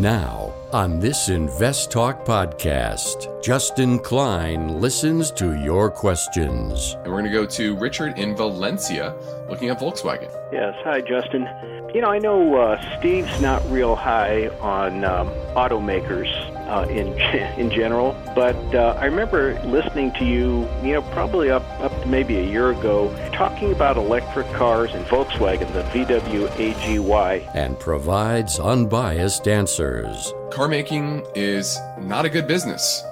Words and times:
Now, 0.00 0.52
on 0.74 1.00
this 1.00 1.30
Invest 1.30 1.90
Talk 1.90 2.26
podcast, 2.26 3.42
Justin 3.42 3.98
Klein 3.98 4.78
listens 4.78 5.30
to 5.30 5.54
your 5.54 5.90
questions. 5.90 6.98
And 7.02 7.06
we're 7.06 7.22
going 7.22 7.24
to 7.24 7.30
go 7.30 7.46
to 7.46 7.74
Richard 7.76 8.18
in 8.18 8.36
Valencia 8.36 9.14
looking 9.48 9.70
at 9.70 9.80
Volkswagen. 9.80 10.30
Yes. 10.52 10.74
Hi, 10.84 11.00
Justin. 11.00 11.48
You 11.94 12.02
know, 12.02 12.08
I 12.08 12.18
know 12.18 12.56
uh, 12.56 12.98
Steve's 12.98 13.40
not 13.40 13.62
real 13.70 13.96
high 13.96 14.48
on 14.60 15.02
um, 15.02 15.30
automakers 15.54 16.30
uh, 16.66 16.86
in 16.88 17.08
in 17.58 17.70
general, 17.70 18.16
but 18.34 18.56
uh, 18.74 18.96
I 18.98 19.06
remember 19.06 19.60
listening 19.64 20.12
to 20.14 20.24
you, 20.24 20.68
you 20.82 20.92
know, 20.92 21.02
probably 21.12 21.50
up 21.50 21.64
up 21.80 21.92
to 22.02 22.08
maybe 22.08 22.36
a 22.36 22.44
year 22.44 22.70
ago, 22.70 23.14
talking 23.32 23.72
about 23.72 23.96
electric 23.96 24.50
cars 24.52 24.92
and 24.92 25.04
Volkswagen, 25.06 25.72
the 25.72 25.82
VW 25.82 26.48
AGY, 26.58 27.50
and 27.54 27.78
provides 27.78 28.58
unbiased 28.58 29.48
answers. 29.48 30.32
Car 30.50 30.68
making 30.68 31.24
is 31.34 31.78
not 31.98 32.24
a 32.24 32.28
good 32.28 32.46
business. 32.46 33.02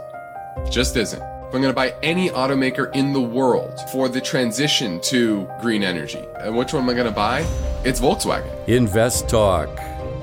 Just 0.70 0.96
isn't. 0.96 1.22
If 1.22 1.54
I'm 1.54 1.62
going 1.62 1.64
to 1.64 1.72
buy 1.72 1.94
any 2.02 2.30
automaker 2.30 2.92
in 2.96 3.12
the 3.12 3.20
world 3.20 3.78
for 3.92 4.08
the 4.08 4.20
transition 4.20 5.00
to 5.02 5.48
green 5.60 5.84
energy, 5.84 6.24
and 6.40 6.56
which 6.56 6.72
one 6.72 6.82
am 6.82 6.90
I 6.90 6.94
going 6.94 7.06
to 7.06 7.12
buy? 7.12 7.46
It's 7.84 8.00
Volkswagen. 8.00 8.50
Invest 8.66 9.28
Talk. 9.28 9.68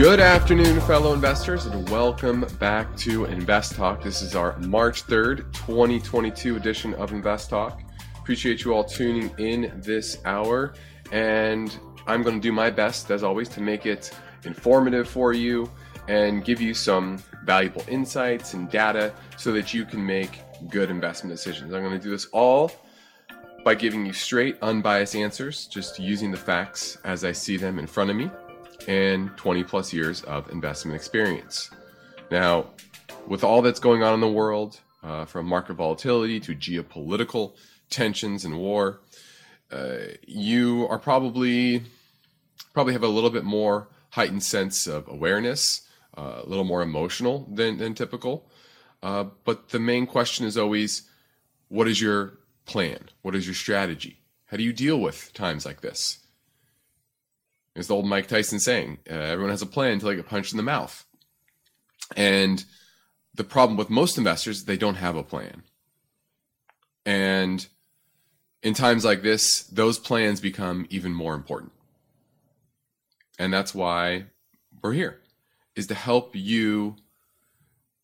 Good 0.00 0.18
afternoon, 0.18 0.80
fellow 0.80 1.12
investors, 1.12 1.66
and 1.66 1.86
welcome 1.90 2.46
back 2.58 2.96
to 2.96 3.26
Invest 3.26 3.74
Talk. 3.74 4.02
This 4.02 4.22
is 4.22 4.34
our 4.34 4.56
March 4.60 5.04
3rd, 5.04 5.52
2022 5.52 6.56
edition 6.56 6.94
of 6.94 7.12
Invest 7.12 7.50
Talk. 7.50 7.82
Appreciate 8.18 8.64
you 8.64 8.72
all 8.72 8.82
tuning 8.82 9.30
in 9.36 9.70
this 9.76 10.16
hour, 10.24 10.72
and 11.12 11.78
I'm 12.06 12.22
going 12.22 12.36
to 12.36 12.40
do 12.40 12.50
my 12.50 12.70
best, 12.70 13.10
as 13.10 13.22
always, 13.22 13.50
to 13.50 13.60
make 13.60 13.84
it 13.84 14.10
informative 14.44 15.06
for 15.06 15.34
you 15.34 15.70
and 16.08 16.46
give 16.46 16.62
you 16.62 16.72
some 16.72 17.22
valuable 17.44 17.84
insights 17.86 18.54
and 18.54 18.70
data 18.70 19.12
so 19.36 19.52
that 19.52 19.74
you 19.74 19.84
can 19.84 20.04
make 20.04 20.40
good 20.70 20.88
investment 20.88 21.36
decisions. 21.36 21.74
I'm 21.74 21.82
going 21.82 21.98
to 21.98 22.02
do 22.02 22.10
this 22.10 22.24
all 22.32 22.72
by 23.66 23.74
giving 23.74 24.06
you 24.06 24.14
straight, 24.14 24.56
unbiased 24.62 25.14
answers, 25.14 25.66
just 25.66 25.98
using 25.98 26.30
the 26.30 26.38
facts 26.38 26.96
as 27.04 27.22
I 27.22 27.32
see 27.32 27.58
them 27.58 27.78
in 27.78 27.86
front 27.86 28.08
of 28.08 28.16
me 28.16 28.30
and 28.90 29.36
20 29.36 29.62
plus 29.62 29.92
years 29.92 30.22
of 30.22 30.50
investment 30.50 30.96
experience. 30.96 31.70
Now, 32.28 32.66
with 33.28 33.44
all 33.44 33.62
that's 33.62 33.78
going 33.78 34.02
on 34.02 34.14
in 34.14 34.20
the 34.20 34.28
world, 34.28 34.80
uh, 35.04 35.26
from 35.26 35.46
market 35.46 35.74
volatility 35.74 36.40
to 36.40 36.56
geopolitical 36.56 37.54
tensions 37.88 38.44
and 38.44 38.58
war, 38.58 39.00
uh, 39.70 40.16
you 40.26 40.88
are 40.90 40.98
probably 40.98 41.84
probably 42.74 42.92
have 42.92 43.04
a 43.04 43.08
little 43.08 43.30
bit 43.30 43.44
more 43.44 43.88
heightened 44.10 44.42
sense 44.42 44.88
of 44.88 45.06
awareness, 45.06 45.82
uh, 46.18 46.40
a 46.42 46.48
little 46.48 46.64
more 46.64 46.82
emotional 46.82 47.48
than, 47.48 47.78
than 47.78 47.94
typical. 47.94 48.50
Uh, 49.04 49.24
but 49.44 49.68
the 49.68 49.78
main 49.78 50.06
question 50.06 50.46
is 50.46 50.58
always, 50.58 51.08
what 51.68 51.86
is 51.86 52.00
your 52.00 52.38
plan? 52.66 53.08
What 53.22 53.36
is 53.36 53.46
your 53.46 53.54
strategy? 53.54 54.18
How 54.46 54.56
do 54.56 54.64
you 54.64 54.72
deal 54.72 55.00
with 55.00 55.32
times 55.32 55.64
like 55.64 55.80
this? 55.80 56.19
It's 57.76 57.88
the 57.88 57.94
old 57.94 58.06
Mike 58.06 58.26
Tyson 58.26 58.60
saying, 58.60 58.98
uh, 59.08 59.14
everyone 59.14 59.50
has 59.50 59.62
a 59.62 59.66
plan 59.66 59.92
until 59.92 60.08
they 60.08 60.16
get 60.16 60.26
punched 60.26 60.52
in 60.52 60.56
the 60.56 60.62
mouth. 60.62 61.04
And 62.16 62.64
the 63.34 63.44
problem 63.44 63.76
with 63.76 63.90
most 63.90 64.18
investors, 64.18 64.64
they 64.64 64.76
don't 64.76 64.96
have 64.96 65.16
a 65.16 65.22
plan. 65.22 65.62
And 67.06 67.66
in 68.62 68.74
times 68.74 69.04
like 69.04 69.22
this, 69.22 69.62
those 69.64 69.98
plans 69.98 70.40
become 70.40 70.86
even 70.90 71.12
more 71.12 71.34
important. 71.34 71.72
And 73.38 73.52
that's 73.52 73.74
why 73.74 74.24
we're 74.82 74.92
here, 74.92 75.20
is 75.74 75.86
to 75.86 75.94
help 75.94 76.34
you 76.34 76.96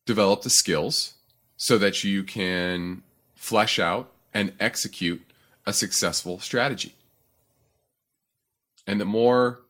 develop 0.05 0.41
the 0.41 0.49
skills 0.49 1.15
so 1.57 1.77
that 1.77 2.03
you 2.03 2.23
can 2.23 3.03
flesh 3.35 3.77
out 3.77 4.11
and 4.33 4.53
execute 4.59 5.21
a 5.65 5.73
successful 5.73 6.39
strategy. 6.39 6.95
And 8.87 8.99
the 9.01 9.05
more 9.05 9.61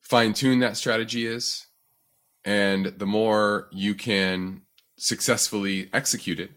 fine 0.00 0.34
tuned 0.34 0.62
that 0.62 0.76
strategy 0.76 1.26
is, 1.26 1.66
and 2.44 2.86
the 2.86 3.06
more 3.06 3.68
you 3.72 3.94
can 3.94 4.62
successfully 4.96 5.88
execute 5.92 6.38
it, 6.38 6.50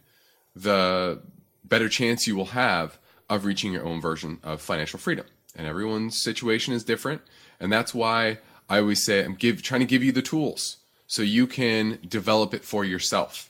the 0.55 1.21
better 1.63 1.89
chance 1.89 2.27
you 2.27 2.35
will 2.35 2.45
have 2.45 2.99
of 3.29 3.45
reaching 3.45 3.71
your 3.71 3.85
own 3.85 4.01
version 4.01 4.39
of 4.43 4.61
financial 4.61 4.99
freedom. 4.99 5.25
And 5.55 5.65
everyone's 5.65 6.21
situation 6.21 6.73
is 6.73 6.83
different. 6.83 7.21
And 7.59 7.71
that's 7.71 7.93
why 7.93 8.39
I 8.69 8.79
always 8.79 9.03
say 9.03 9.23
I'm 9.23 9.35
give, 9.35 9.61
trying 9.61 9.79
to 9.79 9.87
give 9.87 10.03
you 10.03 10.11
the 10.11 10.21
tools 10.21 10.77
so 11.07 11.21
you 11.21 11.47
can 11.47 11.99
develop 12.07 12.53
it 12.53 12.65
for 12.65 12.83
yourself. 12.83 13.49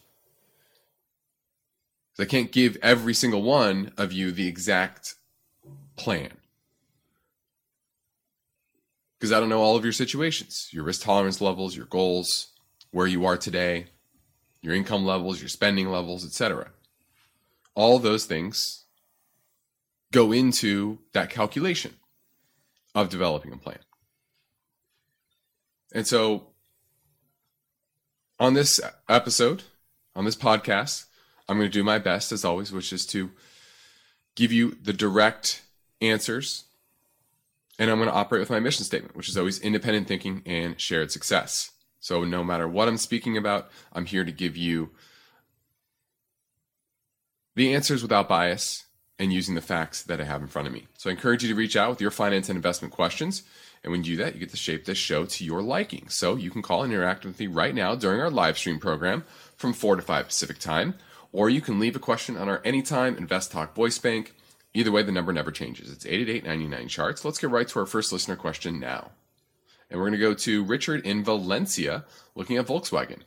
I 2.20 2.26
can't 2.26 2.52
give 2.52 2.78
every 2.82 3.14
single 3.14 3.42
one 3.42 3.92
of 3.98 4.14
you 4.14 4.32
the 4.32 4.48
exact 4.48 5.16
plan 5.98 6.32
because 9.26 9.36
I 9.36 9.40
don't 9.40 9.50
know 9.50 9.64
all 9.64 9.76
of 9.76 9.84
your 9.84 9.92
situations, 9.92 10.70
your 10.72 10.84
risk 10.84 11.02
tolerance 11.02 11.42
levels, 11.42 11.76
your 11.76 11.88
goals, 11.88 12.50
where 12.92 13.08
you 13.08 13.26
are 13.26 13.38
today, 13.38 13.88
your 14.62 14.76
income 14.76 15.04
levels, 15.04 15.42
your 15.42 15.50
spending 15.50 15.90
levels, 15.90 16.24
etc. 16.24 16.70
All 17.74 17.98
those 17.98 18.26
things 18.26 18.84
go 20.12 20.32
into 20.32 21.00
that 21.14 21.32
calculation 21.32 21.96
of 22.94 23.10
developing 23.10 23.52
a 23.52 23.58
plan. 23.58 23.80
And 25.92 26.06
so 26.06 26.50
on 28.40 28.54
this 28.54 28.80
episode, 29.10 29.64
on 30.16 30.26
this 30.26 30.36
podcast, 30.36 31.06
I'm 31.50 31.58
going 31.58 31.68
to 31.68 31.74
do 31.74 31.84
my 31.84 31.98
best 31.98 32.32
as 32.32 32.46
always, 32.46 32.72
which 32.72 32.94
is 32.94 33.08
to 33.08 33.32
give 34.36 34.52
you 34.52 34.78
the 34.80 34.94
direct 34.94 35.64
answers 36.00 36.66
and 37.78 37.90
I'm 37.90 37.98
going 37.98 38.10
to 38.10 38.16
operate 38.16 38.40
with 38.40 38.50
my 38.50 38.60
mission 38.60 38.86
statement, 38.86 39.16
which 39.16 39.30
is 39.30 39.38
always 39.38 39.60
independent 39.60 40.08
thinking 40.08 40.42
and 40.46 40.80
shared 40.80 41.12
success. 41.12 41.72
So 42.00 42.24
no 42.24 42.44
matter 42.44 42.68
what 42.68 42.88
I'm 42.88 42.98
speaking 42.98 43.38
about, 43.38 43.70
I'm 43.92 44.06
here 44.06 44.24
to 44.24 44.32
give 44.32 44.56
you 44.56 44.92
the 47.56 47.74
answers 47.74 48.02
without 48.02 48.30
bias 48.30 48.86
and 49.18 49.32
using 49.32 49.56
the 49.56 49.62
facts 49.62 50.04
that 50.04 50.20
I 50.20 50.26
have 50.26 50.42
in 50.42 50.48
front 50.48 50.68
of 50.68 50.74
me. 50.74 50.88
So 50.98 51.10
I 51.10 51.14
encourage 51.14 51.44
you 51.44 51.50
to 51.50 51.56
reach 51.56 51.76
out 51.76 51.90
with 51.90 52.02
your 52.02 52.12
finance 52.12 52.50
and 52.50 52.58
investment 52.58 52.94
questions. 52.94 53.44
And 53.84 53.92
when 53.92 54.04
you 54.04 54.18
do 54.18 54.24
that, 54.24 54.34
you 54.34 54.40
get 54.40 54.50
to 54.50 54.58
shape 54.58 54.86
this 54.86 54.98
show 54.98 55.26
to 55.26 55.46
your 55.46 55.62
liking. 55.62 56.10
So 56.10 56.36
you 56.36 56.52
can 56.52 56.62
call 56.62 56.84
and 56.84 56.92
interact 56.92 57.26
with 57.26 57.40
me 57.40 57.48
right 57.48 57.74
now 57.74 57.96
during 57.96 58.20
our 58.20 58.30
live 58.30 58.58
stream 58.58 58.80
program 58.80 59.24
from 59.56 59.74
4 59.74 59.96
to 59.96 60.02
5 60.02 60.26
Pacific 60.28 60.60
time, 60.60 60.96
or 61.32 61.50
you 61.50 61.62
can 61.62 61.80
leave 61.80 61.96
a 61.96 62.00
question 62.00 62.36
on 62.36 62.50
our 62.50 62.62
Anytime 62.66 63.16
Invest 63.18 63.52
Talk 63.52 63.74
voice 63.74 63.98
bank 63.98 64.34
Either 64.76 64.92
way, 64.92 65.02
the 65.02 65.12
number 65.12 65.32
never 65.32 65.52
changes. 65.52 65.90
It's 65.90 66.06
888 66.06 66.90
charts. 66.90 67.24
Let's 67.24 67.40
get 67.40 67.50
right 67.50 67.66
to 67.70 67.80
our 67.80 67.86
first 67.86 68.12
listener 68.12 68.36
question 68.36 68.78
now. 68.78 69.12
And 69.90 69.98
we're 69.98 70.10
going 70.10 70.20
to 70.20 70.26
go 70.28 70.34
to 70.34 70.66
Richard 70.66 71.06
in 71.06 71.24
Valencia 71.24 72.04
looking 72.36 72.58
at 72.58 72.68
Volkswagen. 72.68 73.22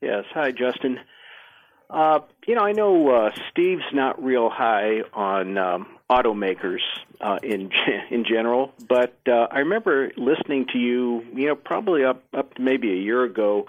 Yes. 0.00 0.24
Hi, 0.32 0.50
Justin. 0.50 0.98
Uh, 1.90 2.20
you 2.46 2.54
know, 2.54 2.62
I 2.62 2.72
know 2.72 3.10
uh, 3.10 3.30
Steve's 3.50 3.84
not 3.92 4.22
real 4.24 4.48
high 4.48 5.02
on 5.12 5.58
um, 5.58 5.86
automakers 6.08 6.80
uh, 7.20 7.38
in 7.42 7.70
in 8.10 8.24
general, 8.24 8.72
but 8.88 9.14
uh, 9.28 9.48
I 9.50 9.58
remember 9.58 10.10
listening 10.16 10.68
to 10.72 10.78
you, 10.78 11.22
you 11.34 11.48
know, 11.48 11.54
probably 11.54 12.02
up 12.02 12.22
up 12.32 12.58
maybe 12.58 12.90
a 12.92 12.96
year 12.96 13.24
ago, 13.24 13.68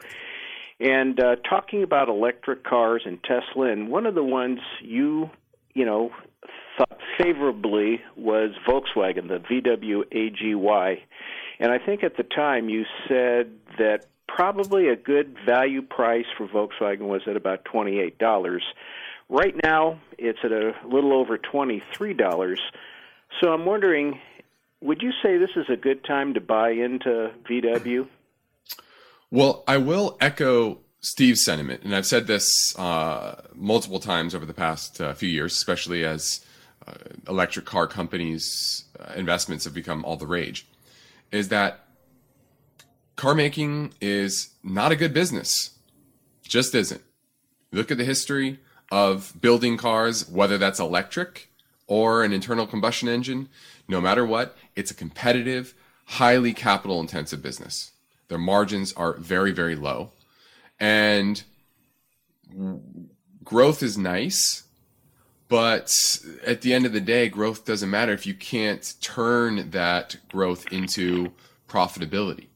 and 0.79 1.19
uh, 1.19 1.35
talking 1.47 1.83
about 1.83 2.07
electric 2.07 2.63
cars 2.63 3.01
and 3.05 3.21
Tesla. 3.21 3.65
And 3.65 3.89
one 3.89 4.05
of 4.05 4.15
the 4.15 4.23
ones 4.23 4.59
you 4.81 5.29
you 5.73 5.85
know, 5.85 6.11
thought 6.77 6.99
favorably 7.17 8.01
was 8.15 8.51
Volkswagen, 8.67 9.27
the 9.27 9.39
VW 9.39 10.03
AGY. 10.11 11.01
And 11.59 11.71
I 11.71 11.77
think 11.77 12.03
at 12.03 12.17
the 12.17 12.23
time 12.23 12.69
you 12.69 12.85
said 13.07 13.51
that 13.77 14.05
probably 14.27 14.89
a 14.89 14.95
good 14.95 15.35
value 15.45 15.81
price 15.81 16.25
for 16.37 16.47
Volkswagen 16.47 17.07
was 17.07 17.21
at 17.27 17.35
about 17.35 17.65
$28. 17.65 18.59
Right 19.29 19.55
now, 19.63 19.99
it's 20.17 20.39
at 20.43 20.51
a 20.51 20.73
little 20.85 21.13
over 21.13 21.37
$23. 21.37 22.57
So 23.41 23.51
I'm 23.51 23.65
wondering 23.65 24.19
would 24.83 25.01
you 25.01 25.11
say 25.23 25.37
this 25.37 25.55
is 25.55 25.65
a 25.69 25.77
good 25.77 26.03
time 26.03 26.33
to 26.33 26.41
buy 26.41 26.71
into 26.71 27.31
VW? 27.49 28.05
Well, 29.31 29.63
I 29.65 29.77
will 29.77 30.17
echo 30.19 30.79
Steve's 31.03 31.43
sentiment, 31.43 31.83
and 31.83 31.93
I've 31.93 32.05
said 32.05 32.27
this 32.27 32.47
uh, 32.79 33.41
multiple 33.53 33.99
times 33.99 34.33
over 34.33 34.45
the 34.45 34.53
past 34.53 35.01
uh, 35.01 35.13
few 35.13 35.27
years, 35.27 35.51
especially 35.51 36.05
as 36.05 36.45
uh, 36.87 36.93
electric 37.27 37.65
car 37.65 37.87
companies' 37.87 38.85
uh, 38.97 39.11
investments 39.13 39.65
have 39.65 39.73
become 39.73 40.05
all 40.05 40.15
the 40.15 40.25
rage, 40.25 40.65
is 41.29 41.49
that 41.49 41.81
car 43.17 43.35
making 43.35 43.93
is 43.99 44.51
not 44.63 44.93
a 44.93 44.95
good 44.95 45.13
business. 45.13 45.71
Just 46.43 46.73
isn't. 46.73 47.01
Look 47.73 47.91
at 47.91 47.97
the 47.97 48.05
history 48.05 48.59
of 48.89 49.33
building 49.41 49.75
cars, 49.75 50.29
whether 50.29 50.57
that's 50.57 50.79
electric 50.79 51.49
or 51.85 52.23
an 52.23 52.31
internal 52.31 52.65
combustion 52.65 53.09
engine, 53.09 53.49
no 53.89 53.99
matter 53.99 54.25
what, 54.25 54.55
it's 54.73 54.91
a 54.91 54.95
competitive, 54.95 55.73
highly 56.05 56.53
capital 56.53 57.01
intensive 57.01 57.41
business. 57.41 57.91
Their 58.29 58.37
margins 58.37 58.93
are 58.93 59.13
very, 59.15 59.51
very 59.51 59.75
low. 59.75 60.11
And 60.79 61.43
growth 63.43 63.83
is 63.83 63.97
nice, 63.97 64.63
but 65.47 65.93
at 66.45 66.61
the 66.61 66.73
end 66.73 66.85
of 66.85 66.93
the 66.93 67.01
day, 67.01 67.29
growth 67.29 67.65
doesn't 67.65 67.89
matter 67.89 68.11
if 68.11 68.25
you 68.25 68.33
can't 68.33 68.93
turn 69.01 69.69
that 69.71 70.17
growth 70.29 70.71
into 70.71 71.31
profitability. 71.67 72.47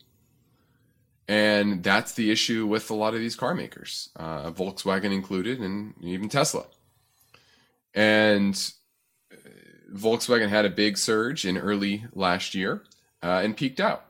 And 1.28 1.84
that's 1.84 2.14
the 2.14 2.31
issue 2.31 2.66
with 2.66 2.90
a 2.90 2.94
lot 2.94 3.14
of 3.14 3.19
these 3.19 3.36
car 3.36 3.54
makers, 3.54 4.10
uh, 4.16 4.50
Volkswagen 4.52 5.12
included, 5.12 5.60
and 5.60 5.94
even 6.02 6.30
Tesla. 6.30 6.66
And 7.94 8.56
Volkswagen 9.94 10.50
had 10.50 10.66
a 10.66 10.69
big 10.69 10.98
surge 10.98 11.46
in 11.46 11.58
early 11.58 12.06
last 12.14 12.56
year 12.56 12.84
uh, 13.22 13.42
and 13.44 13.58
peaked 13.58 13.80
out 13.80 14.06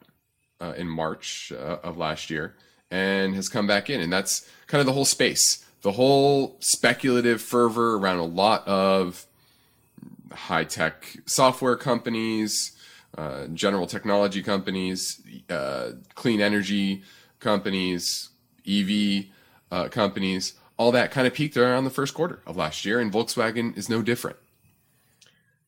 uh, 0.62 0.74
in 0.78 0.88
March 0.88 1.52
uh, 1.56 1.78
of 1.84 1.98
last 1.98 2.30
year 2.30 2.56
and 2.92 3.36
has 3.36 3.50
come 3.50 3.68
back 3.68 3.90
in. 3.90 4.02
And 4.02 4.12
that's 4.12 4.48
kind 4.68 4.80
of 4.80 4.86
the 4.86 4.94
whole 4.94 5.06
space, 5.06 5.66
the 5.82 5.94
whole 5.94 6.58
speculative 6.60 7.42
fervor 7.42 7.98
around 7.98 8.20
a 8.20 8.26
lot 8.26 8.68
of 8.68 9.26
high 10.32 10.64
tech 10.64 11.18
software 11.26 11.76
companies, 11.76 12.72
uh, 13.18 13.48
general 13.48 13.88
technology 13.88 14.44
companies, 14.44 15.22
uh, 15.50 15.92
clean 16.16 16.42
energy 16.42 17.04
companies, 17.40 18.30
EV 18.68 19.26
uh, 19.72 19.90
companies. 19.90 20.54
All 20.78 20.92
that 20.92 21.12
kind 21.12 21.26
of 21.26 21.34
peaked 21.34 21.58
around 21.58 21.86
the 21.86 21.90
first 21.90 22.14
quarter 22.14 22.42
of 22.46 22.56
last 22.56 22.86
year, 22.86 23.00
and 23.00 23.12
Volkswagen 23.12 23.76
is 23.76 23.90
no 23.90 24.04
different. 24.04 24.38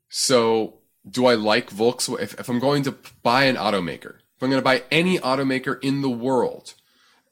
So, 0.08 0.76
do 1.10 1.26
I 1.26 1.34
like 1.34 1.72
Volkswagen? 1.72 2.22
If, 2.22 2.40
if 2.40 2.50
I'm 2.50 2.60
going 2.60 2.84
to 2.84 2.96
buy 3.24 3.46
an 3.46 3.56
automaker, 3.56 4.18
if 4.36 4.44
I'm 4.44 4.50
going 4.50 4.62
to 4.62 4.66
buy 4.66 4.84
any 4.92 5.18
automaker 5.18 5.84
in 5.84 6.02
the 6.02 6.10
world 6.10 6.76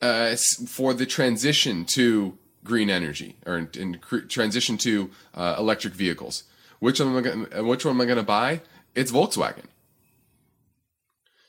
uh, 0.01 0.35
for 0.67 0.93
the 0.93 1.05
transition 1.05 1.85
to 1.85 2.37
green 2.63 2.89
energy 2.89 3.37
or 3.45 3.57
in, 3.57 3.69
in 3.77 3.99
transition 4.27 4.77
to 4.77 5.09
uh, 5.33 5.55
electric 5.57 5.93
vehicles, 5.93 6.43
which 6.79 6.99
one 6.99 7.09
am 7.09 7.17
I 7.17 7.21
gonna, 7.21 7.63
which 7.63 7.85
one 7.85 7.95
am 7.95 8.01
I 8.01 8.05
going 8.05 8.17
to 8.17 8.23
buy? 8.23 8.61
It's 8.93 9.11
Volkswagen. 9.11 9.65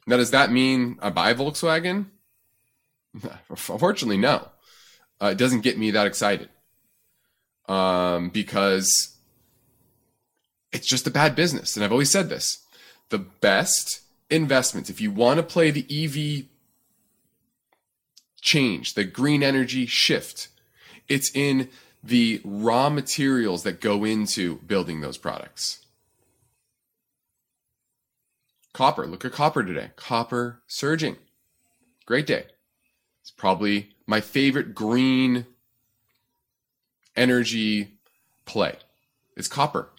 Now, 0.07 0.17
does 0.17 0.31
that 0.31 0.51
mean 0.51 0.99
I 1.03 1.11
buy 1.11 1.35
Volkswagen? 1.35 2.07
Unfortunately, 3.51 4.17
no. 4.17 4.49
Uh, 5.21 5.27
it 5.27 5.39
doesn't 5.39 5.63
get 5.63 5.77
me 5.77 5.91
that 5.91 6.07
excited 6.07 6.49
um, 7.69 8.31
because 8.31 9.17
it's 10.73 10.87
just 10.87 11.07
a 11.07 11.11
bad 11.11 11.35
business. 11.35 11.77
And 11.77 11.85
I've 11.85 11.93
always 11.93 12.11
said 12.11 12.29
this 12.29 12.65
the 13.09 13.19
best 13.19 14.01
investments, 14.31 14.91
if 14.91 15.01
you 15.01 15.11
want 15.11 15.39
to 15.39 15.43
play 15.43 15.71
the 15.71 15.87
EV 15.91 16.47
change, 18.41 18.95
the 18.95 19.05
green 19.05 19.43
energy 19.43 19.87
shift, 19.87 20.49
it's 21.09 21.31
in 21.35 21.69
the 22.03 22.41
raw 22.45 22.89
materials 22.89 23.63
that 23.65 23.81
go 23.81 24.05
into 24.05 24.57
building 24.59 25.01
those 25.01 25.19
products. 25.19 25.85
Copper, 28.73 29.07
look 29.07 29.25
at 29.25 29.33
copper 29.33 29.65
today. 29.65 29.91
Copper 29.97 30.61
surging. 30.67 31.17
Great 32.07 32.27
day. 32.27 32.47
It's 33.23 33.31
probably 33.31 33.91
my 34.07 34.21
favorite 34.21 34.75
green 34.75 35.47
energy 37.17 37.99
play. 38.45 38.77
It's 39.37 39.49
copper. 39.49 39.91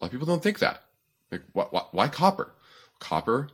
A 0.00 0.04
lot 0.04 0.06
of 0.06 0.10
people 0.10 0.26
don't 0.26 0.42
think 0.42 0.60
that. 0.60 0.82
Like, 1.30 1.42
why, 1.52 1.66
why, 1.70 1.82
why 1.92 2.08
copper? 2.08 2.52
Copper 2.98 3.50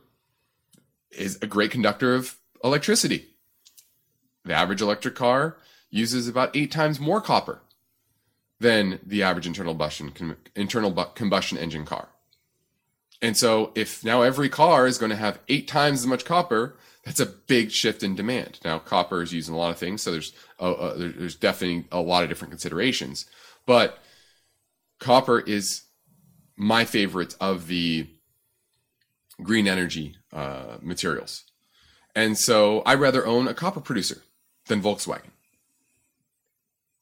is 1.11 1.37
a 1.41 1.47
great 1.47 1.71
conductor 1.71 2.15
of 2.15 2.37
electricity. 2.63 3.30
The 4.45 4.53
average 4.53 4.81
electric 4.81 5.15
car 5.15 5.57
uses 5.89 6.27
about 6.27 6.55
eight 6.55 6.71
times 6.71 6.99
more 6.99 7.21
copper 7.21 7.61
than 8.59 8.99
the 9.05 9.23
average 9.23 9.47
internal 9.47 9.73
combustion, 9.73 10.37
internal 10.55 10.91
combustion 10.91 11.57
engine 11.57 11.85
car. 11.85 12.09
And 13.21 13.37
so, 13.37 13.71
if 13.75 14.03
now 14.03 14.23
every 14.23 14.49
car 14.49 14.87
is 14.87 14.97
going 14.97 15.11
to 15.11 15.15
have 15.15 15.39
eight 15.47 15.67
times 15.67 15.99
as 15.99 16.07
much 16.07 16.25
copper, 16.25 16.75
that's 17.05 17.19
a 17.19 17.25
big 17.25 17.71
shift 17.71 18.03
in 18.03 18.15
demand. 18.15 18.59
Now, 18.63 18.79
copper 18.79 19.21
is 19.21 19.33
used 19.33 19.47
in 19.47 19.53
a 19.53 19.57
lot 19.57 19.71
of 19.71 19.77
things, 19.77 20.01
so 20.01 20.11
there's 20.11 20.33
uh, 20.59 20.71
uh, 20.71 20.97
there's 20.97 21.35
definitely 21.35 21.85
a 21.91 22.01
lot 22.01 22.23
of 22.23 22.29
different 22.29 22.51
considerations. 22.51 23.25
But 23.65 23.99
copper 24.99 25.39
is 25.39 25.83
my 26.55 26.85
favorite 26.85 27.35
of 27.39 27.67
the 27.67 28.07
green 29.41 29.67
energy 29.67 30.15
uh, 30.33 30.77
materials. 30.81 31.43
And 32.15 32.37
so 32.37 32.81
I 32.81 32.95
rather 32.95 33.25
own 33.25 33.47
a 33.47 33.53
copper 33.53 33.81
producer 33.81 34.21
than 34.71 34.81
Volkswagen. 34.81 35.31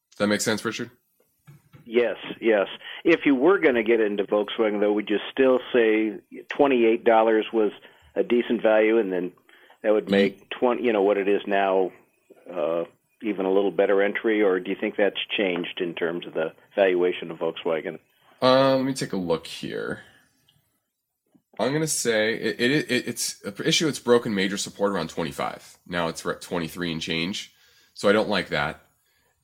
Does 0.10 0.18
that 0.18 0.27
make 0.27 0.42
sense, 0.42 0.66
Richard? 0.66 0.89
Yes, 1.86 2.18
yes. 2.42 2.68
If 3.06 3.21
you 3.25 3.36
were 3.36 3.60
going 3.60 3.75
to 3.75 3.83
get 3.83 4.00
into 4.00 4.24
Volkswagen, 4.24 4.80
though, 4.80 4.92
would 4.94 5.10
you 5.10 5.19
still 5.31 5.60
say 5.71 6.19
twenty-eight 6.50 7.04
dollars 7.04 7.45
was 7.54 7.71
a 8.16 8.24
decent 8.24 8.62
value, 8.62 8.98
and 8.98 9.13
then 9.13 9.31
that 9.83 9.94
would 9.94 10.10
make 10.10 10.50
twenty, 10.50 10.83
you 10.83 10.94
know, 10.94 11.04
what 11.04 11.18
it 11.18 11.27
is 11.27 11.42
now, 11.48 11.92
uh, 12.51 12.83
even 13.21 13.45
a 13.45 13.51
little 13.51 13.72
better 13.72 14.01
entry, 14.01 14.42
or 14.42 14.60
do 14.60 14.69
you 14.72 14.77
think 14.80 14.95
that's 14.98 15.19
changed 15.38 15.80
in 15.80 15.94
terms 15.94 16.27
of 16.27 16.33
the 16.33 16.54
valuation 16.75 17.31
of 17.31 17.38
Volkswagen? 17.38 18.00
Uh, 18.42 18.75
let 18.75 18.86
me 18.86 18.94
take 18.94 19.13
a 19.13 19.18
look 19.18 19.48
here. 19.48 20.01
I'm 21.60 21.74
gonna 21.74 21.88
say 21.88 22.36
it, 22.36 22.60
it, 22.60 22.92
it 22.92 23.07
it's 23.07 23.44
an 23.44 23.54
issue. 23.65 23.88
It's 23.88 24.00
broken 24.00 24.33
major 24.33 24.58
support 24.58 24.91
around 24.91 25.10
25. 25.10 25.77
Now 25.88 26.08
it's 26.08 26.25
at 26.25 26.41
23 26.41 26.94
and 26.94 27.01
change, 27.01 27.53
so 28.00 28.08
I 28.08 28.13
don't 28.13 28.29
like 28.29 28.48
that. 28.48 28.79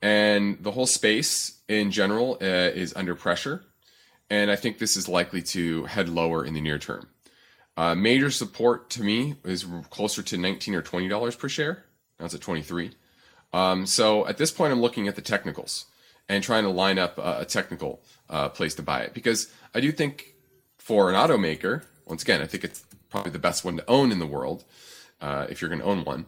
And 0.00 0.56
the 0.62 0.70
whole 0.70 0.86
space 0.86 1.60
in 1.68 1.90
general 1.90 2.38
uh, 2.40 2.72
is 2.72 2.94
under 2.96 3.14
pressure, 3.14 3.62
and 4.30 4.50
I 4.50 4.56
think 4.56 4.78
this 4.78 4.96
is 4.96 5.10
likely 5.10 5.42
to 5.42 5.84
head 5.84 6.08
lower 6.08 6.42
in 6.42 6.54
the 6.54 6.62
near 6.62 6.78
term. 6.78 7.10
Uh, 7.76 7.94
major 7.94 8.30
support 8.30 8.88
to 8.90 9.02
me 9.02 9.34
is 9.44 9.66
closer 9.90 10.22
to 10.22 10.38
19 10.38 10.74
or 10.74 10.80
20 10.80 11.06
dollars 11.06 11.36
per 11.36 11.50
share. 11.50 11.84
Now 12.18 12.24
it's 12.24 12.34
at 12.34 12.40
23. 12.40 12.92
Um, 13.52 13.84
so 13.84 14.26
at 14.26 14.38
this 14.38 14.50
point, 14.52 14.72
I'm 14.72 14.80
looking 14.80 15.06
at 15.06 15.16
the 15.16 15.22
technicals 15.22 15.84
and 16.26 16.42
trying 16.42 16.64
to 16.64 16.70
line 16.70 16.98
up 16.98 17.18
a, 17.18 17.40
a 17.40 17.44
technical 17.44 18.00
uh, 18.30 18.48
place 18.48 18.74
to 18.76 18.82
buy 18.82 19.00
it 19.00 19.12
because 19.12 19.52
I 19.74 19.80
do 19.80 19.92
think 19.92 20.32
for 20.78 21.10
an 21.10 21.14
automaker, 21.14 21.82
once 22.06 22.22
again, 22.22 22.40
I 22.40 22.46
think 22.46 22.64
it's 22.64 22.82
probably 23.10 23.32
the 23.32 23.38
best 23.38 23.66
one 23.66 23.76
to 23.76 23.84
own 23.86 24.12
in 24.12 24.18
the 24.18 24.26
world 24.26 24.64
uh, 25.20 25.46
if 25.50 25.60
you're 25.60 25.68
going 25.68 25.82
to 25.82 25.86
own 25.86 26.04
one. 26.04 26.24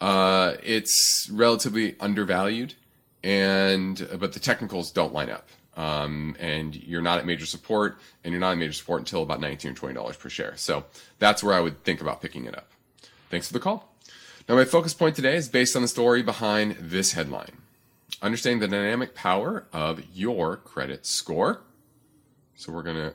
Uh, 0.00 0.54
it's 0.62 1.28
relatively 1.30 1.96
undervalued, 2.00 2.74
and 3.22 4.08
but 4.18 4.32
the 4.32 4.40
technicals 4.40 4.90
don't 4.90 5.12
line 5.12 5.30
up. 5.30 5.48
Um, 5.76 6.36
and 6.40 6.74
you're 6.74 7.02
not 7.02 7.18
at 7.18 7.26
major 7.26 7.46
support, 7.46 7.98
and 8.24 8.32
you're 8.32 8.40
not 8.40 8.52
at 8.52 8.58
major 8.58 8.72
support 8.72 9.00
until 9.00 9.22
about 9.22 9.40
19 9.40 9.70
or 9.70 9.74
20 9.74 9.94
dollars 9.94 10.16
per 10.16 10.28
share. 10.28 10.56
So 10.56 10.84
that's 11.18 11.42
where 11.42 11.54
I 11.54 11.60
would 11.60 11.84
think 11.84 12.00
about 12.00 12.20
picking 12.20 12.46
it 12.46 12.56
up. 12.56 12.70
Thanks 13.30 13.46
for 13.46 13.52
the 13.52 13.60
call. 13.60 13.94
Now, 14.48 14.56
my 14.56 14.64
focus 14.64 14.94
point 14.94 15.14
today 15.14 15.36
is 15.36 15.48
based 15.48 15.76
on 15.76 15.82
the 15.82 15.88
story 15.88 16.22
behind 16.22 16.76
this 16.80 17.12
headline 17.12 17.58
understanding 18.22 18.60
the 18.60 18.68
dynamic 18.68 19.14
power 19.14 19.66
of 19.72 20.02
your 20.14 20.56
credit 20.56 21.06
score. 21.06 21.62
So 22.54 22.72
we're 22.72 22.82
to 22.82 23.14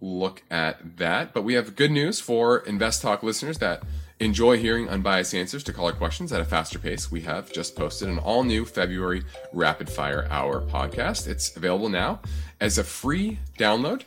look 0.00 0.42
at 0.50 0.98
that. 0.98 1.32
But 1.32 1.42
we 1.42 1.54
have 1.54 1.76
good 1.76 1.90
news 1.90 2.20
for 2.20 2.58
Invest 2.58 3.02
Talk 3.02 3.22
listeners 3.22 3.58
that 3.58 3.82
enjoy 4.24 4.58
hearing 4.58 4.88
unbiased 4.88 5.34
answers 5.34 5.64
to 5.64 5.72
caller 5.72 5.92
questions 5.92 6.32
at 6.32 6.40
a 6.40 6.44
faster 6.44 6.78
pace. 6.78 7.10
We 7.10 7.22
have 7.22 7.52
just 7.52 7.76
posted 7.76 8.08
an 8.08 8.18
all 8.18 8.44
new 8.44 8.64
February 8.64 9.22
Rapid 9.52 9.90
Fire 9.90 10.26
Hour 10.30 10.62
podcast. 10.62 11.26
It's 11.28 11.56
available 11.56 11.88
now 11.88 12.20
as 12.60 12.78
a 12.78 12.84
free 12.84 13.38
download 13.58 14.02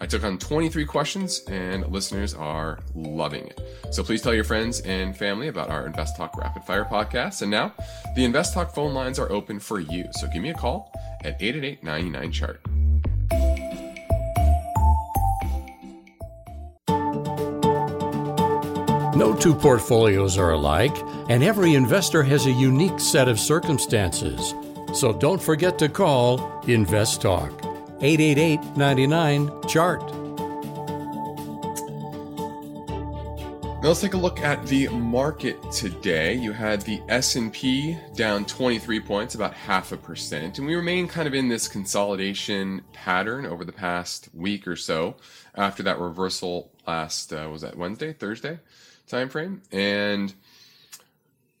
I 0.00 0.06
took 0.06 0.24
on 0.24 0.38
23 0.38 0.86
questions 0.86 1.42
and 1.46 1.86
listeners 1.88 2.32
are 2.32 2.78
loving 2.94 3.44
it. 3.44 3.60
So 3.90 4.02
please 4.02 4.22
tell 4.22 4.32
your 4.32 4.44
friends 4.44 4.80
and 4.80 5.14
family 5.14 5.48
about 5.48 5.68
our 5.68 5.86
Invest 5.86 6.16
Talk 6.16 6.38
Rapid 6.38 6.64
Fire 6.64 6.86
podcast. 6.86 7.42
And 7.42 7.50
now 7.50 7.74
the 8.16 8.24
Invest 8.24 8.54
Talk 8.54 8.74
phone 8.74 8.94
lines 8.94 9.18
are 9.18 9.30
open 9.30 9.60
for 9.60 9.78
you. 9.78 10.06
So 10.12 10.26
give 10.28 10.42
me 10.42 10.50
a 10.50 10.54
call 10.54 10.90
at 11.22 11.36
888 11.40 11.84
99 11.84 12.32
chart. 12.32 12.79
No 19.16 19.34
two 19.34 19.56
portfolios 19.56 20.38
are 20.38 20.52
alike, 20.52 20.96
and 21.28 21.42
every 21.42 21.74
investor 21.74 22.22
has 22.22 22.46
a 22.46 22.52
unique 22.52 23.00
set 23.00 23.26
of 23.26 23.40
circumstances. 23.40 24.54
So 24.94 25.12
don't 25.12 25.42
forget 25.42 25.80
to 25.80 25.88
call 25.88 26.62
Invest 26.68 27.20
Talk 27.20 27.50
888 28.00 28.76
99 28.76 29.50
Chart. 29.66 30.00
Now 33.82 33.88
let's 33.88 34.00
take 34.00 34.14
a 34.14 34.16
look 34.16 34.40
at 34.40 34.64
the 34.68 34.86
market 34.90 35.56
today. 35.72 36.34
You 36.34 36.52
had 36.52 36.82
the 36.82 37.02
S&P 37.08 37.98
down 38.14 38.44
23 38.44 39.00
points, 39.00 39.34
about 39.34 39.54
half 39.54 39.90
a 39.90 39.96
percent, 39.96 40.58
and 40.58 40.68
we 40.68 40.76
remain 40.76 41.08
kind 41.08 41.26
of 41.26 41.34
in 41.34 41.48
this 41.48 41.66
consolidation 41.66 42.82
pattern 42.92 43.44
over 43.44 43.64
the 43.64 43.72
past 43.72 44.28
week 44.32 44.68
or 44.68 44.76
so 44.76 45.16
after 45.56 45.82
that 45.82 45.98
reversal 45.98 46.70
last 46.86 47.32
uh, 47.32 47.48
was 47.50 47.62
that 47.62 47.76
Wednesday, 47.76 48.12
Thursday 48.12 48.60
time 49.10 49.28
frame, 49.28 49.62
and 49.72 50.34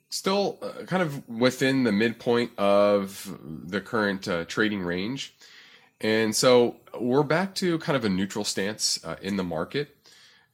still 0.08 0.58
uh, 0.62 0.84
kind 0.84 1.02
of 1.02 1.28
within 1.28 1.84
the 1.84 1.92
midpoint 1.92 2.50
of 2.58 3.38
the 3.42 3.80
current 3.80 4.26
uh, 4.26 4.44
trading 4.44 4.82
range. 4.82 5.34
And 6.00 6.34
so 6.34 6.76
we're 6.98 7.22
back 7.22 7.54
to 7.56 7.78
kind 7.78 7.96
of 7.96 8.04
a 8.04 8.08
neutral 8.08 8.44
stance 8.44 9.04
uh, 9.04 9.16
in 9.20 9.36
the 9.36 9.44
market. 9.44 9.96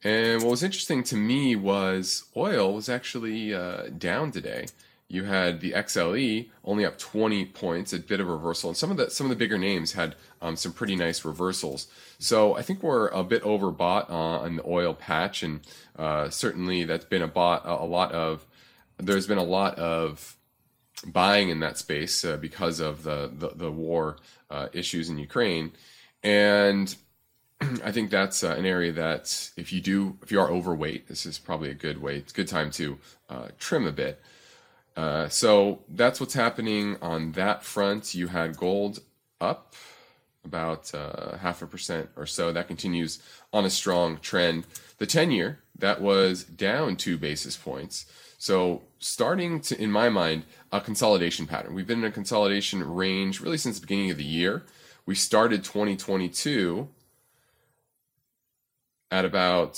And 0.03 0.43
what 0.43 0.51
was 0.51 0.63
interesting 0.63 1.03
to 1.05 1.15
me 1.15 1.55
was 1.55 2.25
oil 2.35 2.73
was 2.73 2.89
actually 2.89 3.53
uh, 3.53 3.87
down 3.97 4.31
today. 4.31 4.67
You 5.09 5.23
had 5.23 5.61
the 5.61 5.71
XLE 5.71 6.49
only 6.65 6.85
up 6.85 6.97
20 6.97 7.45
points, 7.45 7.93
a 7.93 7.99
bit 7.99 8.19
of 8.19 8.27
reversal, 8.27 8.71
and 8.71 8.77
some 8.77 8.91
of 8.91 8.97
the 8.97 9.09
some 9.09 9.25
of 9.25 9.29
the 9.29 9.37
bigger 9.37 9.57
names 9.57 9.93
had 9.93 10.15
um, 10.41 10.57
some 10.57 10.73
pretty 10.73 10.97
nice 10.97 11.23
reversals. 11.23 11.87
So 12.19 12.57
I 12.57 12.61
think 12.61 12.83
we're 12.83 13.07
a 13.07 13.23
bit 13.23 13.41
overbought 13.43 14.09
on 14.09 14.57
the 14.57 14.67
oil 14.67 14.93
patch, 14.93 15.43
and 15.43 15.61
uh, 15.97 16.29
certainly 16.29 16.83
that's 16.83 17.05
been 17.05 17.21
a 17.21 17.27
bought 17.27 17.65
a 17.65 17.85
lot 17.85 18.11
of. 18.11 18.45
There's 18.97 19.27
been 19.27 19.37
a 19.37 19.43
lot 19.43 19.75
of 19.75 20.35
buying 21.05 21.49
in 21.49 21.61
that 21.61 21.77
space 21.77 22.25
uh, 22.25 22.35
because 22.35 22.81
of 22.81 23.03
the 23.03 23.31
the, 23.33 23.49
the 23.55 23.71
war 23.71 24.17
uh, 24.49 24.67
issues 24.73 25.09
in 25.09 25.17
Ukraine, 25.19 25.71
and 26.21 26.93
I 27.61 27.93
think 27.93 28.09
that's 28.09 28.43
uh, 28.43 28.55
an 28.57 28.65
area 28.65 28.91
that 28.91 29.51
if 29.55 29.71
you 29.71 29.79
do, 29.79 30.17
if 30.21 30.33
you 30.33 30.39
are 30.41 30.51
overweight, 30.51 31.07
this 31.07 31.25
is 31.25 31.39
probably 31.39 31.69
a 31.69 31.75
good 31.75 32.01
way. 32.01 32.17
It's 32.17 32.33
a 32.33 32.35
good 32.35 32.47
time 32.47 32.71
to 32.71 32.97
uh, 33.29 33.47
trim 33.57 33.87
a 33.87 33.91
bit. 33.93 34.21
Uh, 34.97 35.29
so 35.29 35.83
that's 35.87 36.19
what's 36.19 36.33
happening 36.33 36.97
on 37.03 37.33
that 37.33 37.63
front. 37.63 38.15
You 38.15 38.27
had 38.27 38.57
gold 38.57 38.99
up 39.39 39.75
about 40.43 40.93
uh, 40.95 41.37
half 41.37 41.61
a 41.61 41.67
percent 41.67 42.09
or 42.15 42.25
so. 42.25 42.51
That 42.51 42.67
continues 42.67 43.21
on 43.53 43.63
a 43.63 43.69
strong 43.69 44.17
trend. 44.17 44.65
The 44.97 45.05
10 45.05 45.29
year, 45.29 45.59
that 45.77 46.01
was 46.01 46.43
down 46.43 46.95
two 46.95 47.17
basis 47.17 47.55
points. 47.55 48.07
So 48.39 48.81
starting 48.97 49.61
to, 49.61 49.79
in 49.79 49.91
my 49.91 50.09
mind, 50.09 50.45
a 50.71 50.81
consolidation 50.81 51.45
pattern. 51.45 51.75
We've 51.75 51.85
been 51.85 51.99
in 51.99 52.05
a 52.05 52.11
consolidation 52.11 52.83
range 52.83 53.39
really 53.39 53.57
since 53.57 53.79
the 53.79 53.85
beginning 53.85 54.09
of 54.09 54.17
the 54.17 54.23
year. 54.23 54.63
We 55.05 55.13
started 55.13 55.63
2022 55.63 56.89
at 59.11 59.25
about 59.25 59.73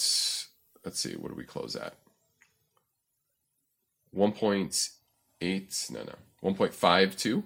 let's 0.85 0.99
see, 0.99 1.13
what 1.15 1.29
do 1.29 1.35
we 1.35 1.43
close 1.43 1.75
at? 1.75 1.95
1.8, 4.15 4.89
no, 5.41 6.03
no, 6.03 6.15
1.52 6.43 7.43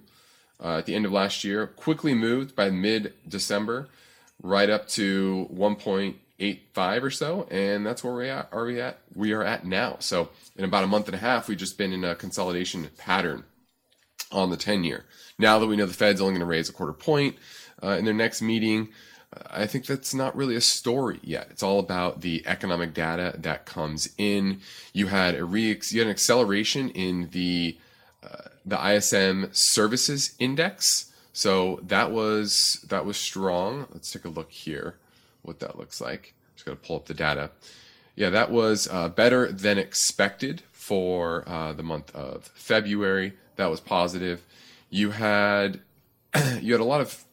uh, 0.63 0.77
at 0.77 0.85
the 0.85 0.95
end 0.95 1.05
of 1.05 1.11
last 1.11 1.43
year. 1.43 1.67
Quickly 1.67 2.13
moved 2.13 2.55
by 2.55 2.69
mid 2.69 3.13
December 3.27 3.87
right 4.41 4.69
up 4.69 4.87
to 4.89 5.47
1.85 5.53 7.03
or 7.03 7.11
so, 7.11 7.47
and 7.51 7.85
that's 7.85 8.03
where 8.03 8.13
we 8.13 8.29
at, 8.29 8.49
are 8.51 8.65
we 8.65 8.81
at? 8.81 8.99
We 9.15 9.31
are 9.33 9.43
at 9.43 9.65
now. 9.65 9.97
So 9.99 10.29
in 10.55 10.65
about 10.65 10.83
a 10.83 10.87
month 10.87 11.07
and 11.07 11.15
a 11.15 11.19
half, 11.19 11.47
we've 11.47 11.57
just 11.57 11.77
been 11.77 11.93
in 11.93 12.03
a 12.03 12.15
consolidation 12.15 12.89
pattern 12.97 13.43
on 14.31 14.49
the 14.49 14.57
10 14.57 14.83
year. 14.83 15.05
Now 15.37 15.59
that 15.59 15.67
we 15.67 15.75
know 15.75 15.85
the 15.85 15.93
Fed's 15.93 16.21
only 16.21 16.33
going 16.33 16.39
to 16.41 16.45
raise 16.45 16.69
a 16.69 16.73
quarter 16.73 16.93
point 16.93 17.37
uh, 17.81 17.89
in 17.99 18.05
their 18.05 18.13
next 18.13 18.41
meeting, 18.41 18.89
I 19.49 19.67
think 19.67 19.85
that's 19.85 20.13
not 20.13 20.35
really 20.35 20.55
a 20.55 20.61
story 20.61 21.19
yet. 21.23 21.47
It's 21.49 21.63
all 21.63 21.79
about 21.79 22.21
the 22.21 22.43
economic 22.45 22.93
data 22.93 23.35
that 23.37 23.65
comes 23.65 24.09
in. 24.17 24.59
You 24.93 25.07
had 25.07 25.35
a 25.35 25.45
re- 25.45 25.79
you 25.89 25.99
had 25.99 26.07
an 26.07 26.11
acceleration 26.11 26.89
in 26.89 27.29
the 27.31 27.77
uh, 28.23 28.49
the 28.65 28.95
ISM 28.95 29.49
Services 29.51 30.35
Index, 30.39 31.11
so 31.31 31.79
that 31.83 32.11
was 32.11 32.83
that 32.87 33.05
was 33.05 33.17
strong. 33.17 33.87
Let's 33.91 34.11
take 34.11 34.25
a 34.25 34.29
look 34.29 34.51
here, 34.51 34.95
what 35.41 35.59
that 35.59 35.77
looks 35.77 36.01
like. 36.01 36.33
Just 36.55 36.65
to 36.65 36.75
pull 36.75 36.97
up 36.97 37.05
the 37.05 37.13
data. 37.13 37.51
Yeah, 38.15 38.29
that 38.29 38.51
was 38.51 38.87
uh, 38.91 39.09
better 39.09 39.51
than 39.51 39.77
expected 39.77 40.61
for 40.71 41.43
uh, 41.47 41.73
the 41.73 41.81
month 41.81 42.13
of 42.15 42.51
February. 42.53 43.33
That 43.55 43.71
was 43.71 43.79
positive. 43.79 44.43
You 44.89 45.11
had 45.11 45.79
you 46.61 46.73
had 46.73 46.81
a 46.81 46.85
lot 46.85 47.01
of 47.01 47.23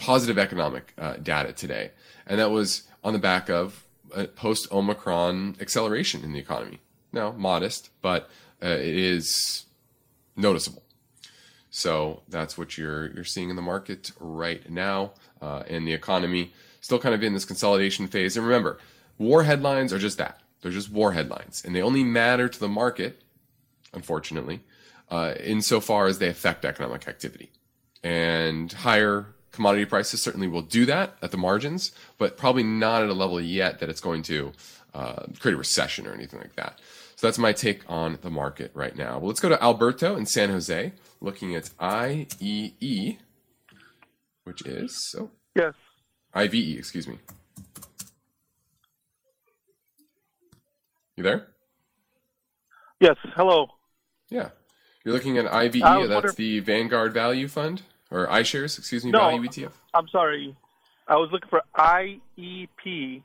positive 0.00 0.38
economic 0.38 0.94
uh, 0.98 1.14
data 1.22 1.52
today, 1.52 1.90
and 2.26 2.40
that 2.40 2.50
was 2.50 2.84
on 3.04 3.12
the 3.12 3.18
back 3.18 3.48
of 3.48 3.84
a 4.14 4.24
post 4.26 4.72
Omicron 4.72 5.56
acceleration 5.60 6.24
in 6.24 6.32
the 6.32 6.38
economy. 6.38 6.80
Now, 7.12 7.32
modest, 7.32 7.90
but 8.00 8.30
uh, 8.62 8.68
it 8.68 8.96
is 8.96 9.66
noticeable. 10.36 10.82
So 11.70 12.22
that's 12.28 12.58
what 12.58 12.76
you're 12.76 13.12
you're 13.12 13.24
seeing 13.24 13.50
in 13.50 13.56
the 13.56 13.62
market 13.62 14.10
right 14.18 14.68
now, 14.68 15.12
uh, 15.40 15.62
and 15.68 15.86
the 15.86 15.92
economy 15.92 16.52
still 16.80 16.98
kind 16.98 17.14
of 17.14 17.22
in 17.22 17.34
this 17.34 17.44
consolidation 17.44 18.08
phase. 18.08 18.36
And 18.36 18.44
remember, 18.44 18.78
war 19.18 19.44
headlines 19.44 19.92
are 19.92 19.98
just 19.98 20.18
that; 20.18 20.40
they're 20.62 20.72
just 20.72 20.90
war 20.90 21.12
headlines, 21.12 21.62
and 21.64 21.74
they 21.76 21.82
only 21.82 22.04
matter 22.04 22.48
to 22.48 22.58
the 22.58 22.68
market, 22.68 23.22
unfortunately, 23.92 24.60
uh, 25.10 25.34
insofar 25.38 26.06
as 26.06 26.18
they 26.18 26.28
affect 26.28 26.64
economic 26.64 27.06
activity. 27.06 27.50
And 28.02 28.72
higher 28.72 29.34
commodity 29.60 29.84
prices 29.84 30.22
certainly 30.22 30.48
will 30.48 30.62
do 30.62 30.86
that 30.86 31.18
at 31.20 31.32
the 31.32 31.36
margins, 31.36 31.92
but 32.16 32.38
probably 32.38 32.62
not 32.62 33.02
at 33.02 33.10
a 33.10 33.12
level 33.12 33.38
yet 33.38 33.78
that 33.78 33.90
it's 33.90 34.00
going 34.00 34.22
to 34.22 34.52
uh, 34.94 35.24
create 35.38 35.52
a 35.52 35.58
recession 35.58 36.06
or 36.06 36.14
anything 36.14 36.40
like 36.40 36.56
that. 36.56 36.80
So 37.16 37.26
that's 37.26 37.36
my 37.36 37.52
take 37.52 37.82
on 37.86 38.18
the 38.22 38.30
market 38.30 38.70
right 38.72 38.96
now. 38.96 39.18
Well, 39.18 39.28
let's 39.28 39.38
go 39.38 39.50
to 39.50 39.62
Alberto 39.62 40.16
in 40.16 40.24
San 40.24 40.48
Jose, 40.48 40.92
looking 41.20 41.54
at 41.54 41.64
IEE, 41.78 43.18
which 44.44 44.62
is 44.64 44.98
so. 45.10 45.30
Yes. 45.54 45.74
IVE, 46.32 46.78
excuse 46.78 47.06
me. 47.06 47.18
You 51.18 51.22
there? 51.22 51.48
Yes. 52.98 53.16
Hello. 53.36 53.66
Yeah. 54.30 54.48
You're 55.04 55.12
looking 55.12 55.36
at 55.36 55.52
IVE. 55.52 55.80
That's 55.80 56.08
wonder... 56.08 56.32
the 56.32 56.60
Vanguard 56.60 57.12
Value 57.12 57.46
Fund 57.46 57.82
or 58.10 58.26
iShares, 58.28 58.78
excuse 58.78 59.04
me, 59.04 59.10
no, 59.10 59.18
value 59.18 59.42
ETF. 59.42 59.72
I'm 59.94 60.08
sorry, 60.08 60.56
I 61.06 61.16
was 61.16 61.30
looking 61.32 61.48
for 61.48 61.62
IEP. 61.76 63.22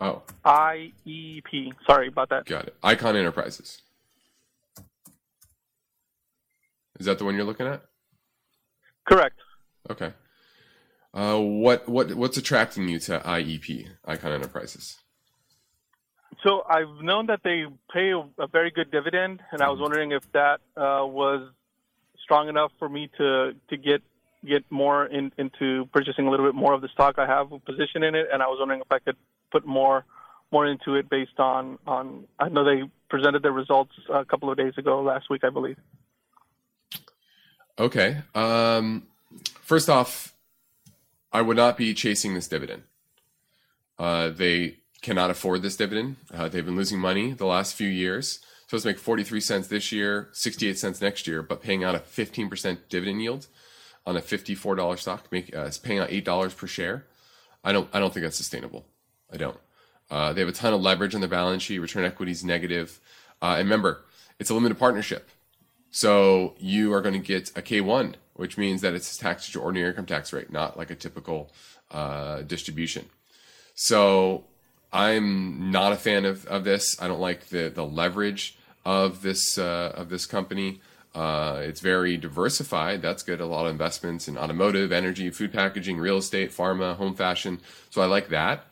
Oh. 0.00 0.22
IEP. 0.44 1.72
Sorry 1.86 2.08
about 2.08 2.28
that. 2.30 2.46
Got 2.46 2.68
it. 2.68 2.80
Icahn 2.82 3.16
Enterprises. 3.16 3.82
Is 6.98 7.06
that 7.06 7.18
the 7.18 7.24
one 7.24 7.34
you're 7.34 7.44
looking 7.44 7.66
at? 7.66 7.82
Correct. 9.06 9.38
Okay. 9.90 10.12
Uh, 11.14 11.38
what 11.38 11.88
what 11.88 12.12
what's 12.14 12.36
attracting 12.36 12.88
you 12.88 12.98
to 12.98 13.18
IEP, 13.20 13.88
Icahn 14.06 14.34
Enterprises? 14.34 14.98
So 16.42 16.62
I've 16.68 17.02
known 17.02 17.26
that 17.26 17.40
they 17.42 17.64
pay 17.92 18.12
a, 18.38 18.46
very 18.46 18.70
good 18.70 18.90
dividend, 18.90 19.40
and 19.50 19.62
I 19.62 19.68
was 19.68 19.76
mm-hmm. 19.76 19.82
wondering 19.82 20.12
if 20.12 20.30
that 20.32 20.60
uh, 20.76 21.06
was 21.06 21.50
strong 22.22 22.48
enough 22.48 22.72
for 22.78 22.88
me 22.88 23.08
to 23.16 23.52
to 23.68 23.76
get 23.76 24.02
get 24.44 24.64
more 24.70 25.06
in, 25.06 25.32
into 25.38 25.86
purchasing 25.92 26.26
a 26.26 26.30
little 26.30 26.46
bit 26.46 26.54
more 26.54 26.72
of 26.72 26.80
the 26.80 26.88
stock. 26.88 27.18
I 27.18 27.26
have 27.26 27.52
a 27.52 27.58
position 27.58 28.02
in 28.02 28.14
it, 28.14 28.26
and 28.32 28.42
I 28.42 28.46
was 28.46 28.58
wondering 28.58 28.80
if 28.80 28.90
I 28.90 28.98
could 28.98 29.16
put 29.50 29.66
more 29.66 30.04
more 30.52 30.66
into 30.66 30.94
it 30.94 31.08
based 31.10 31.38
on 31.38 31.78
on. 31.86 32.24
I 32.38 32.48
know 32.48 32.64
they 32.64 32.84
presented 33.08 33.42
their 33.42 33.52
results 33.52 33.92
a 34.12 34.24
couple 34.24 34.50
of 34.50 34.56
days 34.56 34.74
ago, 34.76 35.02
last 35.02 35.30
week, 35.30 35.44
I 35.44 35.50
believe. 35.50 35.76
Okay. 37.78 38.18
Um, 38.34 39.06
first 39.60 39.88
off, 39.88 40.34
I 41.32 41.42
would 41.42 41.56
not 41.56 41.76
be 41.76 41.92
chasing 41.94 42.34
this 42.34 42.48
dividend. 42.48 42.84
Uh, 43.98 44.30
they 44.30 44.78
cannot 45.02 45.30
afford 45.30 45.62
this 45.62 45.76
dividend. 45.76 46.16
Uh, 46.32 46.48
they've 46.48 46.64
been 46.64 46.76
losing 46.76 46.98
money 46.98 47.32
the 47.32 47.46
last 47.46 47.74
few 47.74 47.88
years. 47.88 48.40
Supposed 48.66 48.82
to 48.82 48.88
make 48.88 48.98
43 48.98 49.40
cents 49.40 49.68
this 49.68 49.92
year, 49.92 50.28
68 50.32 50.76
cents 50.76 51.00
next 51.00 51.28
year, 51.28 51.40
but 51.42 51.62
paying 51.62 51.84
out 51.84 51.94
a 51.94 52.00
15% 52.00 52.78
dividend 52.88 53.22
yield 53.22 53.46
on 54.06 54.16
a 54.16 54.20
$54 54.20 54.98
stock, 54.98 55.30
make, 55.32 55.54
uh, 55.54 55.70
paying 55.82 55.98
out 55.98 56.10
$8 56.10 56.56
per 56.56 56.66
share. 56.66 57.06
I 57.64 57.72
don't, 57.72 57.88
I 57.92 57.98
don't 57.98 58.14
think 58.14 58.24
that's 58.24 58.36
sustainable. 58.36 58.86
I 59.32 59.36
don't. 59.36 59.58
Uh, 60.10 60.32
they 60.32 60.40
have 60.40 60.48
a 60.48 60.52
ton 60.52 60.72
of 60.72 60.80
leverage 60.80 61.14
on 61.14 61.20
their 61.20 61.28
balance 61.28 61.62
sheet. 61.64 61.80
Return 61.80 62.04
equity 62.04 62.32
is 62.32 62.44
negative. 62.44 63.00
Uh, 63.42 63.56
and 63.58 63.68
remember, 63.68 64.04
it's 64.38 64.50
a 64.50 64.54
limited 64.54 64.78
partnership. 64.78 65.28
So 65.90 66.54
you 66.58 66.92
are 66.92 67.00
going 67.00 67.20
to 67.20 67.26
get 67.26 67.50
a 67.50 67.62
K1, 67.62 68.14
which 68.34 68.56
means 68.56 68.82
that 68.82 68.94
it's 68.94 69.16
taxed 69.16 69.48
at 69.48 69.54
your 69.54 69.64
ordinary 69.64 69.90
income 69.90 70.06
tax 70.06 70.32
rate, 70.32 70.52
not 70.52 70.76
like 70.76 70.90
a 70.90 70.94
typical 70.94 71.50
uh, 71.90 72.42
distribution. 72.42 73.06
So 73.74 74.44
I'm 74.92 75.70
not 75.70 75.92
a 75.92 75.96
fan 75.96 76.24
of, 76.24 76.46
of 76.46 76.64
this. 76.64 77.00
I 77.00 77.08
don't 77.08 77.20
like 77.20 77.46
the 77.46 77.68
the 77.68 77.84
leverage 77.84 78.58
of 78.84 79.22
this 79.22 79.58
uh, 79.58 79.92
of 79.94 80.08
this 80.08 80.26
company. 80.26 80.80
Uh, 81.16 81.60
it's 81.62 81.80
very 81.80 82.18
diversified. 82.18 83.00
That's 83.00 83.22
good. 83.22 83.40
A 83.40 83.46
lot 83.46 83.64
of 83.64 83.72
investments 83.72 84.28
in 84.28 84.36
automotive, 84.36 84.92
energy, 84.92 85.30
food 85.30 85.50
packaging, 85.50 85.96
real 85.96 86.18
estate, 86.18 86.50
pharma, 86.50 86.94
home 86.94 87.14
fashion. 87.14 87.58
So 87.88 88.02
I 88.02 88.04
like 88.04 88.28
that. 88.28 88.66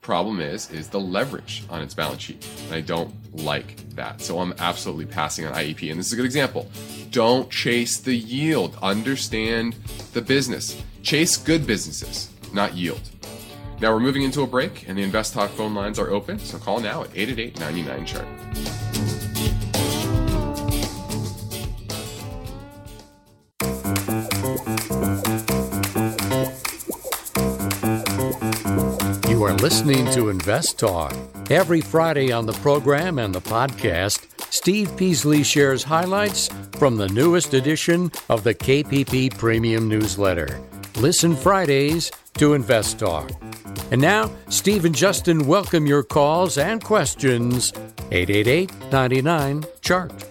Problem 0.00 0.40
is, 0.40 0.70
is 0.70 0.88
the 0.88 1.00
leverage 1.00 1.64
on 1.68 1.82
its 1.82 1.92
balance 1.92 2.22
sheet. 2.22 2.46
And 2.66 2.74
I 2.76 2.80
don't 2.80 3.12
like 3.34 3.76
that. 3.96 4.20
So 4.20 4.38
I'm 4.38 4.54
absolutely 4.60 5.06
passing 5.06 5.46
on 5.46 5.52
IEP. 5.52 5.90
And 5.90 5.98
this 5.98 6.06
is 6.06 6.12
a 6.12 6.16
good 6.16 6.24
example. 6.24 6.70
Don't 7.10 7.50
chase 7.50 7.98
the 7.98 8.16
yield. 8.16 8.78
Understand 8.80 9.74
the 10.12 10.22
business. 10.22 10.80
Chase 11.02 11.36
good 11.36 11.66
businesses, 11.66 12.30
not 12.54 12.76
yield. 12.76 13.00
Now 13.80 13.92
we're 13.92 14.00
moving 14.00 14.22
into 14.22 14.42
a 14.42 14.46
break, 14.46 14.88
and 14.88 14.96
the 14.96 15.02
Invest 15.02 15.32
Talk 15.32 15.50
phone 15.50 15.74
lines 15.74 15.98
are 15.98 16.10
open. 16.10 16.38
So 16.38 16.58
call 16.58 16.80
now 16.80 17.02
at 17.02 17.10
888 17.16 17.58
99 17.58 18.06
chart. 18.06 18.89
Listening 29.60 30.10
to 30.10 30.30
Invest 30.30 30.78
Talk. 30.78 31.14
Every 31.50 31.82
Friday 31.82 32.32
on 32.32 32.46
the 32.46 32.54
program 32.54 33.18
and 33.18 33.34
the 33.34 33.42
podcast, 33.42 34.26
Steve 34.50 34.96
Peasley 34.96 35.42
shares 35.42 35.82
highlights 35.82 36.48
from 36.78 36.96
the 36.96 37.08
newest 37.08 37.52
edition 37.52 38.10
of 38.30 38.42
the 38.42 38.54
KPP 38.54 39.36
Premium 39.36 39.86
Newsletter. 39.86 40.58
Listen 40.96 41.36
Fridays 41.36 42.10
to 42.38 42.54
Invest 42.54 43.00
Talk. 43.00 43.30
And 43.90 44.00
now, 44.00 44.30
Steve 44.48 44.86
and 44.86 44.94
Justin 44.94 45.46
welcome 45.46 45.86
your 45.86 46.04
calls 46.04 46.56
and 46.56 46.82
questions. 46.82 47.70
888 48.10 48.72
99 48.90 49.64
Chart. 49.82 50.29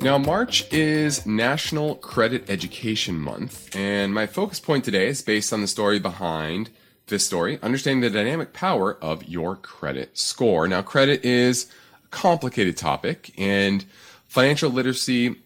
Now, 0.00 0.18
March 0.18 0.70
is 0.72 1.24
National 1.26 1.94
Credit 1.96 2.48
Education 2.50 3.18
Month, 3.18 3.74
and 3.74 4.12
my 4.12 4.26
focus 4.26 4.60
point 4.60 4.84
today 4.84 5.06
is 5.06 5.22
based 5.22 5.52
on 5.52 5.62
the 5.62 5.66
story 5.66 5.98
behind 5.98 6.70
this 7.06 7.24
story, 7.24 7.58
understanding 7.62 8.02
the 8.02 8.10
dynamic 8.10 8.52
power 8.52 8.98
of 9.02 9.26
your 9.26 9.56
credit 9.56 10.16
score. 10.18 10.68
Now, 10.68 10.82
credit 10.82 11.24
is 11.24 11.72
a 12.04 12.08
complicated 12.08 12.76
topic, 12.76 13.32
and 13.38 13.84
financial 14.28 14.70
literacy 14.70 15.36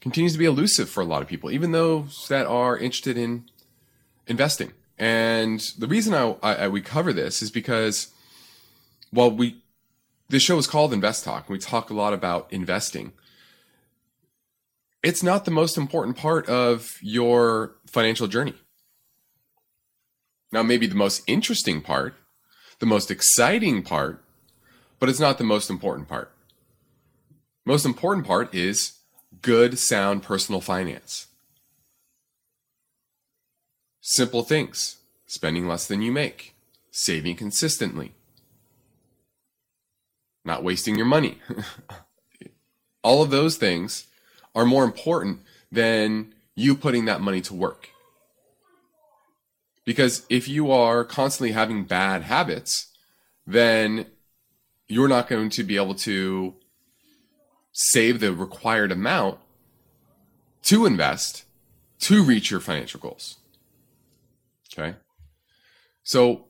continues 0.00 0.32
to 0.32 0.38
be 0.38 0.44
elusive 0.44 0.88
for 0.88 1.00
a 1.00 1.06
lot 1.06 1.20
of 1.20 1.28
people, 1.28 1.50
even 1.50 1.72
those 1.72 2.28
that 2.28 2.46
are 2.46 2.78
interested 2.78 3.18
in 3.18 3.44
investing. 4.28 4.72
And 4.96 5.60
the 5.76 5.88
reason 5.88 6.14
I, 6.14 6.36
I, 6.42 6.68
we 6.68 6.82
cover 6.82 7.12
this 7.12 7.42
is 7.42 7.50
because, 7.50 8.12
while 9.10 9.30
we 9.30 9.56
this 10.28 10.42
show 10.42 10.56
is 10.56 10.66
called 10.66 10.94
Invest 10.94 11.24
Talk, 11.24 11.48
and 11.48 11.52
we 11.52 11.58
talk 11.58 11.90
a 11.90 11.94
lot 11.94 12.14
about 12.14 12.46
investing 12.50 13.12
it's 15.02 15.22
not 15.22 15.44
the 15.44 15.50
most 15.50 15.76
important 15.76 16.16
part 16.16 16.48
of 16.48 16.96
your 17.00 17.74
financial 17.86 18.28
journey. 18.28 18.54
Now, 20.52 20.62
maybe 20.62 20.86
the 20.86 20.94
most 20.94 21.22
interesting 21.26 21.80
part, 21.80 22.14
the 22.78 22.86
most 22.86 23.10
exciting 23.10 23.82
part, 23.82 24.22
but 24.98 25.08
it's 25.08 25.20
not 25.20 25.38
the 25.38 25.44
most 25.44 25.70
important 25.70 26.08
part. 26.08 26.32
Most 27.64 27.86
important 27.86 28.26
part 28.26 28.54
is 28.54 28.92
good, 29.40 29.78
sound 29.78 30.22
personal 30.22 30.60
finance. 30.60 31.26
Simple 34.00 34.42
things 34.42 34.98
spending 35.26 35.66
less 35.66 35.86
than 35.86 36.02
you 36.02 36.12
make, 36.12 36.54
saving 36.90 37.36
consistently, 37.36 38.12
not 40.44 40.62
wasting 40.62 40.96
your 40.96 41.06
money. 41.06 41.38
All 43.02 43.22
of 43.22 43.30
those 43.30 43.56
things 43.56 44.06
are 44.54 44.64
more 44.64 44.84
important 44.84 45.40
than 45.70 46.34
you 46.54 46.74
putting 46.74 47.06
that 47.06 47.20
money 47.20 47.40
to 47.40 47.54
work. 47.54 47.88
Because 49.84 50.24
if 50.28 50.48
you 50.48 50.70
are 50.70 51.04
constantly 51.04 51.52
having 51.52 51.84
bad 51.84 52.22
habits, 52.22 52.88
then 53.46 54.06
you're 54.88 55.08
not 55.08 55.28
going 55.28 55.50
to 55.50 55.64
be 55.64 55.76
able 55.76 55.94
to 55.94 56.54
save 57.72 58.20
the 58.20 58.32
required 58.32 58.92
amount 58.92 59.38
to 60.62 60.86
invest 60.86 61.44
to 62.00 62.22
reach 62.22 62.50
your 62.50 62.60
financial 62.60 63.00
goals. 63.00 63.38
Okay. 64.72 64.96
So 66.04 66.46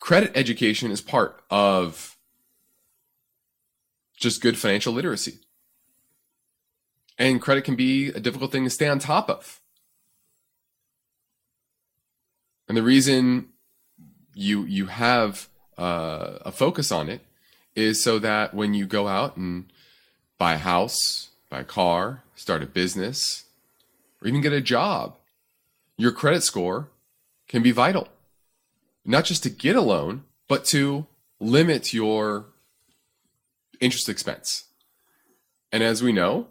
credit 0.00 0.32
education 0.34 0.90
is 0.90 1.00
part 1.00 1.42
of 1.50 2.16
just 4.16 4.42
good 4.42 4.58
financial 4.58 4.92
literacy. 4.92 5.38
And 7.18 7.42
credit 7.42 7.64
can 7.64 7.74
be 7.74 8.08
a 8.08 8.20
difficult 8.20 8.52
thing 8.52 8.64
to 8.64 8.70
stay 8.70 8.88
on 8.88 8.98
top 8.98 9.28
of. 9.28 9.60
And 12.68 12.76
the 12.76 12.82
reason 12.82 13.48
you 14.34 14.64
you 14.64 14.86
have 14.86 15.48
uh, 15.76 16.38
a 16.42 16.52
focus 16.52 16.92
on 16.92 17.08
it 17.08 17.22
is 17.74 18.02
so 18.02 18.18
that 18.18 18.54
when 18.54 18.74
you 18.74 18.86
go 18.86 19.08
out 19.08 19.36
and 19.36 19.72
buy 20.36 20.54
a 20.54 20.58
house, 20.58 21.30
buy 21.48 21.60
a 21.60 21.64
car, 21.64 22.22
start 22.34 22.62
a 22.62 22.66
business, 22.66 23.44
or 24.20 24.28
even 24.28 24.40
get 24.40 24.52
a 24.52 24.60
job, 24.60 25.16
your 25.96 26.12
credit 26.12 26.42
score 26.42 26.88
can 27.48 27.62
be 27.62 27.70
vital. 27.70 28.08
Not 29.04 29.24
just 29.24 29.42
to 29.44 29.50
get 29.50 29.76
a 29.76 29.80
loan, 29.80 30.24
but 30.48 30.64
to 30.66 31.06
limit 31.40 31.94
your 31.94 32.46
interest 33.80 34.08
expense. 34.08 34.64
And 35.72 35.82
as 35.82 36.02
we 36.02 36.12
know, 36.12 36.48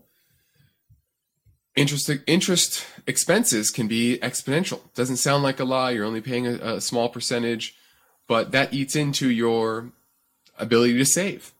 interest 1.78 2.12
interest 2.26 2.86
expenses 3.06 3.70
can 3.70 3.88
be 3.88 4.20
exponential. 4.22 4.82
Doesn't 4.96 5.18
sound 5.18 5.44
like 5.44 5.60
a 5.62 5.64
lot. 5.64 5.94
You're 5.94 6.06
only 6.06 6.22
paying 6.22 6.48
a, 6.48 6.76
a 6.76 6.82
small 6.82 7.08
percentage, 7.08 7.76
but 8.28 8.52
that 8.52 8.74
eats 8.74 8.96
into 8.96 9.30
your 9.30 9.92
ability 10.58 10.98
to 10.98 11.06
save, 11.06 11.54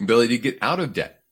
ability 0.00 0.36
to 0.36 0.42
get 0.42 0.58
out 0.62 0.78
of 0.78 0.92
debt. 0.92 1.22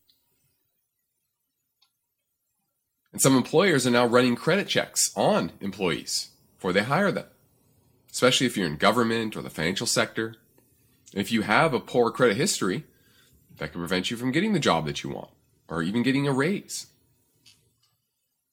And 3.12 3.20
some 3.20 3.36
employers 3.36 3.86
are 3.86 3.90
now 3.90 4.06
running 4.06 4.34
credit 4.34 4.68
checks 4.68 5.10
on 5.14 5.52
employees 5.60 6.30
before 6.56 6.72
they 6.72 6.82
hire 6.82 7.12
them, 7.12 7.26
especially 8.10 8.46
if 8.46 8.56
you're 8.56 8.66
in 8.66 8.76
government 8.76 9.36
or 9.36 9.42
the 9.42 9.50
financial 9.50 9.86
sector. 9.86 10.36
if 11.14 11.32
you 11.32 11.40
have 11.42 11.72
a 11.72 11.80
poor 11.80 12.10
credit 12.10 12.36
history, 12.36 12.84
that 13.56 13.72
could 13.72 13.78
prevent 13.78 14.10
you 14.10 14.16
from 14.16 14.30
getting 14.30 14.52
the 14.52 14.60
job 14.60 14.86
that 14.86 15.02
you 15.02 15.10
want 15.10 15.30
or 15.68 15.82
even 15.82 16.02
getting 16.02 16.28
a 16.28 16.32
raise. 16.32 16.86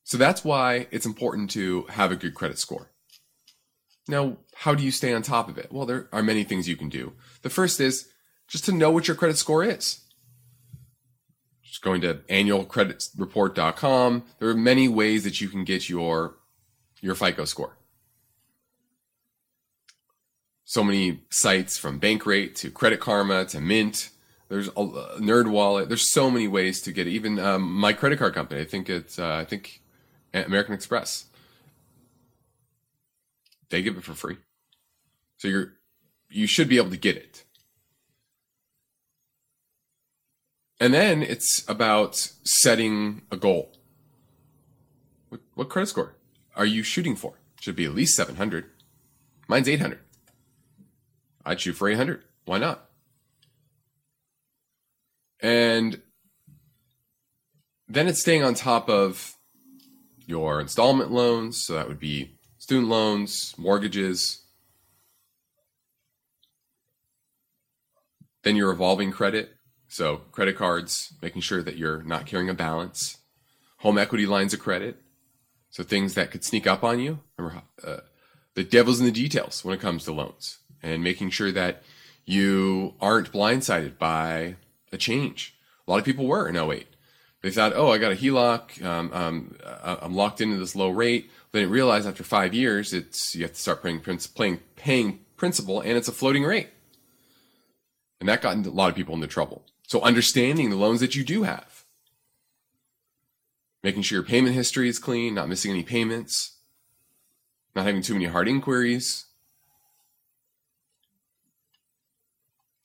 So 0.05 0.17
that's 0.19 0.45
why 0.45 0.87
it's 0.91 1.07
important 1.07 1.49
to 1.51 1.81
have 1.89 2.11
a 2.11 2.15
good 2.15 2.35
credit 2.35 2.59
score. 2.59 2.91
Now, 4.07 4.37
how 4.53 4.75
do 4.75 4.83
you 4.83 4.91
stay 4.91 5.11
on 5.15 5.23
top 5.23 5.49
of 5.49 5.57
it? 5.57 5.71
Well, 5.71 5.87
there 5.87 6.07
are 6.13 6.21
many 6.21 6.43
things 6.43 6.69
you 6.69 6.77
can 6.77 6.89
do. 6.89 7.13
The 7.41 7.49
first 7.49 7.79
is 7.79 8.07
just 8.47 8.65
to 8.65 8.71
know 8.71 8.91
what 8.91 9.07
your 9.07 9.17
credit 9.17 9.37
score 9.37 9.63
is. 9.63 10.01
Just 11.63 11.81
going 11.81 12.01
to 12.01 12.19
annualcreditreport.com. 12.29 14.23
There 14.37 14.49
are 14.49 14.55
many 14.55 14.87
ways 14.87 15.23
that 15.23 15.41
you 15.41 15.49
can 15.49 15.63
get 15.63 15.89
your 15.89 16.37
your 17.01 17.15
FICO 17.15 17.45
score. 17.45 17.75
So 20.65 20.83
many 20.83 21.21
sites 21.31 21.79
from 21.79 21.99
Bankrate 21.99 22.53
to 22.57 22.69
Credit 22.69 22.99
Karma 22.99 23.45
to 23.45 23.59
Mint. 23.59 24.09
There's 24.49 24.67
a 24.67 24.71
Nerd 24.71 25.49
Wallet. 25.49 25.87
There's 25.89 26.11
so 26.11 26.29
many 26.29 26.47
ways 26.47 26.81
to 26.83 26.91
get 26.91 27.07
it. 27.07 27.11
Even 27.11 27.39
um, 27.39 27.63
my 27.63 27.91
credit 27.91 28.19
card 28.19 28.35
company. 28.35 28.61
I 28.61 28.65
think 28.65 28.87
it's. 28.87 29.17
Uh, 29.17 29.33
I 29.33 29.45
think 29.45 29.81
American 30.43 30.73
Express. 30.73 31.25
They 33.69 33.81
give 33.81 33.97
it 33.97 34.03
for 34.03 34.13
free. 34.13 34.37
So 35.37 35.47
you're 35.47 35.73
you 36.29 36.47
should 36.47 36.69
be 36.69 36.77
able 36.77 36.89
to 36.89 36.97
get 36.97 37.15
it. 37.15 37.45
And 40.79 40.93
then 40.93 41.23
it's 41.23 41.63
about 41.67 42.15
setting 42.43 43.21
a 43.31 43.37
goal. 43.37 43.71
What, 45.29 45.41
what 45.53 45.69
credit 45.69 45.87
score 45.87 46.15
are 46.55 46.65
you 46.65 46.83
shooting 46.83 47.15
for? 47.15 47.35
Should 47.61 47.75
be 47.75 47.85
at 47.85 47.95
least 47.95 48.15
700. 48.15 48.65
Mine's 49.47 49.69
800. 49.69 49.99
I'd 51.45 51.61
shoot 51.61 51.73
for 51.73 51.87
800. 51.87 52.23
Why 52.45 52.57
not? 52.57 52.89
And 55.39 56.01
then 57.87 58.07
it's 58.07 58.21
staying 58.21 58.43
on 58.43 58.53
top 58.55 58.89
of 58.89 59.34
your 60.25 60.59
installment 60.59 61.11
loans. 61.11 61.61
So 61.61 61.73
that 61.73 61.87
would 61.87 61.99
be 61.99 62.37
student 62.57 62.89
loans, 62.89 63.53
mortgages. 63.57 64.41
Then 68.43 68.55
your 68.55 68.69
revolving 68.69 69.11
credit. 69.11 69.51
So 69.87 70.17
credit 70.31 70.55
cards, 70.55 71.13
making 71.21 71.41
sure 71.41 71.63
that 71.63 71.77
you're 71.77 72.03
not 72.03 72.25
carrying 72.25 72.49
a 72.49 72.53
balance. 72.53 73.17
Home 73.77 73.97
equity 73.97 74.25
lines 74.25 74.53
of 74.53 74.59
credit. 74.59 75.01
So 75.69 75.83
things 75.83 76.13
that 76.13 76.31
could 76.31 76.43
sneak 76.43 76.67
up 76.67 76.83
on 76.83 76.99
you. 76.99 77.19
Remember, 77.37 77.63
uh, 77.83 77.97
the 78.53 78.63
devil's 78.63 78.99
in 78.99 79.05
the 79.05 79.11
details 79.11 79.63
when 79.63 79.75
it 79.75 79.81
comes 79.81 80.05
to 80.05 80.13
loans 80.13 80.59
and 80.81 81.03
making 81.03 81.29
sure 81.31 81.51
that 81.51 81.83
you 82.25 82.93
aren't 83.01 83.31
blindsided 83.31 83.97
by 83.97 84.55
a 84.91 84.97
change. 84.97 85.55
A 85.87 85.91
lot 85.91 85.99
of 85.99 86.05
people 86.05 86.25
were 86.25 86.47
in 86.47 86.55
08. 86.55 86.87
They 87.45 87.51
thought, 87.51 87.73
oh, 87.75 87.91
I 87.91 87.99
got 87.99 88.11
a 88.11 88.15
HELOC. 88.15 88.83
Um, 88.83 89.13
um, 89.13 89.55
uh, 89.63 89.97
I'm 90.01 90.15
locked 90.15 90.41
into 90.41 90.57
this 90.57 90.75
low 90.75 90.89
rate. 90.89 91.29
They 91.51 91.59
didn't 91.59 91.73
realize 91.73 92.07
after 92.07 92.23
five 92.23 92.55
years, 92.55 92.91
it's 92.91 93.35
you 93.35 93.43
have 93.43 93.53
to 93.53 93.59
start 93.59 93.83
paying, 93.83 93.99
paying, 93.99 94.61
paying 94.75 95.19
principal, 95.37 95.79
and 95.79 95.91
it's 95.91 96.07
a 96.07 96.11
floating 96.11 96.43
rate. 96.43 96.69
And 98.19 98.27
that 98.27 98.41
got 98.41 98.57
a 98.57 98.71
lot 98.71 98.89
of 98.89 98.95
people 98.95 99.13
into 99.13 99.27
trouble. 99.27 99.63
So 99.85 100.01
understanding 100.01 100.71
the 100.71 100.75
loans 100.75 101.01
that 101.01 101.13
you 101.13 101.23
do 101.23 101.43
have, 101.43 101.83
making 103.83 104.01
sure 104.01 104.15
your 104.15 104.27
payment 104.27 104.55
history 104.55 104.89
is 104.89 104.97
clean, 104.97 105.35
not 105.35 105.47
missing 105.47 105.69
any 105.69 105.83
payments, 105.83 106.55
not 107.75 107.85
having 107.85 108.01
too 108.01 108.13
many 108.13 108.25
hard 108.25 108.47
inquiries. 108.47 109.25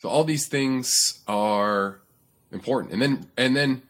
So 0.00 0.10
all 0.10 0.24
these 0.24 0.48
things 0.48 1.22
are 1.26 2.02
important. 2.52 2.92
And 2.92 3.00
then 3.00 3.30
and 3.38 3.56
then 3.56 3.82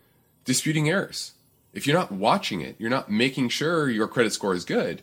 disputing 0.51 0.89
errors. 0.89 1.35
If 1.73 1.87
you're 1.87 1.97
not 1.97 2.11
watching 2.11 2.61
it, 2.61 2.75
you're 2.81 2.91
not 2.91 3.09
making 3.09 3.51
sure 3.51 3.89
your 3.89 4.09
credit 4.09 4.33
score 4.33 4.53
is 4.53 4.65
good 4.65 5.03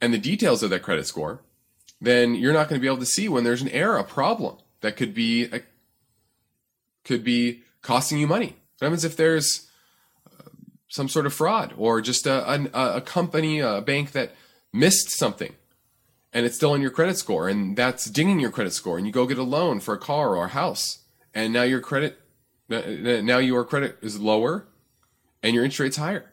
and 0.00 0.14
the 0.14 0.18
details 0.18 0.62
of 0.62 0.70
that 0.70 0.84
credit 0.84 1.06
score, 1.08 1.40
then 2.00 2.36
you're 2.36 2.52
not 2.52 2.68
going 2.68 2.80
to 2.80 2.80
be 2.80 2.86
able 2.86 2.98
to 2.98 3.06
see 3.06 3.28
when 3.28 3.42
there's 3.42 3.62
an 3.62 3.68
error, 3.70 3.96
a 3.96 4.04
problem 4.04 4.58
that 4.82 4.96
could 4.96 5.14
be 5.14 5.44
a, 5.46 5.62
could 7.04 7.24
be 7.24 7.62
costing 7.82 8.18
you 8.18 8.28
money. 8.28 8.54
What 8.78 8.86
happens 8.86 9.04
if 9.04 9.16
there's 9.16 9.68
uh, 10.26 10.50
some 10.88 11.08
sort 11.08 11.26
of 11.26 11.34
fraud 11.34 11.74
or 11.76 12.00
just 12.00 12.24
a, 12.26 12.68
a, 12.72 12.96
a 12.96 13.00
company, 13.00 13.58
a 13.58 13.80
bank 13.80 14.12
that 14.12 14.36
missed 14.72 15.10
something 15.10 15.54
and 16.32 16.46
it's 16.46 16.56
still 16.56 16.70
on 16.70 16.80
your 16.80 16.90
credit 16.90 17.18
score 17.18 17.48
and 17.48 17.76
that's 17.76 18.06
dinging 18.06 18.38
your 18.40 18.50
credit 18.52 18.72
score 18.72 18.96
and 18.96 19.06
you 19.06 19.12
go 19.12 19.26
get 19.26 19.38
a 19.38 19.42
loan 19.42 19.80
for 19.80 19.94
a 19.94 19.98
car 19.98 20.34
or 20.36 20.46
a 20.46 20.48
house 20.48 21.00
and 21.34 21.52
now 21.52 21.62
your 21.62 21.80
credit 21.80 22.21
now 22.72 23.38
your 23.38 23.64
credit 23.64 23.98
is 24.02 24.18
lower 24.18 24.66
and 25.42 25.54
your 25.54 25.64
interest 25.64 25.80
rate's 25.80 25.96
higher. 25.96 26.32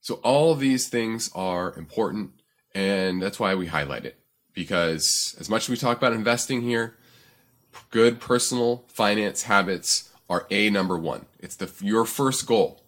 So 0.00 0.14
all 0.16 0.52
of 0.52 0.60
these 0.60 0.88
things 0.88 1.30
are 1.34 1.74
important 1.74 2.30
and 2.74 3.22
that's 3.22 3.40
why 3.40 3.54
we 3.54 3.66
highlight 3.66 4.04
it 4.04 4.16
because 4.52 5.36
as 5.38 5.48
much 5.48 5.64
as 5.64 5.68
we 5.68 5.76
talk 5.76 5.96
about 5.96 6.12
investing 6.12 6.62
here, 6.62 6.96
good 7.90 8.20
personal 8.20 8.84
finance 8.88 9.44
habits 9.44 10.10
are 10.28 10.46
a 10.50 10.70
number 10.70 10.96
1. 10.96 11.26
It's 11.38 11.56
the 11.56 11.70
your 11.80 12.04
first 12.04 12.46
goal 12.46 12.82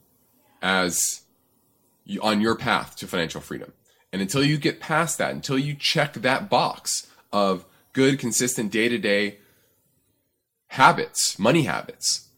as 0.61 1.23
on 2.23 2.41
your 2.41 2.57
path 2.57 2.97
to 2.97 3.07
financial 3.07 3.41
freedom. 3.41 3.73
And 4.13 4.23
until 4.23 4.43
you 4.43 4.57
get 4.57 4.81
past 4.81 5.19
that, 5.19 5.33
until 5.33 5.59
you 5.59 5.75
check 5.75 6.15
that 6.15 6.49
box 6.49 7.07
of 7.33 7.67
good, 7.93 8.19
consistent 8.19 8.73
day 8.73 8.89
to 8.89 8.99
day 8.99 9.39
habits, 10.69 11.39
money 11.39 11.63
habits, 11.63 12.29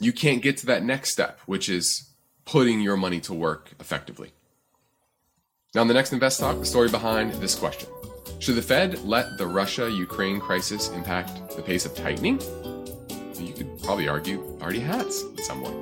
you 0.00 0.12
can't 0.12 0.42
get 0.42 0.56
to 0.58 0.66
that 0.66 0.82
next 0.82 1.12
step, 1.12 1.40
which 1.46 1.68
is 1.68 2.10
putting 2.44 2.80
your 2.80 2.96
money 2.96 3.20
to 3.20 3.32
work 3.32 3.72
effectively. 3.78 4.32
Now, 5.74 5.82
in 5.82 5.88
the 5.88 5.94
next 5.94 6.12
Invest 6.12 6.40
Talk, 6.40 6.58
the 6.58 6.66
story 6.66 6.88
behind 6.88 7.32
this 7.34 7.54
question 7.54 7.88
Should 8.38 8.56
the 8.56 8.62
Fed 8.62 9.04
let 9.04 9.38
the 9.38 9.46
Russia 9.46 9.90
Ukraine 9.90 10.40
crisis 10.40 10.88
impact 10.90 11.56
the 11.56 11.62
pace 11.62 11.84
of 11.84 11.94
tightening? 11.94 12.40
You 13.38 13.52
could 13.52 13.82
probably 13.82 14.08
argue 14.08 14.40
already 14.60 14.80
has 14.80 15.22
in 15.22 15.42
some 15.42 15.62
way. 15.62 15.72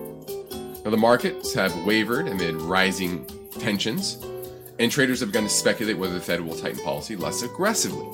Now, 0.84 0.90
the 0.90 0.96
markets 0.96 1.54
have 1.54 1.74
wavered 1.84 2.26
amid 2.28 2.56
rising 2.56 3.26
tensions, 3.58 4.24
and 4.78 4.90
traders 4.90 5.20
have 5.20 5.28
begun 5.28 5.44
to 5.44 5.48
speculate 5.48 5.98
whether 5.98 6.14
the 6.14 6.20
Fed 6.20 6.40
will 6.40 6.56
tighten 6.56 6.82
policy 6.82 7.14
less 7.14 7.42
aggressively. 7.42 8.08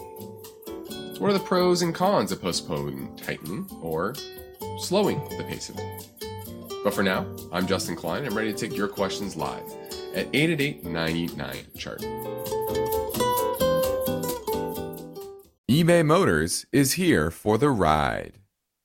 What 1.19 1.31
are 1.31 1.33
the 1.33 1.41
pros 1.41 1.83
and 1.83 1.93
cons 1.93 2.31
of 2.31 2.41
postponing 2.41 3.17
tightening 3.17 3.69
or 3.83 4.15
slowing 4.79 5.19
the 5.37 5.43
pace 5.43 5.69
of 5.69 5.77
it? 5.77 6.09
But 6.85 6.95
for 6.95 7.03
now, 7.03 7.27
I'm 7.51 7.67
Justin 7.67 7.97
Klein. 7.97 8.25
I'm 8.25 8.37
ready 8.37 8.53
to 8.53 8.57
take 8.57 8.77
your 8.77 8.87
questions 8.87 9.35
live 9.35 9.65
at 10.15 10.29
888 10.33 10.85
99 10.85 11.57
chart. 11.77 12.03
eBay 15.69 16.07
Motors 16.07 16.67
is 16.71 16.93
here 16.93 17.33
for 17.33 17.59
the 17.59 17.71
ride. 17.71 18.39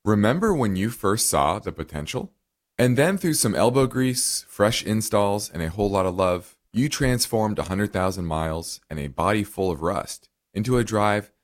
Remember 0.04 0.52
when 0.52 0.74
you 0.74 0.90
first 0.90 1.28
saw 1.28 1.60
the 1.60 1.70
potential? 1.70 2.32
And 2.76 2.98
then 2.98 3.16
through 3.16 3.34
some 3.34 3.54
elbow 3.54 3.86
grease, 3.86 4.44
fresh 4.48 4.82
installs, 4.82 5.48
and 5.48 5.62
a 5.62 5.70
whole 5.70 5.88
lot 5.88 6.04
of 6.04 6.16
love, 6.16 6.56
you 6.72 6.88
transformed 6.88 7.58
100,000 7.58 8.24
miles 8.24 8.80
and 8.90 8.98
a 8.98 9.06
body 9.06 9.44
full 9.44 9.70
of 9.70 9.82
rust 9.82 10.28
into 10.52 10.78
a 10.78 10.84
drive 10.84 11.30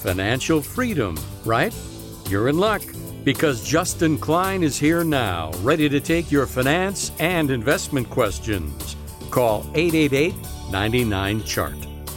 financial 0.00 0.62
freedom, 0.62 1.16
right? 1.44 1.74
You're 2.28 2.48
in 2.48 2.58
luck 2.58 2.82
because 3.24 3.62
Justin 3.62 4.18
Klein 4.18 4.62
is 4.62 4.78
here 4.78 5.04
now, 5.04 5.50
ready 5.62 5.88
to 5.88 6.00
take 6.00 6.32
your 6.32 6.46
finance 6.46 7.12
and 7.18 7.50
investment 7.50 8.08
questions. 8.08 8.96
Call 9.30 9.60
888 9.74 10.34
99 10.70 11.44
Chart. 11.44 11.74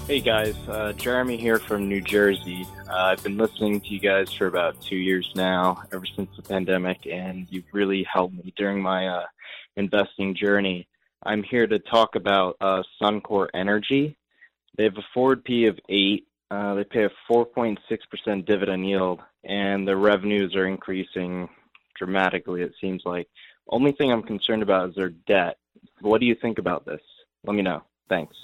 Hey 0.08 0.20
guys, 0.20 0.56
uh, 0.68 0.94
Jeremy 0.94 1.38
here 1.38 1.60
from 1.60 1.88
New 1.88 2.02
Jersey. 2.02 2.68
Uh, 2.90 2.94
I've 2.94 3.24
been 3.24 3.38
listening 3.38 3.82
to 3.82 3.88
you 3.88 4.00
guys 4.00 4.32
for 4.32 4.48
about 4.48 4.80
two 4.82 4.98
years 4.98 5.32
now, 5.36 5.84
ever 5.92 6.06
since 6.06 6.30
the 6.36 6.42
pandemic, 6.42 7.08
and 7.10 7.48
you've 7.50 7.72
really 7.72 8.04
helped 8.04 8.34
me 8.34 8.54
during 8.58 8.82
my 8.82 9.08
uh, 9.08 9.26
investing 9.76 10.36
journey. 10.36 10.88
I'm 11.26 11.42
here 11.42 11.68
to 11.68 11.80
talk 11.80 12.16
about 12.16 12.58
uh, 12.60 12.84
Suncor 13.02 13.48
Energy. 13.54 14.18
They 14.78 14.84
have 14.84 14.98
a 14.98 15.06
forward 15.14 15.44
P 15.44 15.68
of 15.68 15.80
8. 15.90 16.28
Uh, 16.54 16.76
they 16.76 16.84
pay 16.84 17.04
a 17.04 17.10
4.6% 17.28 18.46
dividend 18.46 18.88
yield, 18.88 19.22
and 19.44 19.88
their 19.88 19.98
revenues 19.98 20.56
are 20.56 20.68
increasing 20.68 21.50
dramatically, 21.98 22.62
it 22.62 22.74
seems 22.80 23.02
like. 23.06 23.28
Only 23.68 23.92
thing 23.92 24.12
I'm 24.12 24.22
concerned 24.22 24.62
about 24.62 24.90
is 24.90 24.96
their 24.96 25.10
debt. 25.10 25.58
What 26.02 26.20
do 26.20 26.28
you 26.28 26.36
think 26.36 26.60
about 26.60 26.86
this? 26.86 27.02
Let 27.44 27.56
me 27.56 27.64
know. 27.64 27.82
Thanks. 28.08 28.36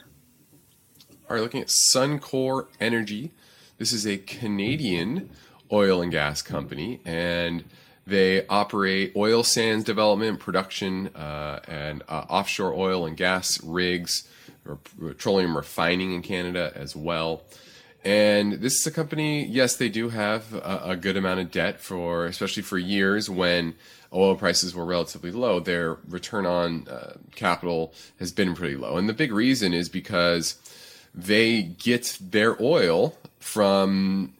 All 1.30 1.36
right, 1.36 1.42
looking 1.42 1.62
at 1.62 1.70
Suncor 1.94 2.66
Energy. 2.80 3.30
This 3.78 3.94
is 3.94 4.08
a 4.08 4.18
Canadian 4.18 5.30
oil 5.72 6.02
and 6.02 6.12
gas 6.12 6.42
company, 6.42 7.02
and 7.06 7.64
they 8.08 8.48
operate 8.48 9.14
oil 9.16 9.44
sands 9.44 9.86
development, 9.86 10.40
production, 10.40 11.10
uh, 11.10 11.60
and 11.68 12.02
uh, 12.10 12.26
offshore 12.28 12.74
oil 12.74 13.06
and 13.06 13.16
gas 13.16 13.64
rigs, 13.64 14.28
or 14.66 14.80
petroleum 15.00 15.56
refining 15.56 16.16
in 16.16 16.24
Canada 16.24 16.72
as 16.74 16.96
well. 16.96 17.44
And 18.04 18.54
this 18.54 18.76
is 18.76 18.88
a 18.88 18.92
company, 18.92 19.46
yes, 19.46 19.76
they 19.76 19.90
do 19.90 20.10
have 20.10 20.54
a, 20.54 20.82
a 20.92 20.96
good 20.96 21.18
amount 21.18 21.42
of 21.42 21.52
debt 21.52 21.82
for, 21.82 22.26
especially 22.26 22.64
for 22.64 22.78
years 22.78 23.30
when 23.30 23.76
oil 24.14 24.36
prices 24.36 24.74
were 24.74 24.86
relatively 24.86 25.32
low. 25.32 25.60
Their 25.60 25.98
return 26.08 26.46
on 26.46 26.88
uh, 26.88 27.18
capital 27.36 27.94
has 28.20 28.32
been 28.32 28.56
pretty 28.56 28.76
low. 28.78 28.98
And 28.98 29.10
the 29.10 29.14
big 29.14 29.34
reason 29.34 29.74
is 29.74 29.90
because 29.90 30.56
they 31.14 31.62
get 31.62 32.18
their 32.22 32.62
oil 32.62 33.18
from 33.40 34.34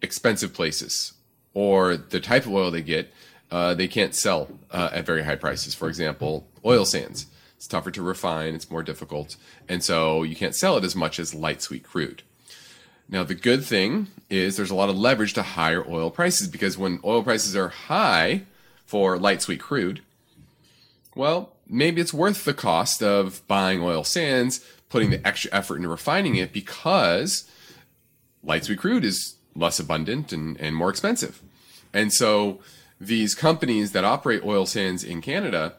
expensive 0.00 0.52
places 0.52 1.14
or 1.52 1.96
the 1.96 2.20
type 2.20 2.46
of 2.46 2.52
oil 2.52 2.70
they 2.70 2.82
get, 2.82 3.12
uh, 3.50 3.74
they 3.74 3.88
can't 3.88 4.14
sell 4.14 4.48
uh, 4.70 4.90
at 4.92 5.06
very 5.06 5.24
high 5.24 5.36
prices. 5.36 5.74
For 5.74 5.88
example, 5.88 6.46
oil 6.64 6.84
sands. 6.84 7.26
It's 7.56 7.66
tougher 7.66 7.90
to 7.92 8.02
refine, 8.02 8.54
it's 8.54 8.70
more 8.70 8.82
difficult, 8.82 9.36
and 9.68 9.82
so 9.82 10.22
you 10.22 10.36
can't 10.36 10.54
sell 10.54 10.76
it 10.76 10.84
as 10.84 10.94
much 10.94 11.18
as 11.18 11.34
light 11.34 11.62
sweet 11.62 11.82
crude. 11.82 12.22
Now, 13.08 13.22
the 13.22 13.34
good 13.34 13.64
thing 13.64 14.08
is 14.30 14.56
there's 14.56 14.70
a 14.70 14.74
lot 14.74 14.88
of 14.88 14.96
leverage 14.96 15.34
to 15.34 15.42
higher 15.42 15.84
oil 15.88 16.10
prices 16.10 16.48
because 16.48 16.78
when 16.78 17.00
oil 17.04 17.22
prices 17.22 17.54
are 17.54 17.68
high 17.68 18.42
for 18.86 19.18
light 19.18 19.42
sweet 19.42 19.60
crude, 19.60 20.00
well, 21.14 21.52
maybe 21.68 22.00
it's 22.00 22.14
worth 22.14 22.44
the 22.44 22.54
cost 22.54 23.02
of 23.02 23.46
buying 23.46 23.82
oil 23.82 24.04
sands, 24.04 24.64
putting 24.88 25.10
the 25.10 25.26
extra 25.26 25.52
effort 25.52 25.76
into 25.76 25.88
refining 25.88 26.34
it 26.36 26.52
because 26.52 27.48
light 28.42 28.64
sweet 28.64 28.78
crude 28.78 29.04
is 29.04 29.36
less 29.54 29.78
abundant 29.78 30.32
and, 30.32 30.60
and 30.60 30.74
more 30.74 30.90
expensive. 30.90 31.42
And 31.92 32.12
so 32.12 32.60
these 33.00 33.34
companies 33.34 33.92
that 33.92 34.04
operate 34.04 34.44
oil 34.44 34.66
sands 34.66 35.04
in 35.04 35.20
Canada 35.20 35.74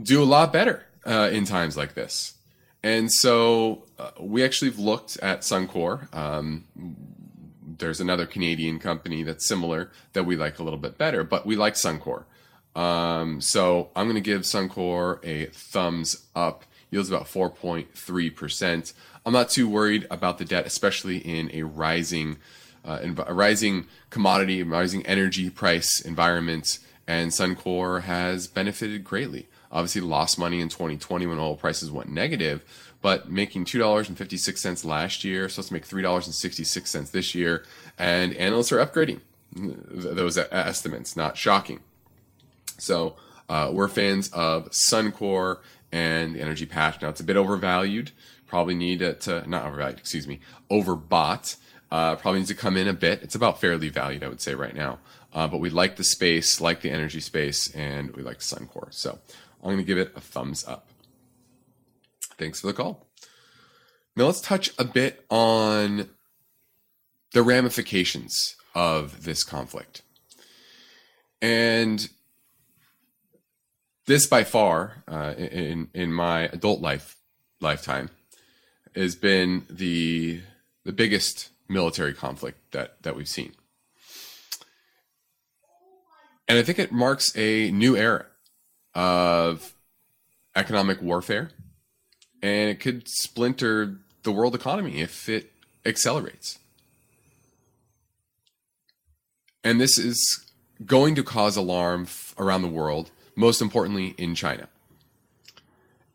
do 0.00 0.22
a 0.22 0.24
lot 0.24 0.52
better 0.52 0.86
uh, 1.06 1.30
in 1.32 1.44
times 1.44 1.76
like 1.76 1.94
this. 1.94 2.34
And 2.82 3.12
so 3.12 3.84
uh, 3.98 4.10
we 4.18 4.42
actually 4.42 4.70
have 4.70 4.78
looked 4.78 5.18
at 5.18 5.40
Suncor. 5.40 6.12
Um, 6.14 6.64
there's 7.78 8.00
another 8.00 8.26
Canadian 8.26 8.78
company 8.78 9.22
that's 9.22 9.46
similar 9.46 9.90
that 10.12 10.24
we 10.24 10.36
like 10.36 10.58
a 10.58 10.62
little 10.62 10.78
bit 10.78 10.96
better, 10.96 11.24
but 11.24 11.44
we 11.44 11.56
like 11.56 11.74
Suncor. 11.74 12.24
Um, 12.74 13.40
so 13.40 13.90
I'm 13.96 14.06
going 14.06 14.14
to 14.14 14.20
give 14.20 14.42
Suncor 14.42 15.24
a 15.24 15.46
thumbs 15.46 16.26
up. 16.34 16.64
Yields 16.90 17.08
about 17.08 17.26
4.3%. 17.26 18.92
I'm 19.24 19.32
not 19.32 19.50
too 19.50 19.68
worried 19.68 20.06
about 20.10 20.38
the 20.38 20.44
debt, 20.44 20.66
especially 20.66 21.18
in 21.18 21.50
a 21.52 21.62
rising, 21.62 22.38
uh, 22.84 23.00
a 23.26 23.34
rising 23.34 23.86
commodity, 24.08 24.62
rising 24.62 25.04
energy 25.06 25.50
price 25.50 26.00
environment. 26.00 26.78
And 27.06 27.30
Suncor 27.30 28.02
has 28.02 28.46
benefited 28.46 29.04
greatly. 29.04 29.48
Obviously, 29.72 30.00
lost 30.00 30.38
money 30.38 30.60
in 30.60 30.68
2020 30.68 31.26
when 31.26 31.38
oil 31.38 31.56
prices 31.56 31.90
went 31.90 32.10
negative, 32.10 32.64
but 33.00 33.30
making 33.30 33.64
$2.56 33.64 34.84
last 34.84 35.24
year, 35.24 35.48
supposed 35.48 35.68
to 35.68 35.74
make 35.74 35.86
$3.66 35.86 37.10
this 37.10 37.34
year. 37.34 37.64
And 37.98 38.34
analysts 38.34 38.72
are 38.72 38.84
upgrading 38.84 39.20
those 39.52 40.38
estimates. 40.38 41.16
Not 41.16 41.36
shocking. 41.36 41.80
So 42.78 43.16
uh, 43.48 43.70
we're 43.72 43.88
fans 43.88 44.30
of 44.32 44.70
Suncor 44.70 45.58
and 45.92 46.34
the 46.34 46.40
Energy 46.40 46.66
Patch. 46.66 47.00
Now 47.00 47.08
it's 47.08 47.20
a 47.20 47.24
bit 47.24 47.36
overvalued. 47.36 48.10
Probably 48.46 48.74
need 48.74 48.98
to 48.98 49.48
not 49.48 49.64
overvalued, 49.66 49.98
excuse 49.98 50.26
me, 50.26 50.40
overbought. 50.70 51.56
Uh, 51.90 52.16
probably 52.16 52.40
needs 52.40 52.50
to 52.50 52.54
come 52.54 52.76
in 52.76 52.86
a 52.86 52.92
bit. 52.92 53.22
It's 53.22 53.34
about 53.34 53.60
fairly 53.60 53.88
valued, 53.88 54.22
I 54.22 54.28
would 54.28 54.40
say, 54.40 54.54
right 54.54 54.74
now. 54.74 54.98
Uh, 55.32 55.46
but 55.46 55.58
we 55.58 55.70
like 55.70 55.96
the 55.96 56.04
space, 56.04 56.60
like 56.60 56.80
the 56.80 56.90
energy 56.90 57.20
space, 57.20 57.72
and 57.74 58.14
we 58.16 58.22
like 58.22 58.38
Suncor. 58.38 58.92
So 58.92 59.18
I'm 59.62 59.70
going 59.70 59.78
to 59.78 59.84
give 59.84 59.98
it 59.98 60.12
a 60.16 60.20
thumbs 60.20 60.66
up. 60.66 60.88
Thanks 62.38 62.60
for 62.60 62.68
the 62.68 62.72
call. 62.72 63.06
Now 64.16 64.26
let's 64.26 64.40
touch 64.40 64.70
a 64.78 64.84
bit 64.84 65.24
on 65.30 66.08
the 67.32 67.42
ramifications 67.42 68.56
of 68.74 69.24
this 69.24 69.44
conflict. 69.44 70.02
And 71.42 72.08
this, 74.06 74.26
by 74.26 74.44
far, 74.44 75.04
uh, 75.06 75.34
in 75.36 75.88
in 75.94 76.12
my 76.12 76.42
adult 76.44 76.80
life 76.80 77.16
lifetime, 77.60 78.10
has 78.94 79.14
been 79.14 79.64
the 79.70 80.40
the 80.84 80.92
biggest 80.92 81.50
military 81.68 82.12
conflict 82.12 82.72
that 82.72 83.02
that 83.02 83.14
we've 83.14 83.28
seen. 83.28 83.52
And 86.48 86.58
I 86.58 86.62
think 86.62 86.78
it 86.78 86.90
marks 86.90 87.34
a 87.36 87.70
new 87.70 87.96
era 87.96 88.26
of 88.94 89.74
economic 90.56 91.00
warfare 91.00 91.50
and 92.42 92.70
it 92.70 92.80
could 92.80 93.08
splinter 93.08 93.98
the 94.22 94.32
world 94.32 94.54
economy 94.54 95.00
if 95.00 95.28
it 95.28 95.52
accelerates. 95.84 96.58
And 99.62 99.80
this 99.80 99.98
is 99.98 100.46
going 100.84 101.14
to 101.14 101.22
cause 101.22 101.56
alarm 101.56 102.08
around 102.38 102.62
the 102.62 102.68
world, 102.68 103.10
most 103.36 103.60
importantly 103.60 104.14
in 104.16 104.34
China. 104.34 104.68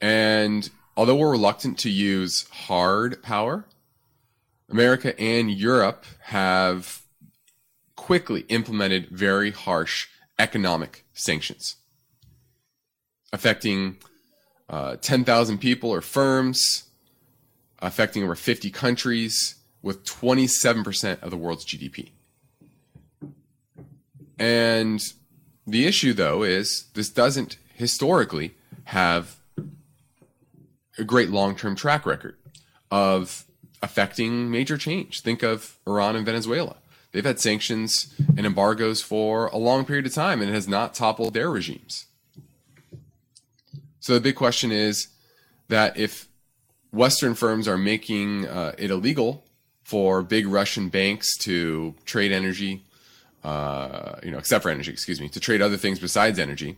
And 0.01 0.69
although 0.97 1.15
we're 1.15 1.31
reluctant 1.31 1.77
to 1.79 1.89
use 1.89 2.47
hard 2.49 3.21
power, 3.21 3.65
America 4.69 5.19
and 5.19 5.51
Europe 5.51 6.05
have 6.23 7.03
quickly 7.95 8.41
implemented 8.49 9.09
very 9.09 9.51
harsh 9.51 10.07
economic 10.39 11.05
sanctions 11.13 11.75
affecting 13.35 13.97
uh, 14.69 14.95
10,000 14.95 15.57
people 15.57 15.89
or 15.89 16.01
firms, 16.01 16.83
affecting 17.79 18.23
over 18.23 18.33
50 18.33 18.71
countries 18.71 19.55
with 19.81 20.05
27% 20.05 21.21
of 21.21 21.31
the 21.31 21.37
world's 21.37 21.65
GDP. 21.65 22.11
And 24.39 25.01
the 25.67 25.85
issue, 25.85 26.13
though, 26.13 26.43
is 26.43 26.85
this 26.93 27.09
doesn't 27.09 27.57
historically 27.73 28.55
have 28.85 29.35
a 30.97 31.03
great 31.03 31.29
long 31.29 31.55
term 31.57 31.75
track 31.75 32.05
record 32.05 32.37
of 32.89 33.45
affecting 33.81 34.49
major 34.49 34.77
change. 34.77 35.21
Think 35.21 35.43
of 35.43 35.77
Iran 35.85 36.15
and 36.15 36.25
Venezuela. 36.25 36.77
They've 37.11 37.25
had 37.25 37.39
sanctions 37.39 38.13
and 38.37 38.45
embargoes 38.45 39.01
for 39.01 39.47
a 39.47 39.57
long 39.57 39.85
period 39.85 40.05
of 40.05 40.13
time 40.13 40.41
and 40.41 40.49
it 40.49 40.53
has 40.53 40.67
not 40.67 40.93
toppled 40.93 41.33
their 41.33 41.49
regimes. 41.49 42.04
So 44.05 44.13
the 44.13 44.21
big 44.21 44.35
question 44.35 44.71
is 44.71 45.07
that 45.67 45.97
if 45.97 46.27
Western 46.91 47.33
firms 47.33 47.67
are 47.67 47.75
making 47.75 48.45
uh, 48.45 48.75
it 48.77 48.91
illegal 48.91 49.43
for 49.83 50.21
big 50.21 50.45
Russian 50.45 50.89
banks 50.89 51.35
to 51.39 51.95
trade 52.05 52.31
energy, 52.31 52.83
uh, 53.43 54.17
you 54.21 54.29
know, 54.29 54.37
except 54.37 54.61
for 54.61 54.69
energy, 54.69 54.91
excuse 54.91 55.19
me, 55.19 55.27
to 55.29 55.39
trade 55.39 55.59
other 55.59 55.75
things 55.75 55.97
besides 55.97 56.37
energy, 56.37 56.77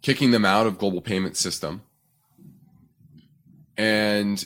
kicking 0.00 0.30
them 0.30 0.44
out 0.44 0.68
of 0.68 0.78
global 0.78 1.00
payment 1.00 1.36
system, 1.36 1.82
and 3.76 4.44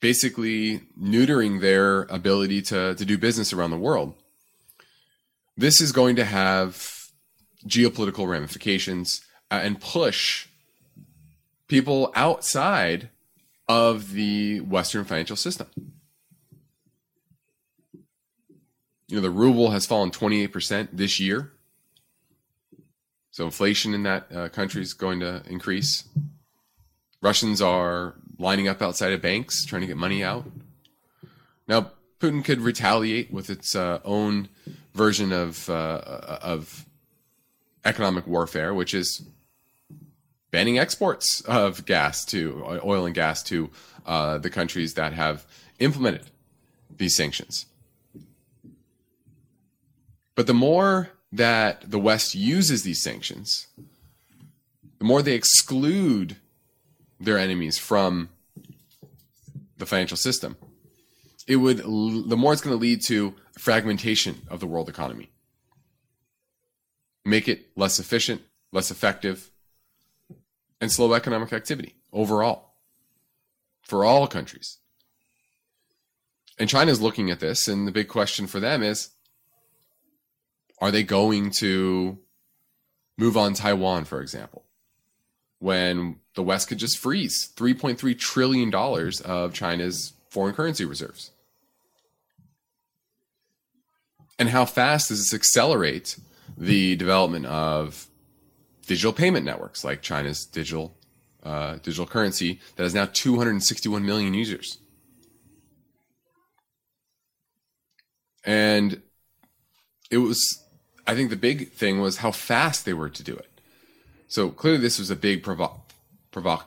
basically 0.00 0.80
neutering 1.00 1.60
their 1.60 2.02
ability 2.10 2.60
to, 2.62 2.96
to 2.96 3.04
do 3.04 3.16
business 3.16 3.52
around 3.52 3.70
the 3.70 3.78
world. 3.78 4.14
This 5.56 5.80
is 5.80 5.92
going 5.92 6.16
to 6.16 6.24
have 6.24 7.06
geopolitical 7.68 8.26
ramifications 8.26 9.24
uh, 9.50 9.60
and 9.62 9.80
push 9.80 10.46
people 11.68 12.12
outside 12.14 13.10
of 13.68 14.12
the 14.12 14.60
Western 14.60 15.04
financial 15.04 15.36
system. 15.36 15.68
You 19.08 19.16
know, 19.16 19.22
the 19.22 19.30
ruble 19.30 19.70
has 19.70 19.86
fallen 19.86 20.10
28% 20.10 20.88
this 20.92 21.18
year. 21.18 21.52
So 23.30 23.44
inflation 23.44 23.94
in 23.94 24.02
that 24.02 24.26
uh, 24.34 24.48
country 24.48 24.82
is 24.82 24.92
going 24.92 25.20
to 25.20 25.42
increase. 25.48 26.04
Russians 27.22 27.60
are 27.60 28.14
lining 28.38 28.68
up 28.68 28.82
outside 28.82 29.12
of 29.12 29.20
banks 29.20 29.64
trying 29.64 29.82
to 29.82 29.86
get 29.86 29.96
money 29.96 30.24
out. 30.24 30.44
Now, 31.68 31.92
Putin 32.18 32.44
could 32.44 32.60
retaliate 32.60 33.32
with 33.32 33.50
its 33.50 33.74
uh, 33.74 34.00
own 34.04 34.48
version 34.94 35.32
of 35.32 35.70
uh, 35.70 36.38
of 36.42 36.86
economic 37.84 38.26
warfare, 38.26 38.74
which 38.74 38.92
is 38.92 39.22
banning 40.50 40.78
exports 40.78 41.40
of 41.42 41.84
gas 41.86 42.24
to 42.26 42.80
oil 42.84 43.06
and 43.06 43.14
gas 43.14 43.42
to 43.44 43.70
uh, 44.06 44.38
the 44.38 44.50
countries 44.50 44.94
that 44.94 45.12
have 45.12 45.46
implemented 45.78 46.30
these 46.96 47.16
sanctions. 47.16 47.66
But 50.34 50.46
the 50.46 50.54
more 50.54 51.10
that 51.32 51.90
the 51.90 51.98
West 51.98 52.34
uses 52.34 52.82
these 52.82 53.02
sanctions, 53.02 53.66
the 54.98 55.04
more 55.04 55.22
they 55.22 55.34
exclude 55.34 56.36
their 57.20 57.38
enemies 57.38 57.78
from 57.78 58.30
the 59.76 59.86
financial 59.86 60.16
system. 60.16 60.56
It 61.46 61.56
would 61.56 61.78
the 61.78 62.36
more 62.36 62.52
it's 62.52 62.62
going 62.62 62.76
to 62.76 62.80
lead 62.80 63.02
to 63.06 63.34
fragmentation 63.58 64.42
of 64.48 64.60
the 64.60 64.66
world 64.66 64.88
economy. 64.88 65.30
Make 67.24 67.48
it 67.48 67.68
less 67.76 67.98
efficient, 67.98 68.42
less 68.72 68.90
effective, 68.90 69.50
and 70.80 70.90
slow 70.90 71.14
economic 71.14 71.52
activity 71.52 71.96
overall 72.12 72.74
for 73.82 74.04
all 74.04 74.26
countries. 74.26 74.78
And 76.58 76.68
China 76.68 76.90
is 76.90 77.00
looking 77.00 77.30
at 77.30 77.40
this, 77.40 77.68
and 77.68 77.86
the 77.86 77.92
big 77.92 78.08
question 78.08 78.46
for 78.46 78.60
them 78.60 78.82
is 78.82 79.10
are 80.80 80.90
they 80.90 81.02
going 81.02 81.50
to 81.50 82.18
move 83.18 83.36
on 83.36 83.54
Taiwan, 83.54 84.04
for 84.04 84.20
example? 84.20 84.64
when 85.60 86.16
the 86.34 86.42
West 86.42 86.68
could 86.68 86.78
just 86.78 86.98
freeze 86.98 87.52
$3.3 87.54 88.18
trillion 88.18 88.74
of 88.74 89.54
China's 89.54 90.14
foreign 90.28 90.54
currency 90.54 90.84
reserves. 90.84 91.30
And 94.38 94.48
how 94.48 94.64
fast 94.64 95.08
does 95.08 95.18
this 95.18 95.34
accelerate 95.34 96.18
the 96.56 96.96
development 96.96 97.46
of 97.46 98.06
digital 98.90 99.12
payment 99.12 99.46
networks 99.46 99.84
like 99.84 100.02
China's 100.02 100.44
digital 100.44 100.92
uh, 101.44 101.74
digital 101.74 102.06
currency 102.06 102.58
that 102.74 102.82
has 102.82 102.92
now 102.92 103.06
261 103.12 104.04
million 104.04 104.34
users? 104.34 104.78
And 108.44 109.00
it 110.10 110.18
was, 110.18 110.64
I 111.06 111.14
think 111.14 111.30
the 111.30 111.36
big 111.36 111.70
thing 111.70 112.00
was 112.00 112.16
how 112.16 112.32
fast 112.32 112.84
they 112.84 112.92
were 112.92 113.08
to 113.08 113.22
do 113.22 113.32
it. 113.36 113.60
So 114.26 114.50
clearly, 114.50 114.80
this 114.80 114.98
was 114.98 115.08
a 115.08 115.14
big 115.14 115.44
provo- 115.44 115.82
provo- 116.32 116.64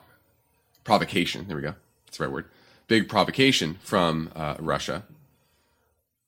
provocation. 0.82 1.46
There 1.46 1.56
we 1.56 1.62
go. 1.62 1.74
That's 2.06 2.16
the 2.16 2.24
right 2.24 2.32
word. 2.32 2.46
Big 2.88 3.06
provocation 3.06 3.76
from 3.82 4.30
uh, 4.34 4.54
Russia. 4.58 5.02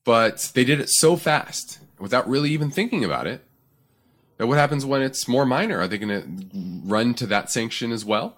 But 0.05 0.51
they 0.53 0.65
did 0.65 0.79
it 0.79 0.91
so 0.91 1.17
fast 1.17 1.79
without 1.99 2.29
really 2.29 2.51
even 2.51 2.71
thinking 2.71 3.03
about 3.03 3.27
it. 3.27 3.43
That 4.37 4.47
what 4.47 4.59
happens 4.59 4.85
when 4.85 5.03
it's 5.03 5.27
more 5.27 5.47
minor? 5.47 5.81
Are 5.81 5.89
they 5.89 5.99
going 5.99 6.21
to 6.21 6.89
run 6.89 7.15
to 7.15 7.27
that 7.27 7.51
sanction 7.51 7.91
as 7.91 8.05
well? 8.05 8.37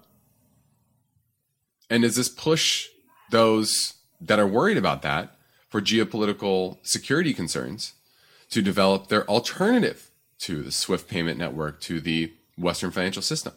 And 1.89 2.03
does 2.03 2.15
this 2.15 2.29
push 2.29 2.87
those 3.31 3.95
that 4.21 4.39
are 4.39 4.47
worried 4.47 4.77
about 4.77 5.01
that 5.01 5.35
for 5.67 5.81
geopolitical 5.81 6.77
security 6.83 7.33
concerns 7.33 7.93
to 8.49 8.61
develop 8.61 9.07
their 9.07 9.27
alternative 9.27 10.09
to 10.39 10.63
the 10.63 10.71
SWIFT 10.71 11.07
payment 11.07 11.37
network, 11.37 11.81
to 11.81 11.99
the 11.99 12.33
Western 12.57 12.91
financial 12.91 13.21
system? 13.21 13.53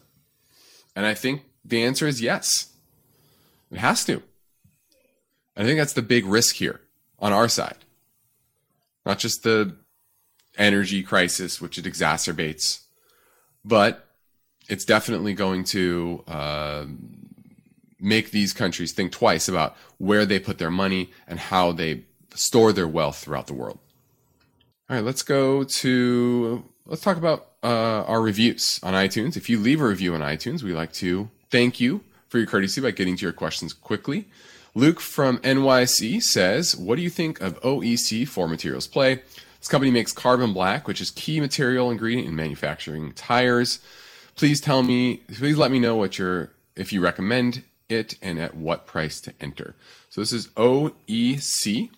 And 0.95 1.05
I 1.05 1.13
think 1.13 1.43
the 1.63 1.83
answer 1.83 2.07
is 2.07 2.21
yes. 2.21 2.73
It 3.71 3.77
has 3.77 4.03
to. 4.05 4.21
I 5.55 5.63
think 5.63 5.79
that's 5.79 5.93
the 5.93 6.01
big 6.01 6.25
risk 6.25 6.55
here 6.55 6.81
on 7.19 7.31
our 7.31 7.47
side. 7.47 7.77
Not 9.05 9.19
just 9.19 9.43
the 9.43 9.75
energy 10.57 11.03
crisis, 11.03 11.61
which 11.61 11.77
it 11.77 11.85
exacerbates, 11.85 12.81
but 13.63 14.07
it's 14.69 14.85
definitely 14.85 15.33
going 15.33 15.63
to 15.63 16.23
uh, 16.27 16.85
make 17.99 18.31
these 18.31 18.53
countries 18.53 18.91
think 18.91 19.11
twice 19.11 19.47
about 19.47 19.75
where 19.97 20.25
they 20.25 20.39
put 20.39 20.57
their 20.57 20.71
money 20.71 21.11
and 21.27 21.39
how 21.39 21.71
they 21.71 22.03
store 22.33 22.73
their 22.73 22.87
wealth 22.87 23.17
throughout 23.17 23.47
the 23.47 23.53
world. 23.53 23.79
All 24.89 24.97
right, 24.97 25.05
let's 25.05 25.23
go 25.23 25.63
to 25.63 26.63
let's 26.85 27.01
talk 27.01 27.17
about 27.17 27.47
uh, 27.63 28.03
our 28.03 28.21
reviews 28.21 28.79
on 28.83 28.93
iTunes. 28.93 29.37
If 29.37 29.49
you 29.49 29.59
leave 29.59 29.81
a 29.81 29.87
review 29.87 30.13
on 30.13 30.21
iTunes, 30.21 30.61
we 30.61 30.73
like 30.73 30.91
to 30.93 31.29
thank 31.49 31.79
you 31.79 32.03
for 32.27 32.37
your 32.37 32.47
courtesy 32.47 32.81
by 32.81 32.91
getting 32.91 33.15
to 33.17 33.21
your 33.21 33.33
questions 33.33 33.73
quickly. 33.73 34.27
Luke 34.75 34.99
from 34.99 35.37
NYC 35.39 36.21
says, 36.21 36.75
What 36.75 36.95
do 36.95 37.01
you 37.01 37.09
think 37.09 37.39
of 37.41 37.61
OEC 37.61 38.27
for 38.27 38.47
materials 38.47 38.87
play? 38.87 39.21
This 39.63 39.69
company 39.69 39.91
makes 39.91 40.11
carbon 40.11 40.51
black, 40.51 40.89
which 40.89 40.99
is 40.99 41.09
key 41.09 41.39
material 41.39 41.89
ingredient 41.89 42.27
in 42.27 42.35
manufacturing 42.35 43.13
tires. 43.13 43.79
Please 44.35 44.59
tell 44.59 44.83
me, 44.83 45.21
please 45.33 45.57
let 45.57 45.71
me 45.71 45.79
know 45.79 45.95
what 45.95 46.19
your 46.19 46.51
if 46.75 46.91
you 46.91 46.99
recommend 46.99 47.63
it 47.87 48.17
and 48.21 48.37
at 48.39 48.57
what 48.57 48.85
price 48.85 49.21
to 49.21 49.33
enter. 49.39 49.73
So 50.09 50.19
this 50.19 50.33
is 50.33 50.47
OEC, 50.57 51.89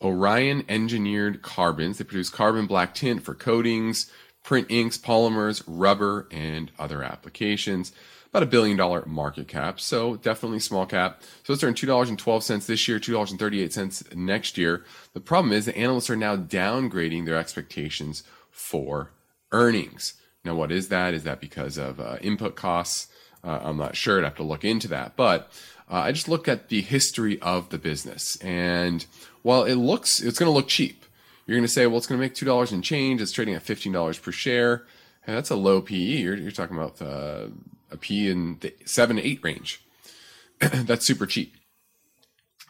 Orion 0.00 0.64
Engineered 0.66 1.42
Carbons. 1.42 1.98
They 1.98 2.04
produce 2.04 2.30
carbon 2.30 2.66
black 2.66 2.94
tint 2.94 3.22
for 3.22 3.34
coatings, 3.34 4.10
print 4.42 4.68
inks, 4.70 4.96
polymers, 4.96 5.62
rubber, 5.66 6.26
and 6.30 6.70
other 6.78 7.02
applications. 7.02 7.92
About 8.32 8.44
a 8.44 8.46
billion 8.46 8.78
dollar 8.78 9.04
market 9.04 9.46
cap, 9.46 9.78
so 9.78 10.16
definitely 10.16 10.58
small 10.58 10.86
cap. 10.86 11.20
So 11.42 11.52
it's 11.52 11.62
earned 11.62 11.76
two 11.76 11.86
dollars 11.86 12.08
and 12.08 12.18
twelve 12.18 12.42
cents 12.42 12.66
this 12.66 12.88
year, 12.88 12.98
two 12.98 13.12
dollars 13.12 13.30
and 13.30 13.38
thirty 13.38 13.60
eight 13.60 13.74
cents 13.74 14.02
next 14.14 14.56
year. 14.56 14.86
The 15.12 15.20
problem 15.20 15.52
is 15.52 15.66
the 15.66 15.76
analysts 15.76 16.08
are 16.08 16.16
now 16.16 16.36
downgrading 16.36 17.26
their 17.26 17.36
expectations 17.36 18.22
for 18.50 19.10
earnings. 19.50 20.14
Now, 20.46 20.54
what 20.54 20.72
is 20.72 20.88
that? 20.88 21.12
Is 21.12 21.24
that 21.24 21.42
because 21.42 21.76
of 21.76 22.00
uh, 22.00 22.16
input 22.22 22.56
costs? 22.56 23.08
Uh, 23.44 23.60
I'm 23.62 23.76
not 23.76 23.96
sure. 23.96 24.16
I'd 24.16 24.24
have 24.24 24.36
to 24.36 24.42
look 24.42 24.64
into 24.64 24.88
that. 24.88 25.14
But 25.14 25.52
uh, 25.90 25.96
I 25.96 26.12
just 26.12 26.26
look 26.26 26.48
at 26.48 26.70
the 26.70 26.80
history 26.80 27.38
of 27.42 27.68
the 27.68 27.76
business, 27.76 28.36
and 28.40 29.04
while 29.42 29.64
it 29.64 29.74
looks, 29.74 30.22
it's 30.22 30.38
going 30.38 30.50
to 30.50 30.56
look 30.56 30.68
cheap. 30.68 31.04
You're 31.46 31.58
going 31.58 31.66
to 31.66 31.72
say, 31.72 31.86
well, 31.86 31.98
it's 31.98 32.06
going 32.06 32.18
to 32.18 32.26
make 32.26 32.34
two 32.34 32.46
dollars 32.46 32.72
and 32.72 32.82
change. 32.82 33.20
It's 33.20 33.32
trading 33.32 33.54
at 33.54 33.62
fifteen 33.62 33.92
dollars 33.92 34.18
per 34.18 34.32
share. 34.32 34.86
And 35.26 35.36
that's 35.36 35.50
a 35.50 35.54
low 35.54 35.82
PE. 35.82 35.94
You're, 35.96 36.36
you're 36.36 36.50
talking 36.50 36.78
about 36.78 37.00
uh, 37.02 37.48
a 37.92 37.96
P 37.96 38.28
in 38.28 38.58
the 38.60 38.74
seven 38.84 39.16
to 39.16 39.26
eight 39.26 39.40
range. 39.42 39.84
that's 40.60 41.06
super 41.06 41.26
cheap. 41.26 41.56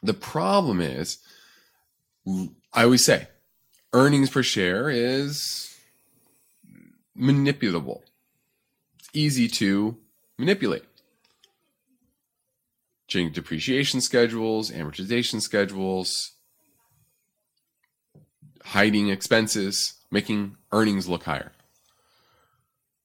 The 0.02 0.14
problem 0.14 0.80
is, 0.80 1.18
I 2.26 2.84
always 2.84 3.04
say, 3.04 3.28
earnings 3.92 4.30
per 4.30 4.42
share 4.42 4.90
is 4.90 5.74
manipulable. 7.16 8.02
It's 8.98 9.10
easy 9.12 9.48
to 9.48 9.96
manipulate. 10.38 10.84
Change 13.06 13.34
depreciation 13.34 14.00
schedules, 14.00 14.70
amortization 14.70 15.40
schedules, 15.40 16.32
hiding 18.64 19.10
expenses, 19.10 19.94
making 20.10 20.56
earnings 20.72 21.08
look 21.08 21.24
higher. 21.24 21.52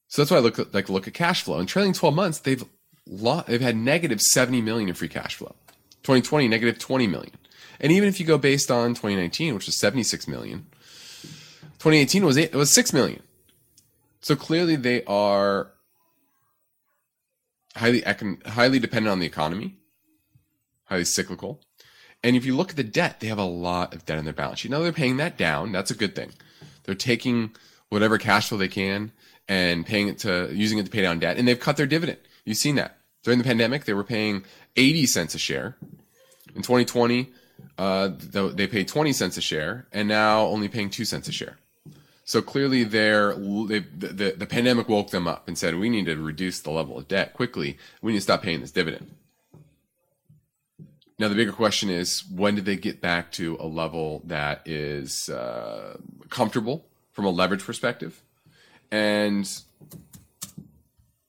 So 0.07 0.21
that's 0.21 0.31
why 0.31 0.37
I 0.37 0.41
look 0.41 0.59
at, 0.59 0.73
like 0.73 0.89
look 0.89 1.07
at 1.07 1.13
cash 1.13 1.43
flow. 1.43 1.59
In 1.59 1.65
trailing 1.65 1.93
12 1.93 2.15
months, 2.15 2.39
they've 2.39 2.63
they've 3.05 3.61
had 3.61 3.75
negative 3.75 4.21
70 4.21 4.61
million 4.61 4.89
in 4.89 4.95
free 4.95 5.09
cash 5.09 5.35
flow. 5.35 5.55
2020 6.03 6.47
negative 6.47 6.79
20 6.79 7.07
million. 7.07 7.33
And 7.79 7.91
even 7.91 8.09
if 8.09 8.19
you 8.19 8.25
go 8.25 8.37
based 8.37 8.71
on 8.71 8.89
2019, 8.91 9.53
which 9.53 9.65
was 9.65 9.79
76 9.79 10.27
million, 10.27 10.65
2018 11.79 12.25
was 12.25 12.37
eight, 12.37 12.53
it 12.53 12.55
was 12.55 12.73
6 12.73 12.91
million. 12.93 13.21
So 14.21 14.35
clearly 14.35 14.75
they 14.75 15.03
are 15.05 15.71
highly 17.75 18.01
econ- 18.01 18.45
highly 18.47 18.79
dependent 18.79 19.11
on 19.11 19.19
the 19.19 19.27
economy, 19.27 19.75
highly 20.85 21.05
cyclical. 21.05 21.61
And 22.23 22.35
if 22.35 22.45
you 22.45 22.55
look 22.55 22.71
at 22.71 22.77
the 22.77 22.83
debt, 22.83 23.19
they 23.19 23.27
have 23.27 23.37
a 23.37 23.43
lot 23.43 23.93
of 23.93 24.05
debt 24.05 24.17
on 24.17 24.23
their 24.25 24.33
balance 24.33 24.59
sheet. 24.59 24.71
Now 24.71 24.79
they're 24.79 24.91
paying 24.91 25.17
that 25.17 25.37
down. 25.37 25.71
That's 25.71 25.91
a 25.91 25.95
good 25.95 26.15
thing. 26.15 26.31
They're 26.83 26.95
taking 26.95 27.51
whatever 27.89 28.17
cash 28.17 28.49
flow 28.49 28.57
they 28.57 28.67
can 28.67 29.11
and 29.47 29.85
paying 29.85 30.07
it 30.07 30.19
to 30.19 30.49
using 30.53 30.77
it 30.77 30.85
to 30.85 30.91
pay 30.91 31.01
down 31.01 31.19
debt. 31.19 31.37
And 31.37 31.47
they've 31.47 31.59
cut 31.59 31.77
their 31.77 31.85
dividend. 31.85 32.19
You've 32.45 32.57
seen 32.57 32.75
that. 32.75 32.97
During 33.23 33.39
the 33.39 33.45
pandemic, 33.45 33.85
they 33.85 33.93
were 33.93 34.03
paying 34.03 34.45
80 34.75 35.05
cents 35.05 35.35
a 35.35 35.39
share. 35.39 35.75
In 36.55 36.61
2020, 36.61 37.29
uh, 37.77 38.09
they 38.17 38.67
paid 38.67 38.87
20 38.87 39.13
cents 39.13 39.37
a 39.37 39.41
share, 39.41 39.87
and 39.91 40.07
now 40.07 40.41
only 40.41 40.67
paying 40.67 40.89
2 40.89 41.05
cents 41.05 41.27
a 41.27 41.31
share. 41.31 41.57
So 42.23 42.41
clearly, 42.41 42.83
they're, 42.83 43.35
they, 43.35 43.79
the, 43.79 44.35
the 44.37 44.45
pandemic 44.45 44.89
woke 44.89 45.11
them 45.11 45.27
up 45.27 45.47
and 45.47 45.57
said, 45.57 45.75
we 45.75 45.89
need 45.89 46.05
to 46.05 46.17
reduce 46.17 46.59
the 46.59 46.71
level 46.71 46.97
of 46.97 47.07
debt 47.07 47.33
quickly. 47.33 47.77
We 48.01 48.11
need 48.11 48.17
to 48.17 48.23
stop 48.23 48.43
paying 48.43 48.61
this 48.61 48.71
dividend. 48.71 49.11
Now, 51.19 51.29
the 51.29 51.35
bigger 51.35 51.53
question 51.53 51.89
is 51.89 52.23
when 52.29 52.55
did 52.55 52.65
they 52.65 52.75
get 52.75 53.01
back 53.01 53.31
to 53.33 53.57
a 53.59 53.65
level 53.65 54.21
that 54.25 54.61
is 54.67 55.29
uh, 55.29 55.97
comfortable 56.29 56.85
from 57.11 57.25
a 57.25 57.29
leverage 57.29 57.63
perspective? 57.63 58.21
And 58.91 59.49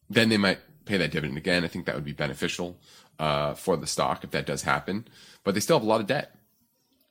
then 0.09 0.29
they 0.29 0.37
might 0.37 0.59
pay 0.85 0.97
that 0.97 1.11
dividend 1.11 1.39
again. 1.39 1.65
I 1.65 1.69
think 1.69 1.87
that 1.87 1.95
would 1.95 2.05
be 2.05 2.13
beneficial 2.13 2.79
uh, 3.19 3.55
for 3.55 3.77
the 3.77 3.87
stock 3.87 4.25
if 4.25 4.31
that 4.31 4.47
does 4.47 4.63
happen. 4.63 5.07
But 5.45 5.55
they 5.55 5.61
still 5.61 5.79
have 5.79 5.87
a 5.87 5.89
lot 5.89 6.01
of 6.01 6.07
debt. 6.07 6.35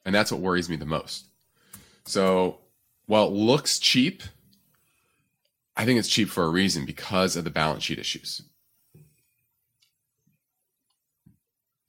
And 0.06 0.16
that's 0.16 0.32
what 0.32 0.42
worries 0.42 0.70
me 0.70 0.78
the 0.78 0.86
most. 0.86 1.26
So 2.06 2.60
while 3.06 3.28
it 3.28 3.34
looks 3.34 3.80
cheap, 3.80 4.24
I 5.76 5.86
think 5.86 6.00
it's 6.00 6.08
cheap 6.08 6.30
for 6.30 6.44
a 6.44 6.50
reason 6.50 6.86
because 6.86 7.36
of 7.36 7.44
the 7.44 7.50
balance 7.50 7.84
sheet 7.84 8.00
issues. 8.00 8.42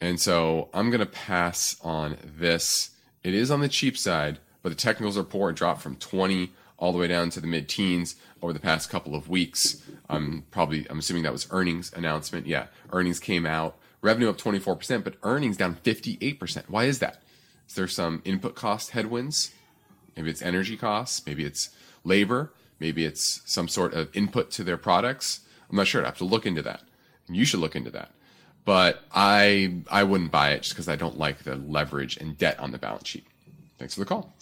And 0.00 0.20
so 0.20 0.68
I'm 0.72 0.90
going 0.90 1.00
to 1.00 1.06
pass 1.06 1.76
on 1.80 2.18
this. 2.22 2.90
It 3.24 3.34
is 3.34 3.50
on 3.50 3.60
the 3.60 3.68
cheap 3.68 3.96
side, 3.96 4.38
but 4.62 4.68
the 4.68 4.74
technicals 4.74 5.16
report 5.16 5.56
dropped 5.56 5.80
from 5.80 5.96
20 5.96 6.52
all 6.78 6.92
the 6.92 6.98
way 6.98 7.08
down 7.08 7.30
to 7.30 7.40
the 7.40 7.46
mid 7.46 7.68
teens 7.68 8.16
over 8.40 8.52
the 8.52 8.60
past 8.60 8.88
couple 8.88 9.14
of 9.14 9.28
weeks. 9.28 9.82
I'm 10.08 10.44
probably, 10.50 10.86
I'm 10.88 10.98
assuming 10.98 11.24
that 11.24 11.32
was 11.32 11.48
earnings 11.50 11.92
announcement. 11.92 12.46
Yeah, 12.46 12.66
earnings 12.92 13.20
came 13.20 13.44
out, 13.44 13.76
revenue 14.00 14.30
up 14.30 14.38
24%, 14.38 15.04
but 15.04 15.16
earnings 15.22 15.56
down 15.56 15.76
58%. 15.76 16.68
Why 16.68 16.84
is 16.84 17.00
that? 17.00 17.22
Is 17.68 17.74
there 17.74 17.88
some 17.88 18.22
input 18.24 18.54
cost 18.54 18.90
headwinds? 18.90 19.52
Maybe 20.16 20.30
it's 20.30 20.42
energy 20.42 20.76
costs, 20.76 21.24
maybe 21.26 21.44
it's 21.44 21.70
labor, 22.04 22.52
maybe 22.80 23.04
it's 23.04 23.42
some 23.44 23.68
sort 23.68 23.94
of 23.94 24.08
input 24.16 24.50
to 24.52 24.64
their 24.64 24.78
products. 24.78 25.40
I'm 25.68 25.76
not 25.76 25.86
sure. 25.86 26.02
I 26.02 26.06
have 26.06 26.18
to 26.18 26.24
look 26.24 26.46
into 26.46 26.62
that. 26.62 26.82
And 27.26 27.36
you 27.36 27.44
should 27.44 27.60
look 27.60 27.76
into 27.76 27.90
that 27.90 28.10
but 28.68 29.02
I 29.14 29.76
I 29.90 30.04
wouldn't 30.04 30.30
buy 30.30 30.50
it 30.50 30.60
just 30.60 30.74
because 30.74 30.90
I 30.90 30.96
don't 30.96 31.16
like 31.16 31.38
the 31.44 31.56
leverage 31.56 32.18
and 32.18 32.36
debt 32.36 32.60
on 32.60 32.70
the 32.70 32.76
balance 32.76 33.08
sheet. 33.08 33.24
Thanks 33.78 33.94
for 33.94 34.00
the 34.00 34.04
call. 34.04 34.34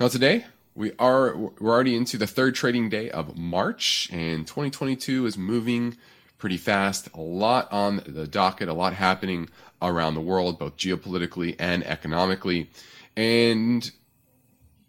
Now 0.00 0.08
today 0.08 0.46
we 0.76 0.92
are 0.98 1.36
we're 1.36 1.74
already 1.74 1.96
into 1.96 2.16
the 2.16 2.26
third 2.26 2.54
trading 2.54 2.88
day 2.88 3.10
of 3.10 3.36
March, 3.36 4.08
and 4.12 4.46
2022 4.46 5.26
is 5.26 5.36
moving 5.36 5.96
pretty 6.38 6.56
fast. 6.56 7.08
A 7.14 7.20
lot 7.20 7.72
on 7.72 8.02
the 8.06 8.26
docket, 8.26 8.68
a 8.68 8.74
lot 8.74 8.92
happening 8.92 9.48
around 9.82 10.14
the 10.14 10.20
world, 10.20 10.58
both 10.58 10.76
geopolitically 10.76 11.56
and 11.58 11.84
economically, 11.84 12.70
and 13.16 13.90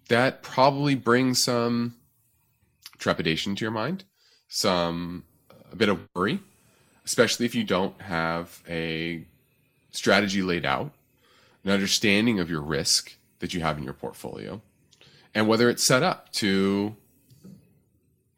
that 0.10 0.44
probably 0.44 0.94
brings 0.94 1.44
some 1.44 1.96
trepidation 2.98 3.56
to 3.56 3.66
your 3.66 3.72
mind, 3.72 4.04
some 4.48 5.24
a 5.72 5.76
bit 5.76 5.90
of 5.90 6.00
worry 6.14 6.40
especially 7.08 7.46
if 7.46 7.56
you 7.56 7.64
don't 7.64 8.02
have 8.02 8.62
a 8.68 9.24
strategy 9.92 10.42
laid 10.42 10.66
out, 10.66 10.92
an 11.64 11.72
understanding 11.72 12.38
of 12.38 12.50
your 12.50 12.62
risk 12.62 13.16
that 13.40 13.54
you 13.54 13.62
have 13.62 13.78
in 13.78 13.84
your 13.86 13.94
portfolio, 13.94 14.62
and 15.38 15.48
whether 15.48 15.70
it's 15.70 15.86
set 15.86 16.02
up 16.02 16.32
to 16.32 16.96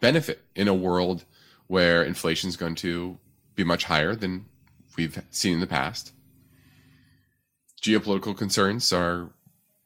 benefit 0.01 0.43
in 0.53 0.67
a 0.67 0.73
world 0.73 1.23
where 1.67 2.03
inflation 2.03 2.49
is 2.49 2.57
going 2.57 2.75
to 2.75 3.17
be 3.55 3.63
much 3.63 3.85
higher 3.85 4.13
than 4.13 4.43
we've 4.97 5.23
seen 5.31 5.53
in 5.53 5.59
the 5.61 5.65
past. 5.65 6.11
Geopolitical 7.81 8.37
concerns 8.37 8.91
are 8.91 9.29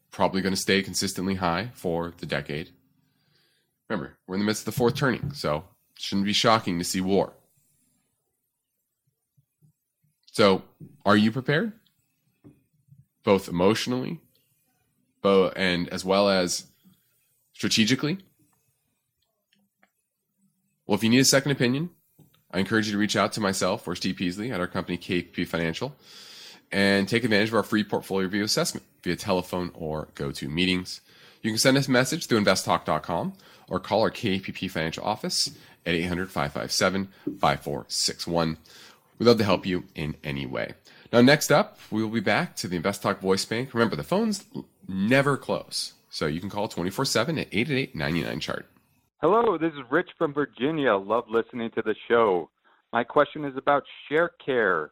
probably 0.09 0.41
going 0.41 0.55
to 0.55 0.59
stay 0.59 0.82
consistently 0.82 1.36
high 1.36 1.70
for 1.76 2.16
the 2.18 2.26
decade. 2.26 2.72
Remember, 3.88 4.18
we're 4.26 4.34
in 4.34 4.41
the 4.41 4.45
midst 4.45 4.64
of 4.64 4.74
the 4.74 4.80
fourth 4.80 4.95
turning, 4.95 5.34
so 5.34 5.66
it 5.95 6.01
shouldn't 6.01 6.26
be 6.26 6.34
shocking 6.34 6.80
to 6.80 6.84
see 6.84 6.99
war. 6.99 7.34
So, 10.32 10.64
are 11.05 11.16
you 11.16 11.32
prepared? 11.32 11.74
Both 13.24 13.47
emotionally, 13.47 14.20
both 15.22 15.53
and 15.55 15.88
as 15.89 16.03
well 16.03 16.28
as 16.28 16.72
strategically? 17.53 18.19
Well, 20.85 20.95
if 20.95 21.03
you 21.03 21.09
need 21.09 21.19
a 21.19 21.25
second 21.25 21.51
opinion, 21.51 21.89
I 22.51 22.59
encourage 22.59 22.87
you 22.87 22.91
to 22.91 22.97
reach 22.97 23.15
out 23.15 23.31
to 23.33 23.41
myself 23.41 23.87
or 23.87 23.95
Steve 23.95 24.17
Peasley 24.17 24.51
at 24.51 24.59
our 24.59 24.67
company 24.67 24.97
KPP 24.97 25.47
Financial 25.47 25.95
and 26.71 27.07
take 27.07 27.23
advantage 27.23 27.49
of 27.49 27.55
our 27.55 27.63
free 27.63 27.83
portfolio 27.83 28.25
review 28.25 28.43
assessment 28.43 28.85
via 29.03 29.15
telephone 29.15 29.71
or 29.73 30.09
go 30.15 30.31
to 30.31 30.49
meetings. 30.49 31.01
You 31.41 31.51
can 31.51 31.57
send 31.57 31.77
us 31.77 31.87
a 31.87 31.91
message 31.91 32.27
through 32.27 32.43
investtalk.com 32.43 33.33
or 33.69 33.79
call 33.79 34.01
our 34.01 34.11
KPP 34.11 34.69
Financial 34.69 35.03
office 35.03 35.51
at 35.85 35.93
800 35.95 36.31
557 36.31 37.09
5461. 37.39 38.57
We'd 39.19 39.25
love 39.25 39.37
to 39.37 39.43
help 39.43 39.65
you 39.65 39.85
in 39.95 40.15
any 40.23 40.45
way. 40.45 40.73
Now, 41.11 41.21
next 41.21 41.51
up, 41.51 41.77
we 41.91 42.01
will 42.01 42.09
be 42.09 42.19
back 42.19 42.55
to 42.57 42.67
the 42.67 42.75
Invest 42.75 43.03
Talk 43.03 43.19
voice 43.19 43.45
bank. 43.45 43.73
Remember, 43.73 43.95
the 43.95 44.03
phones 44.03 44.45
never 44.87 45.37
close, 45.37 45.93
so 46.14 46.28
you 46.28 46.39
can 46.39 46.49
call 46.49 46.68
24 46.68 47.05
7 47.05 47.39
at 47.39 47.47
888 47.51 47.95
99 47.95 48.39
chart. 48.39 48.68
Hello, 49.20 49.57
this 49.57 49.74
is 49.74 49.80
Rich 49.89 50.11
from 50.18 50.32
Virginia. 50.32 50.95
Love 50.95 51.26
listening 51.28 51.72
to 51.72 51.82
the 51.82 51.95
show. 52.07 52.51
My 52.91 53.03
question 53.03 53.43
is 53.45 53.57
about 53.57 53.84
ShareCare, 54.11 54.89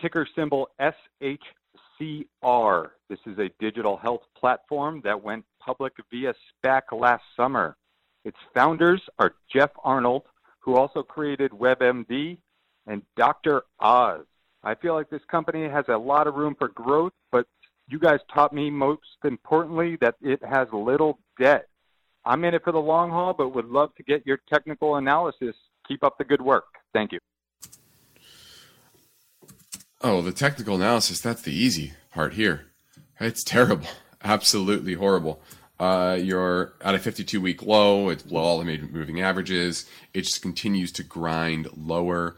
ticker 0.00 0.28
symbol 0.36 0.68
SHCR. 0.80 1.40
This 3.08 3.18
is 3.26 3.38
a 3.38 3.50
digital 3.58 3.96
health 3.96 4.22
platform 4.38 5.00
that 5.02 5.20
went 5.20 5.44
public 5.58 5.94
via 6.10 6.34
SPAC 6.64 6.82
last 6.92 7.24
summer. 7.36 7.76
Its 8.24 8.38
founders 8.54 9.02
are 9.18 9.34
Jeff 9.52 9.70
Arnold, 9.82 10.22
who 10.60 10.76
also 10.76 11.02
created 11.02 11.50
WebMD 11.50 12.38
and 12.86 13.02
Dr. 13.16 13.64
Oz. 13.80 14.24
I 14.62 14.76
feel 14.76 14.94
like 14.94 15.10
this 15.10 15.24
company 15.28 15.68
has 15.68 15.86
a 15.88 15.96
lot 15.96 16.28
of 16.28 16.36
room 16.36 16.54
for 16.56 16.68
growth, 16.68 17.12
but 17.32 17.46
you 17.88 17.98
guys 17.98 18.20
taught 18.32 18.52
me 18.52 18.70
most 18.70 19.00
importantly 19.24 19.96
that 20.00 20.16
it 20.20 20.42
has 20.44 20.68
little 20.72 21.18
debt. 21.38 21.68
I'm 22.24 22.44
in 22.44 22.54
it 22.54 22.64
for 22.64 22.72
the 22.72 22.80
long 22.80 23.10
haul, 23.10 23.34
but 23.34 23.54
would 23.54 23.66
love 23.66 23.94
to 23.96 24.02
get 24.02 24.26
your 24.26 24.38
technical 24.48 24.96
analysis. 24.96 25.54
Keep 25.86 26.02
up 26.02 26.16
the 26.16 26.24
good 26.24 26.40
work. 26.40 26.64
Thank 26.94 27.12
you. 27.12 27.18
Oh, 30.00 30.22
the 30.22 30.32
technical 30.32 30.76
analysis, 30.76 31.20
that's 31.20 31.42
the 31.42 31.52
easy 31.52 31.92
part 32.10 32.34
here. 32.34 32.66
It's 33.20 33.44
terrible. 33.44 33.86
Absolutely 34.24 34.94
horrible. 34.94 35.40
Uh, 35.78 36.18
you're 36.20 36.74
at 36.80 36.94
a 36.94 36.98
52 36.98 37.40
week 37.40 37.62
low. 37.62 38.08
It's 38.08 38.22
below 38.22 38.42
all 38.42 38.58
the 38.58 38.78
moving 38.78 39.20
averages. 39.20 39.86
It 40.14 40.22
just 40.22 40.40
continues 40.40 40.92
to 40.92 41.02
grind 41.02 41.68
lower. 41.76 42.36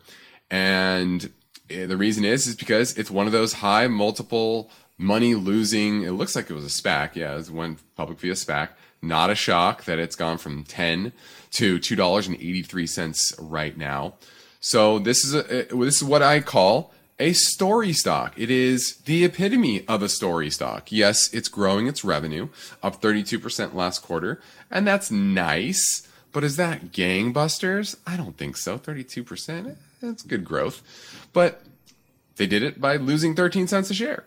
And 0.50 1.32
eh, 1.70 1.86
the 1.86 1.96
reason 1.96 2.24
is 2.24 2.46
is 2.46 2.56
because 2.56 2.96
it's 2.96 3.10
one 3.10 3.26
of 3.26 3.32
those 3.32 3.54
high 3.54 3.88
multiple 3.88 4.70
money 4.98 5.34
losing. 5.34 6.02
It 6.02 6.12
looks 6.12 6.36
like 6.36 6.50
it 6.50 6.54
was 6.54 6.64
a 6.64 6.82
SPAC. 6.82 7.14
Yeah, 7.14 7.38
it 7.38 7.50
went 7.50 7.78
public 7.96 8.18
via 8.18 8.32
SPAC. 8.32 8.70
Not 9.02 9.30
a 9.30 9.34
shock 9.34 9.84
that 9.84 9.98
it's 9.98 10.16
gone 10.16 10.38
from 10.38 10.64
ten 10.64 11.12
to 11.52 11.78
two 11.78 11.96
dollars 11.96 12.26
and 12.26 12.36
eighty 12.36 12.62
three 12.62 12.86
cents 12.86 13.34
right 13.38 13.76
now. 13.76 14.14
So 14.60 14.98
this 14.98 15.24
is 15.24 15.34
a 15.34 15.40
eh, 15.52 15.64
this 15.70 15.96
is 15.96 16.04
what 16.04 16.22
I 16.22 16.40
call 16.40 16.92
a 17.18 17.32
story 17.32 17.92
stock. 17.92 18.34
It 18.36 18.50
is 18.50 18.96
the 19.04 19.24
epitome 19.24 19.86
of 19.86 20.02
a 20.02 20.08
story 20.08 20.50
stock. 20.50 20.92
Yes, 20.92 21.32
it's 21.32 21.48
growing 21.48 21.86
its 21.86 22.04
revenue 22.04 22.48
up 22.82 23.00
32% 23.00 23.74
last 23.74 24.00
quarter, 24.02 24.40
and 24.70 24.86
that's 24.86 25.10
nice. 25.10 26.06
But 26.32 26.44
is 26.44 26.56
that 26.56 26.92
gangbusters? 26.92 27.96
I 28.06 28.16
don't 28.16 28.36
think 28.36 28.58
so. 28.58 28.78
32%. 28.78 29.76
That's 30.02 30.22
good 30.22 30.44
growth. 30.44 30.82
But 31.32 31.62
they 32.36 32.46
did 32.46 32.62
it 32.62 32.78
by 32.80 32.96
losing 32.96 33.34
13 33.34 33.66
cents 33.66 33.90
a 33.90 33.94
share. 33.94 34.24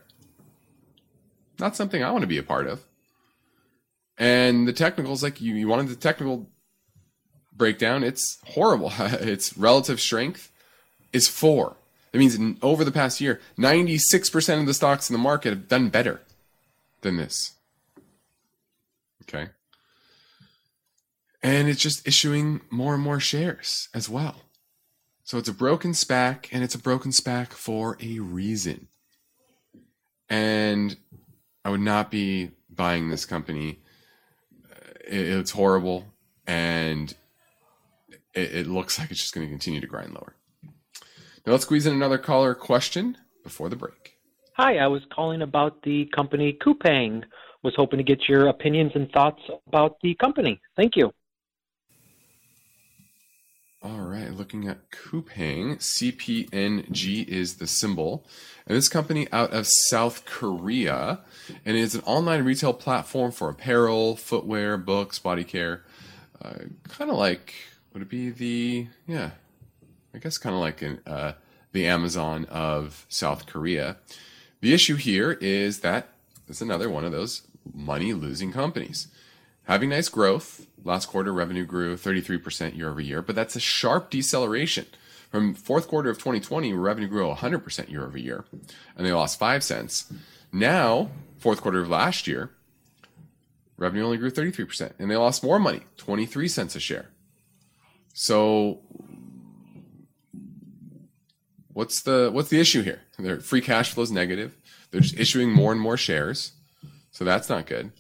Not 1.60 1.76
something 1.76 2.04
I 2.04 2.12
want 2.12 2.22
to 2.22 2.28
be 2.28 2.38
a 2.38 2.44
part 2.44 2.68
of. 2.68 2.84
And 4.18 4.68
the 4.68 4.74
technicals, 4.74 5.24
like 5.24 5.40
you, 5.40 5.56
you 5.56 5.68
wanted 5.68 5.88
the 5.88 5.96
technical 5.96 6.50
breakdown, 7.54 8.04
it's 8.04 8.38
horrible. 8.46 8.92
its 9.00 9.58
relative 9.58 10.00
strength 10.00 10.52
is 11.14 11.28
four. 11.28 11.76
That 12.12 12.20
means 12.20 12.38
over 12.62 12.84
the 12.84 12.92
past 12.92 13.22
year, 13.22 13.40
96% 13.58 14.60
of 14.60 14.66
the 14.66 14.74
stocks 14.74 15.10
in 15.10 15.14
the 15.14 15.20
market 15.20 15.50
have 15.50 15.68
done 15.68 15.90
better 15.90 16.22
than 17.02 17.18
this. 17.18 17.54
Okay. 19.24 19.50
And 21.44 21.70
it's 21.70 21.82
just 21.82 22.08
issuing 22.08 22.62
more 22.70 22.96
and 22.96 23.04
more 23.04 23.20
shares 23.20 23.90
as 23.94 24.10
well. 24.10 24.42
So 25.24 25.38
it's 25.38 25.48
a 25.48 25.54
broken 25.54 25.92
SPAC, 25.92 26.48
and 26.52 26.64
it's 26.64 26.74
a 26.74 26.80
broken 26.80 27.12
SPAC 27.12 27.50
for 27.50 27.98
a 28.02 28.18
reason. 28.18 28.88
And 30.28 30.98
I 31.70 31.72
would 31.72 31.82
not 31.82 32.10
be 32.10 32.50
buying 32.68 33.10
this 33.10 33.26
company. 33.26 33.78
It, 35.08 35.20
it's 35.20 35.52
horrible, 35.52 36.08
and 36.48 37.14
it, 38.34 38.56
it 38.56 38.68
looks 38.68 38.98
like 38.98 39.12
it's 39.12 39.22
just 39.22 39.36
going 39.36 39.46
to 39.46 39.52
continue 39.52 39.80
to 39.80 39.86
grind 39.86 40.16
lower. 40.16 40.36
Now 41.46 41.52
let's 41.52 41.66
squeeze 41.66 41.86
in 41.86 41.94
another 41.94 42.18
caller 42.18 42.56
question 42.56 43.18
before 43.44 43.70
the 43.70 43.76
break. 43.76 44.18
Hi, 44.54 44.78
I 44.78 44.88
was 44.88 45.04
calling 45.14 45.44
about 45.44 45.84
the 45.84 46.08
company 46.08 46.58
Coupang. 46.60 47.24
Was 47.62 47.76
hoping 47.76 48.00
to 48.00 48.04
get 48.04 48.28
your 48.28 48.48
opinions 48.48 48.94
and 48.96 49.12
thoughts 49.12 49.42
about 49.68 49.98
the 50.02 50.16
company. 50.16 50.60
Thank 50.76 50.96
you. 50.96 51.12
All 53.82 54.02
right, 54.02 54.30
looking 54.30 54.68
at 54.68 54.92
Coupang, 54.92 55.78
CPNG 55.78 57.26
is 57.26 57.56
the 57.56 57.68
symbol. 57.68 58.26
And 58.68 58.76
this 58.76 58.90
company 58.90 59.26
out 59.32 59.54
of 59.54 59.68
South 59.88 60.26
Korea, 60.26 61.20
and 61.64 61.78
it's 61.78 61.96
an 61.96 62.02
online 62.02 62.44
retail 62.44 62.74
platform 62.74 63.32
for 63.32 63.48
apparel, 63.50 64.18
footwear, 64.18 64.76
books, 64.76 65.18
body 65.18 65.46
care. 65.46 65.86
Uh, 66.42 66.56
kind 66.90 67.10
of 67.10 67.16
like, 67.16 67.54
would 67.94 68.02
it 68.02 68.10
be 68.10 68.30
the, 68.30 68.88
yeah, 69.08 69.32
I 70.14 70.18
guess 70.18 70.38
kind 70.38 70.54
of 70.54 70.60
like 70.60 70.82
an, 70.82 71.00
uh, 71.08 71.34
the 71.72 71.88
Amazon 71.88 72.44
of 72.50 73.06
South 73.08 73.46
Korea. 73.46 73.96
The 74.60 74.74
issue 74.74 74.96
here 74.96 75.38
is 75.40 75.80
that 75.80 76.10
it's 76.50 76.60
another 76.60 76.90
one 76.90 77.06
of 77.06 77.14
those 77.14 77.44
money 77.74 78.12
losing 78.12 78.52
companies 78.52 79.08
having 79.70 79.90
nice 79.90 80.10
growth. 80.10 80.66
Last 80.84 81.06
quarter 81.06 81.32
revenue 81.32 81.64
grew 81.64 81.96
33% 81.96 82.76
year 82.76 82.90
over 82.90 83.00
year, 83.00 83.22
but 83.22 83.36
that's 83.36 83.56
a 83.56 83.60
sharp 83.60 84.10
deceleration. 84.10 84.88
From 85.30 85.54
fourth 85.54 85.88
quarter 85.88 86.10
of 86.10 86.18
2020, 86.18 86.74
revenue 86.74 87.08
grew 87.08 87.30
100% 87.30 87.90
year 87.90 88.04
over 88.04 88.18
year, 88.18 88.46
and 88.98 89.06
they 89.06 89.14
lost 89.14 89.38
5 89.38 89.64
cents. 89.64 90.12
Now, 90.52 91.12
fourth 91.38 91.62
quarter 91.62 91.82
of 91.82 91.88
last 91.88 92.26
year, 92.26 92.50
revenue 93.78 94.04
only 94.04 94.18
grew 94.18 94.32
33%, 94.32 94.94
and 94.98 95.12
they 95.12 95.16
lost 95.16 95.44
more 95.44 95.60
money, 95.60 95.82
23 95.98 96.48
cents 96.48 96.76
a 96.76 96.80
share. 96.80 97.10
So 98.14 98.80
what's 101.74 102.02
the 102.02 102.32
what's 102.34 102.50
the 102.50 102.60
issue 102.60 102.82
here? 102.82 103.02
Their 103.20 103.40
free 103.40 103.62
cash 103.62 103.94
flow 103.94 104.04
is 104.04 104.12
negative. 104.12 104.58
They're 104.90 105.02
just 105.02 105.20
issuing 105.20 105.52
more 105.52 105.72
and 105.72 105.80
more 105.80 105.96
shares. 105.96 106.54
So 107.12 107.24
that's 107.24 107.50
not 107.50 107.68
good. 107.68 107.92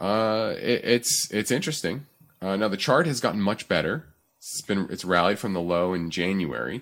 Uh, 0.00 0.54
it, 0.56 0.80
it's 0.82 1.30
it's 1.30 1.50
interesting. 1.50 2.06
Uh, 2.40 2.56
now 2.56 2.68
the 2.68 2.76
chart 2.76 3.06
has 3.06 3.20
gotten 3.20 3.40
much 3.40 3.68
better. 3.68 4.06
It's 4.38 4.62
been 4.62 4.88
it's 4.90 5.04
rallied 5.04 5.38
from 5.38 5.52
the 5.52 5.60
low 5.60 5.92
in 5.92 6.10
January, 6.10 6.80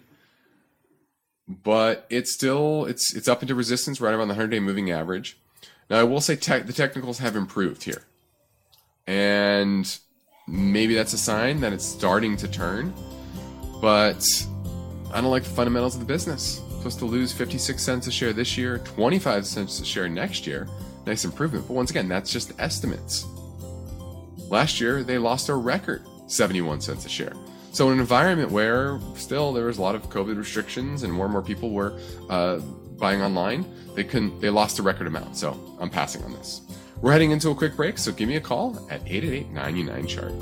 but 1.49 2.07
it's 2.09 2.33
still 2.33 2.85
it's 2.85 3.14
it's 3.14 3.27
up 3.27 3.43
into 3.43 3.57
resistance 3.57 4.01
right 4.01 4.14
around 4.14 4.29
the 4.29 4.35
100 4.35 4.51
day 4.51 4.61
moving 4.61 4.91
average. 4.91 5.37
Now 5.91 5.99
I 5.99 6.05
will 6.05 6.21
say 6.21 6.37
te- 6.37 6.61
the 6.61 6.73
technicals 6.73 7.19
have 7.19 7.35
improved 7.35 7.83
here, 7.83 8.05
and 9.09 9.99
maybe 10.47 10.95
that's 10.95 11.12
a 11.12 11.19
sign 11.19 11.61
that 11.62 11.73
it's 11.73 11.85
starting 11.85 12.37
to 12.37 12.47
turn. 12.47 12.95
But 13.81 14.25
I 15.12 15.21
don't 15.21 15.31
like 15.31 15.45
the 15.45 15.51
fundamentals 15.51 15.95
of 15.95 16.01
the 16.01 16.07
business. 16.07 16.62
Supposed 16.79 16.99
to 17.01 17.07
lose 17.07 17.33
56 17.33 17.83
cents 17.83 18.07
a 18.07 18.12
share 18.12 18.33
this 18.33 18.57
year, 18.57 18.79
25 18.79 19.47
cents 19.47 19.81
a 19.81 19.85
share 19.85 20.09
next 20.09 20.47
year 20.47 20.69
nice 21.07 21.25
improvement. 21.25 21.67
But 21.67 21.75
once 21.75 21.91
again, 21.91 22.09
that's 22.09 22.31
just 22.31 22.53
estimates. 22.59 23.27
Last 24.49 24.81
year, 24.81 25.03
they 25.03 25.19
lost 25.19 25.49
a 25.49 25.55
record 25.55 26.03
71 26.27 26.81
cents 26.81 27.07
a 27.07 27.09
share. 27.09 27.33
So, 27.73 27.87
in 27.89 27.95
an 27.95 28.01
environment 28.01 28.51
where 28.51 28.99
still 29.15 29.53
there 29.53 29.67
was 29.67 29.79
a 29.79 29.83
lot 29.83 29.95
of 29.95 30.09
COVID 30.09 30.37
restrictions 30.37 31.03
and 31.03 31.13
more 31.13 31.27
and 31.27 31.33
more 31.33 31.43
people 31.43 31.71
were 31.71 31.99
uh, 32.31 32.59
buying 32.99 33.21
online, 33.21 33.67
they 33.95 34.05
couldn't. 34.05 34.41
They 34.41 34.51
lost 34.51 34.79
a 34.79 34.83
record 34.83 35.07
amount. 35.07 35.37
So, 35.37 35.77
I'm 35.81 35.91
passing 35.91 36.25
on 36.25 36.33
this. 36.33 36.63
We're 37.01 37.13
heading 37.13 37.31
into 37.31 37.51
a 37.51 37.55
quick 37.55 37.77
break, 37.77 37.99
so 37.99 38.11
give 38.11 38.29
me 38.29 38.37
a 38.37 38.41
call 38.41 38.77
at 38.91 39.03
888 39.07 39.51
99 39.51 40.07
chart. 40.07 40.33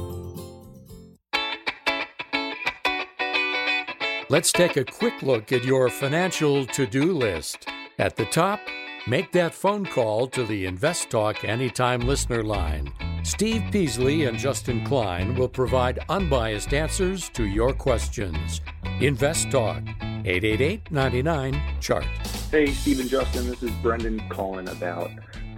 Let's 4.28 4.50
take 4.50 4.76
a 4.76 4.84
quick 4.84 5.22
look 5.22 5.52
at 5.52 5.64
your 5.64 5.88
financial 5.88 6.66
to 6.66 6.86
do 6.86 7.12
list. 7.12 7.68
At 7.98 8.16
the 8.16 8.24
top, 8.24 8.58
Make 9.08 9.30
that 9.32 9.54
phone 9.54 9.86
call 9.86 10.26
to 10.28 10.44
the 10.44 10.66
Invest 10.66 11.10
Talk 11.10 11.44
Anytime 11.44 12.00
listener 12.00 12.42
line. 12.42 12.92
Steve 13.22 13.62
Peasley 13.70 14.24
and 14.24 14.36
Justin 14.36 14.84
Klein 14.84 15.36
will 15.36 15.48
provide 15.48 16.00
unbiased 16.08 16.74
answers 16.74 17.28
to 17.28 17.44
your 17.44 17.72
questions. 17.72 18.60
Invest 19.00 19.52
Talk, 19.52 19.84
888 20.02 20.90
99 20.90 21.62
Chart. 21.80 22.04
Hey, 22.50 22.72
Steve 22.72 22.98
and 22.98 23.08
Justin, 23.08 23.46
this 23.46 23.62
is 23.62 23.70
Brendan 23.80 24.28
calling 24.28 24.68
about 24.68 25.12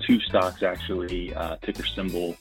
two 0.06 0.20
stocks 0.20 0.62
actually, 0.62 1.34
uh, 1.34 1.56
ticker 1.62 1.86
symbol 1.86 2.36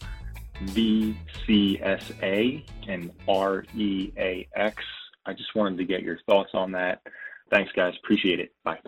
BCSA 0.66 2.66
and 2.90 3.12
REAX. 3.30 4.84
I 5.26 5.34
just 5.34 5.56
wanted 5.56 5.78
to 5.78 5.86
get 5.86 6.02
your 6.02 6.20
thoughts 6.28 6.50
on 6.54 6.74
that. 6.74 7.02
Thanks, 7.50 7.72
guys. 7.72 7.94
Appreciate 8.04 8.42
it. 8.42 8.52
Bye. 8.66 8.80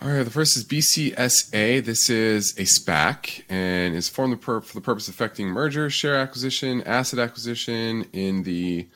All 0.00 0.08
right, 0.08 0.22
the 0.22 0.30
first 0.30 0.56
is 0.56 0.64
BCSA. 0.64 1.84
This 1.84 2.08
is 2.08 2.52
a 2.56 2.62
SPAC 2.62 3.42
and 3.48 3.96
is 3.96 4.08
formed 4.08 4.40
for 4.40 4.60
the 4.60 4.80
purpose 4.80 5.08
of 5.08 5.14
effecting 5.14 5.48
merger, 5.48 5.90
share 5.90 6.14
acquisition, 6.14 6.82
asset 6.82 7.18
acquisition 7.18 8.06
in 8.12 8.44
the, 8.44 8.86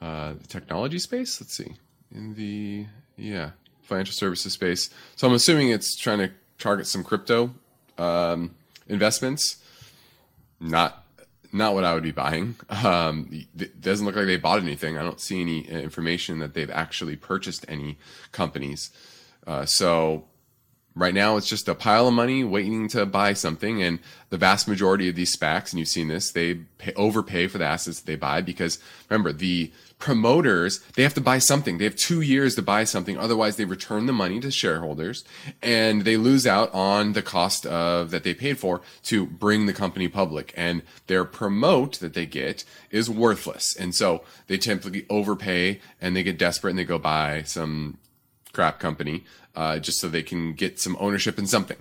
uh, 0.00 0.34
technology 0.46 1.00
space. 1.00 1.40
Let's 1.40 1.56
see, 1.56 1.74
in 2.14 2.34
the 2.34 2.86
yeah 3.16 3.50
financial 3.82 4.12
services 4.12 4.52
space. 4.52 4.88
So 5.16 5.26
I'm 5.26 5.34
assuming 5.34 5.70
it's 5.70 5.96
trying 5.96 6.18
to 6.18 6.30
target 6.60 6.86
some 6.86 7.02
crypto 7.02 7.50
um, 7.98 8.54
investments. 8.86 9.56
Not 10.60 11.04
not 11.52 11.74
what 11.74 11.82
I 11.82 11.92
would 11.92 12.04
be 12.04 12.12
buying. 12.12 12.54
Um, 12.70 13.46
it 13.58 13.80
doesn't 13.80 14.06
look 14.06 14.14
like 14.14 14.26
they 14.26 14.36
bought 14.36 14.60
anything. 14.60 14.96
I 14.96 15.02
don't 15.02 15.20
see 15.20 15.40
any 15.40 15.62
information 15.62 16.38
that 16.38 16.54
they've 16.54 16.70
actually 16.70 17.16
purchased 17.16 17.64
any 17.66 17.98
companies. 18.30 18.90
Uh, 19.44 19.64
so 19.64 20.24
Right 20.96 21.12
now, 21.12 21.36
it's 21.36 21.46
just 21.46 21.68
a 21.68 21.74
pile 21.74 22.08
of 22.08 22.14
money 22.14 22.42
waiting 22.42 22.88
to 22.88 23.04
buy 23.04 23.34
something. 23.34 23.82
And 23.82 23.98
the 24.30 24.38
vast 24.38 24.66
majority 24.66 25.10
of 25.10 25.14
these 25.14 25.36
SPACs, 25.36 25.70
and 25.70 25.78
you've 25.78 25.88
seen 25.88 26.08
this, 26.08 26.32
they 26.32 26.54
pay, 26.54 26.94
overpay 26.94 27.48
for 27.48 27.58
the 27.58 27.66
assets 27.66 28.00
that 28.00 28.06
they 28.06 28.16
buy 28.16 28.40
because 28.40 28.78
remember, 29.10 29.30
the 29.30 29.70
promoters, 29.98 30.78
they 30.94 31.02
have 31.02 31.12
to 31.12 31.20
buy 31.20 31.38
something. 31.38 31.76
They 31.76 31.84
have 31.84 31.96
two 31.96 32.22
years 32.22 32.54
to 32.54 32.62
buy 32.62 32.84
something. 32.84 33.18
Otherwise, 33.18 33.56
they 33.56 33.66
return 33.66 34.06
the 34.06 34.14
money 34.14 34.40
to 34.40 34.50
shareholders 34.50 35.22
and 35.62 36.02
they 36.02 36.16
lose 36.16 36.46
out 36.46 36.72
on 36.72 37.12
the 37.12 37.22
cost 37.22 37.66
of 37.66 38.10
that 38.10 38.24
they 38.24 38.32
paid 38.32 38.58
for 38.58 38.80
to 39.04 39.26
bring 39.26 39.66
the 39.66 39.74
company 39.74 40.08
public. 40.08 40.54
And 40.56 40.80
their 41.08 41.26
promote 41.26 42.00
that 42.00 42.14
they 42.14 42.24
get 42.24 42.64
is 42.90 43.10
worthless. 43.10 43.76
And 43.76 43.94
so 43.94 44.24
they 44.46 44.56
typically 44.56 45.04
overpay 45.10 45.80
and 46.00 46.16
they 46.16 46.22
get 46.22 46.38
desperate 46.38 46.70
and 46.70 46.78
they 46.78 46.84
go 46.84 46.98
buy 46.98 47.42
some 47.42 47.98
crap 48.52 48.80
company 48.80 49.22
uh, 49.56 49.78
just 49.78 49.98
so 50.00 50.08
they 50.08 50.22
can 50.22 50.52
get 50.52 50.78
some 50.78 50.96
ownership 51.00 51.38
in 51.38 51.46
something. 51.46 51.78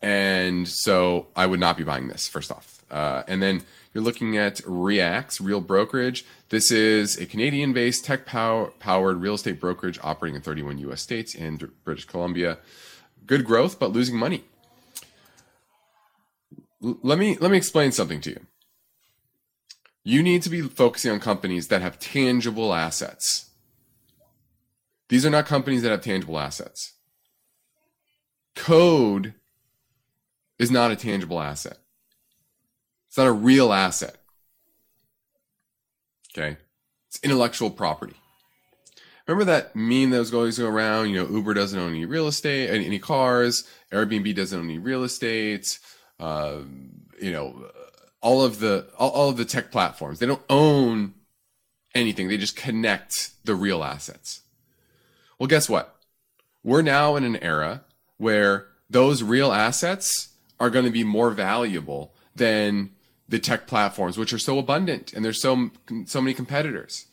And 0.00 0.66
so 0.66 1.26
I 1.36 1.46
would 1.46 1.60
not 1.60 1.76
be 1.76 1.84
buying 1.84 2.08
this, 2.08 2.26
first 2.26 2.50
off. 2.50 2.82
Uh, 2.90 3.22
and 3.28 3.42
then 3.42 3.62
you're 3.92 4.04
looking 4.04 4.36
at 4.36 4.60
Reacts, 4.64 5.40
Real 5.40 5.60
Brokerage. 5.60 6.24
This 6.48 6.70
is 6.70 7.18
a 7.18 7.26
Canadian 7.26 7.72
based 7.72 8.04
tech 8.04 8.26
power, 8.26 8.72
powered 8.78 9.20
real 9.20 9.34
estate 9.34 9.60
brokerage 9.60 9.98
operating 10.02 10.36
in 10.36 10.42
31 10.42 10.78
US 10.78 11.02
states 11.02 11.34
and 11.34 11.70
British 11.84 12.06
Columbia. 12.06 12.58
Good 13.26 13.44
growth, 13.44 13.78
but 13.78 13.92
losing 13.92 14.16
money. 14.16 14.44
L- 16.82 16.98
let 17.02 17.18
me 17.18 17.36
let 17.38 17.50
me 17.50 17.56
explain 17.56 17.92
something 17.92 18.20
to 18.22 18.30
you. 18.30 18.40
You 20.04 20.22
need 20.22 20.42
to 20.42 20.50
be 20.50 20.62
focusing 20.62 21.10
on 21.10 21.20
companies 21.20 21.68
that 21.68 21.82
have 21.82 21.98
tangible 21.98 22.72
assets 22.72 23.47
these 25.08 25.24
are 25.24 25.30
not 25.30 25.46
companies 25.46 25.82
that 25.82 25.90
have 25.90 26.02
tangible 26.02 26.38
assets. 26.38 26.94
Code 28.54 29.34
is 30.58 30.70
not 30.70 30.90
a 30.90 30.96
tangible 30.96 31.40
asset. 31.40 31.78
It's 33.08 33.16
not 33.16 33.26
a 33.26 33.32
real 33.32 33.72
asset. 33.72 34.16
Okay. 36.36 36.56
It's 37.08 37.20
intellectual 37.22 37.70
property. 37.70 38.14
Remember 39.26 39.44
that 39.44 39.76
meme 39.76 40.10
that 40.10 40.18
was 40.18 40.32
always 40.32 40.58
going 40.58 40.72
around? 40.72 41.10
You 41.10 41.16
know, 41.22 41.28
Uber 41.30 41.54
doesn't 41.54 41.78
own 41.78 41.90
any 41.90 42.06
real 42.06 42.28
estate, 42.28 42.70
any 42.70 42.98
cars. 42.98 43.64
Airbnb 43.92 44.34
doesn't 44.34 44.58
own 44.58 44.64
any 44.66 44.78
real 44.78 45.04
estate. 45.04 45.78
Uh, 46.18 46.60
you 47.20 47.32
know, 47.32 47.70
all 48.20 48.42
of 48.42 48.58
the 48.58 48.88
all, 48.98 49.10
all 49.10 49.28
of 49.28 49.36
the 49.36 49.44
tech 49.44 49.70
platforms 49.70 50.18
they 50.18 50.26
don't 50.26 50.42
own 50.48 51.14
anything. 51.94 52.28
They 52.28 52.36
just 52.36 52.56
connect 52.56 53.30
the 53.44 53.54
real 53.54 53.84
assets. 53.84 54.42
Well, 55.38 55.46
guess 55.46 55.68
what? 55.68 55.96
We're 56.64 56.82
now 56.82 57.16
in 57.16 57.24
an 57.24 57.36
era 57.36 57.84
where 58.16 58.68
those 58.90 59.22
real 59.22 59.52
assets 59.52 60.30
are 60.58 60.70
going 60.70 60.84
to 60.84 60.90
be 60.90 61.04
more 61.04 61.30
valuable 61.30 62.14
than 62.34 62.90
the 63.28 63.38
tech 63.38 63.66
platforms, 63.66 64.18
which 64.18 64.32
are 64.32 64.38
so 64.38 64.58
abundant 64.58 65.12
and 65.12 65.24
there's 65.24 65.40
so 65.40 65.70
so 66.06 66.20
many 66.20 66.34
competitors. 66.34 67.06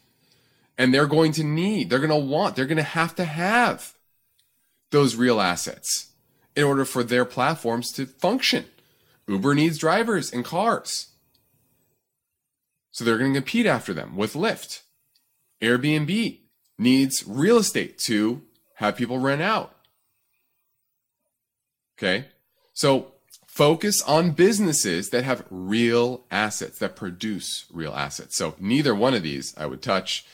And 0.77 0.93
they're 0.93 1.07
going 1.07 1.31
to 1.33 1.43
need, 1.43 1.89
they're 1.89 1.99
going 1.99 2.09
to 2.09 2.15
want, 2.15 2.55
they're 2.55 2.65
going 2.65 2.77
to 2.77 2.83
have 2.83 3.15
to 3.15 3.25
have 3.25 3.93
those 4.91 5.15
real 5.15 5.39
assets 5.39 6.11
in 6.55 6.63
order 6.63 6.85
for 6.85 7.03
their 7.03 7.25
platforms 7.25 7.91
to 7.93 8.05
function. 8.05 8.65
Uber 9.27 9.55
needs 9.55 9.77
drivers 9.77 10.31
and 10.31 10.43
cars. 10.43 11.11
So 12.91 13.03
they're 13.03 13.17
going 13.17 13.33
to 13.33 13.39
compete 13.39 13.65
after 13.65 13.93
them 13.93 14.15
with 14.15 14.33
Lyft. 14.33 14.81
Airbnb 15.61 16.39
needs 16.77 17.23
real 17.25 17.57
estate 17.57 17.97
to 17.99 18.41
have 18.75 18.95
people 18.95 19.19
rent 19.19 19.41
out. 19.41 19.75
Okay. 21.97 22.25
So 22.73 23.13
focus 23.47 24.01
on 24.01 24.31
businesses 24.31 25.09
that 25.11 25.23
have 25.23 25.45
real 25.49 26.25
assets, 26.29 26.79
that 26.79 26.95
produce 26.95 27.65
real 27.71 27.93
assets. 27.93 28.37
So 28.37 28.55
neither 28.59 28.93
one 28.93 29.13
of 29.13 29.23
these 29.23 29.55
I 29.57 29.65
would 29.65 29.81
touch, 29.81 30.25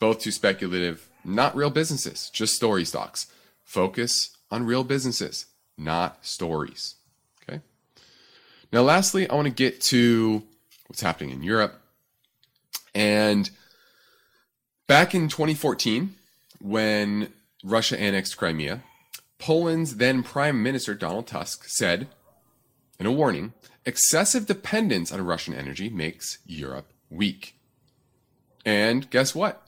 both 0.00 0.20
too 0.20 0.32
speculative, 0.32 1.08
not 1.24 1.54
real 1.54 1.70
businesses, 1.70 2.30
just 2.30 2.54
story 2.54 2.84
stocks. 2.84 3.26
Focus 3.62 4.36
on 4.50 4.66
real 4.66 4.84
businesses, 4.84 5.46
not 5.78 6.24
stories. 6.26 6.96
Okay. 7.42 7.60
Now, 8.72 8.82
lastly, 8.82 9.28
I 9.28 9.34
want 9.34 9.46
to 9.46 9.54
get 9.54 9.80
to 9.82 10.42
what's 10.88 11.00
happening 11.00 11.30
in 11.30 11.42
Europe. 11.42 11.80
And 12.94 13.50
back 14.86 15.14
in 15.14 15.28
2014, 15.28 16.14
when 16.60 17.32
Russia 17.62 17.98
annexed 17.98 18.36
Crimea, 18.36 18.82
Poland's 19.38 19.96
then 19.96 20.22
Prime 20.22 20.62
Minister 20.62 20.94
Donald 20.94 21.26
Tusk 21.26 21.64
said, 21.66 22.08
in 22.98 23.06
a 23.06 23.12
warning, 23.12 23.52
excessive 23.84 24.46
dependence 24.46 25.12
on 25.12 25.24
Russian 25.24 25.54
energy 25.54 25.90
makes 25.90 26.38
Europe 26.46 26.92
weak. 27.10 27.54
And 28.64 29.10
guess 29.10 29.34
what? 29.34 29.66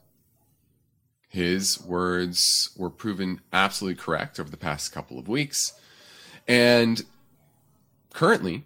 His 1.29 1.81
words 1.85 2.71
were 2.77 2.89
proven 2.89 3.41
absolutely 3.53 4.01
correct 4.01 4.41
over 4.41 4.49
the 4.49 4.57
past 4.57 4.93
couple 4.93 5.19
of 5.19 5.29
weeks. 5.29 5.73
And 6.49 7.05
currently, 8.15 8.65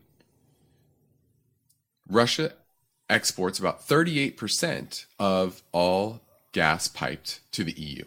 Russia 2.09 2.53
exports 3.09 3.59
about 3.59 3.87
38% 3.89 5.07
of 5.19 5.63
all 5.73 6.21
gas 6.53 6.89
piped 6.89 7.41
to 7.53 7.65
the 7.65 7.73
EU 7.73 8.05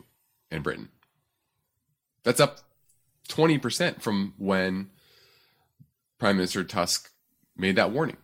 and 0.52 0.64
Britain. 0.64 0.90
That's 2.24 2.40
up 2.40 2.60
20% 3.30 4.02
from 4.02 4.34
when 4.38 4.90
Prime 6.18 6.38
Minister 6.38 6.64
Tusk 6.64 7.12
made 7.58 7.76
that 7.76 7.92
warning. 7.92 8.18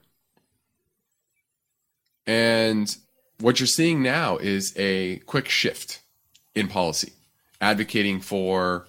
And 2.25 2.95
what 3.39 3.59
you're 3.59 3.67
seeing 3.67 4.03
now 4.03 4.37
is 4.37 4.73
a 4.77 5.17
quick 5.25 5.49
shift 5.49 6.01
in 6.53 6.67
policy, 6.67 7.13
advocating 7.59 8.19
for 8.19 8.87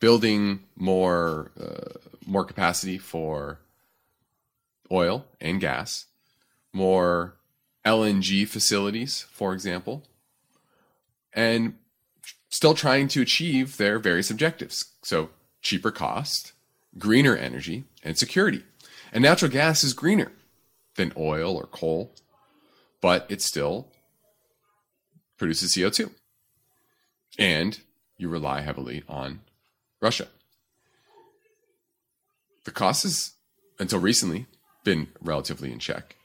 building 0.00 0.60
more 0.76 1.52
uh, 1.60 1.98
more 2.26 2.44
capacity 2.44 2.98
for 2.98 3.60
oil 4.90 5.26
and 5.40 5.60
gas, 5.60 6.06
more 6.72 7.36
LNG 7.84 8.46
facilities, 8.46 9.26
for 9.30 9.52
example, 9.52 10.04
and 11.32 11.74
still 12.48 12.74
trying 12.74 13.08
to 13.08 13.22
achieve 13.22 13.76
their 13.76 13.98
various 13.98 14.30
objectives. 14.30 14.84
So, 15.02 15.30
cheaper 15.62 15.90
cost, 15.90 16.52
greener 16.98 17.36
energy, 17.36 17.84
and 18.02 18.18
security. 18.18 18.62
And 19.12 19.22
natural 19.22 19.50
gas 19.50 19.84
is 19.84 19.92
greener 19.92 20.32
than 20.96 21.12
oil 21.16 21.56
or 21.56 21.66
coal, 21.66 22.12
but 23.00 23.26
it 23.28 23.42
still 23.42 23.88
produces 25.38 25.74
CO2. 25.74 26.10
And 27.38 27.80
you 28.16 28.28
rely 28.28 28.60
heavily 28.60 29.02
on 29.08 29.40
Russia. 30.00 30.28
The 32.64 32.70
cost 32.70 33.04
has, 33.04 33.32
until 33.78 33.98
recently, 33.98 34.46
been 34.84 35.08
relatively 35.20 35.72
in 35.72 35.78
check, 35.78 36.16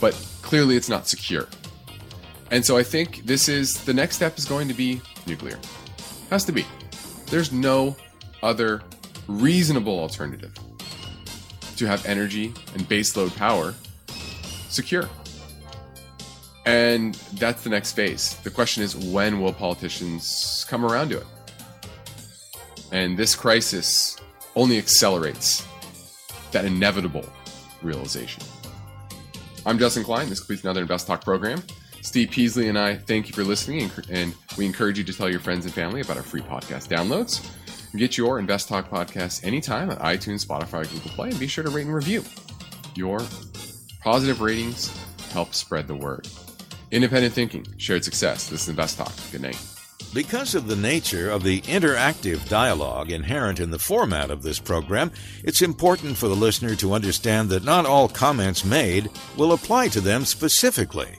but 0.00 0.12
clearly 0.42 0.76
it's 0.76 0.88
not 0.88 1.08
secure. 1.08 1.48
And 2.50 2.64
so 2.64 2.76
I 2.76 2.82
think 2.82 3.24
this 3.24 3.48
is 3.48 3.84
the 3.84 3.94
next 3.94 4.16
step 4.16 4.38
is 4.38 4.44
going 4.44 4.68
to 4.68 4.74
be 4.74 5.00
nuclear. 5.26 5.58
Has 6.30 6.44
to 6.44 6.52
be. 6.52 6.64
There's 7.26 7.52
no 7.52 7.96
other 8.42 8.82
reasonable 9.26 9.98
alternative 9.98 10.54
to 11.76 11.86
have 11.86 12.04
energy 12.06 12.52
and 12.74 12.82
baseload 12.88 13.34
power 13.36 13.74
secure. 14.68 15.08
And 16.66 17.14
that's 17.34 17.62
the 17.62 17.70
next 17.70 17.92
phase. 17.92 18.36
The 18.38 18.50
question 18.50 18.82
is 18.82 18.96
when 18.96 19.40
will 19.40 19.52
politicians 19.52 20.64
come 20.68 20.84
around 20.84 21.10
to 21.10 21.18
it? 21.18 21.26
And 22.92 23.18
this 23.18 23.34
crisis 23.34 24.16
only 24.56 24.78
accelerates 24.78 25.66
that 26.52 26.64
inevitable 26.64 27.28
realization. 27.82 28.42
I'm 29.66 29.78
Justin 29.78 30.04
Klein. 30.04 30.28
This 30.28 30.40
completes 30.40 30.62
another 30.62 30.82
Invest 30.82 31.06
Talk 31.06 31.24
program. 31.24 31.62
Steve 32.04 32.30
Peasley 32.30 32.68
and 32.68 32.78
I 32.78 32.96
thank 32.96 33.28
you 33.28 33.32
for 33.32 33.42
listening, 33.42 33.90
and 34.10 34.34
we 34.58 34.66
encourage 34.66 34.98
you 34.98 35.04
to 35.04 35.12
tell 35.12 35.30
your 35.30 35.40
friends 35.40 35.64
and 35.64 35.72
family 35.72 36.02
about 36.02 36.18
our 36.18 36.22
free 36.22 36.42
podcast 36.42 36.88
downloads. 36.88 37.44
Get 37.96 38.18
your 38.18 38.38
Invest 38.38 38.68
Talk 38.68 38.90
podcast 38.90 39.42
anytime 39.42 39.88
on 39.88 39.96
iTunes, 39.96 40.46
Spotify, 40.46 40.88
Google 40.92 41.10
Play, 41.12 41.30
and 41.30 41.40
be 41.40 41.46
sure 41.46 41.64
to 41.64 41.70
rate 41.70 41.86
and 41.86 41.94
review. 41.94 42.22
Your 42.94 43.20
positive 44.02 44.42
ratings 44.42 44.94
help 45.32 45.54
spread 45.54 45.88
the 45.88 45.94
word. 45.94 46.28
Independent 46.90 47.32
thinking, 47.32 47.66
shared 47.78 48.04
success. 48.04 48.48
This 48.48 48.64
is 48.64 48.68
Invest 48.68 48.98
Talk. 48.98 49.12
Good 49.32 49.40
night. 49.40 49.58
Because 50.12 50.54
of 50.54 50.68
the 50.68 50.76
nature 50.76 51.30
of 51.30 51.42
the 51.42 51.62
interactive 51.62 52.48
dialogue 52.48 53.10
inherent 53.10 53.58
in 53.58 53.70
the 53.70 53.78
format 53.80 54.30
of 54.30 54.42
this 54.42 54.60
program, 54.60 55.10
it's 55.42 55.62
important 55.62 56.16
for 56.16 56.28
the 56.28 56.36
listener 56.36 56.76
to 56.76 56.92
understand 56.92 57.48
that 57.48 57.64
not 57.64 57.86
all 57.86 58.08
comments 58.08 58.64
made 58.64 59.10
will 59.36 59.54
apply 59.54 59.88
to 59.88 60.00
them 60.00 60.24
specifically. 60.24 61.18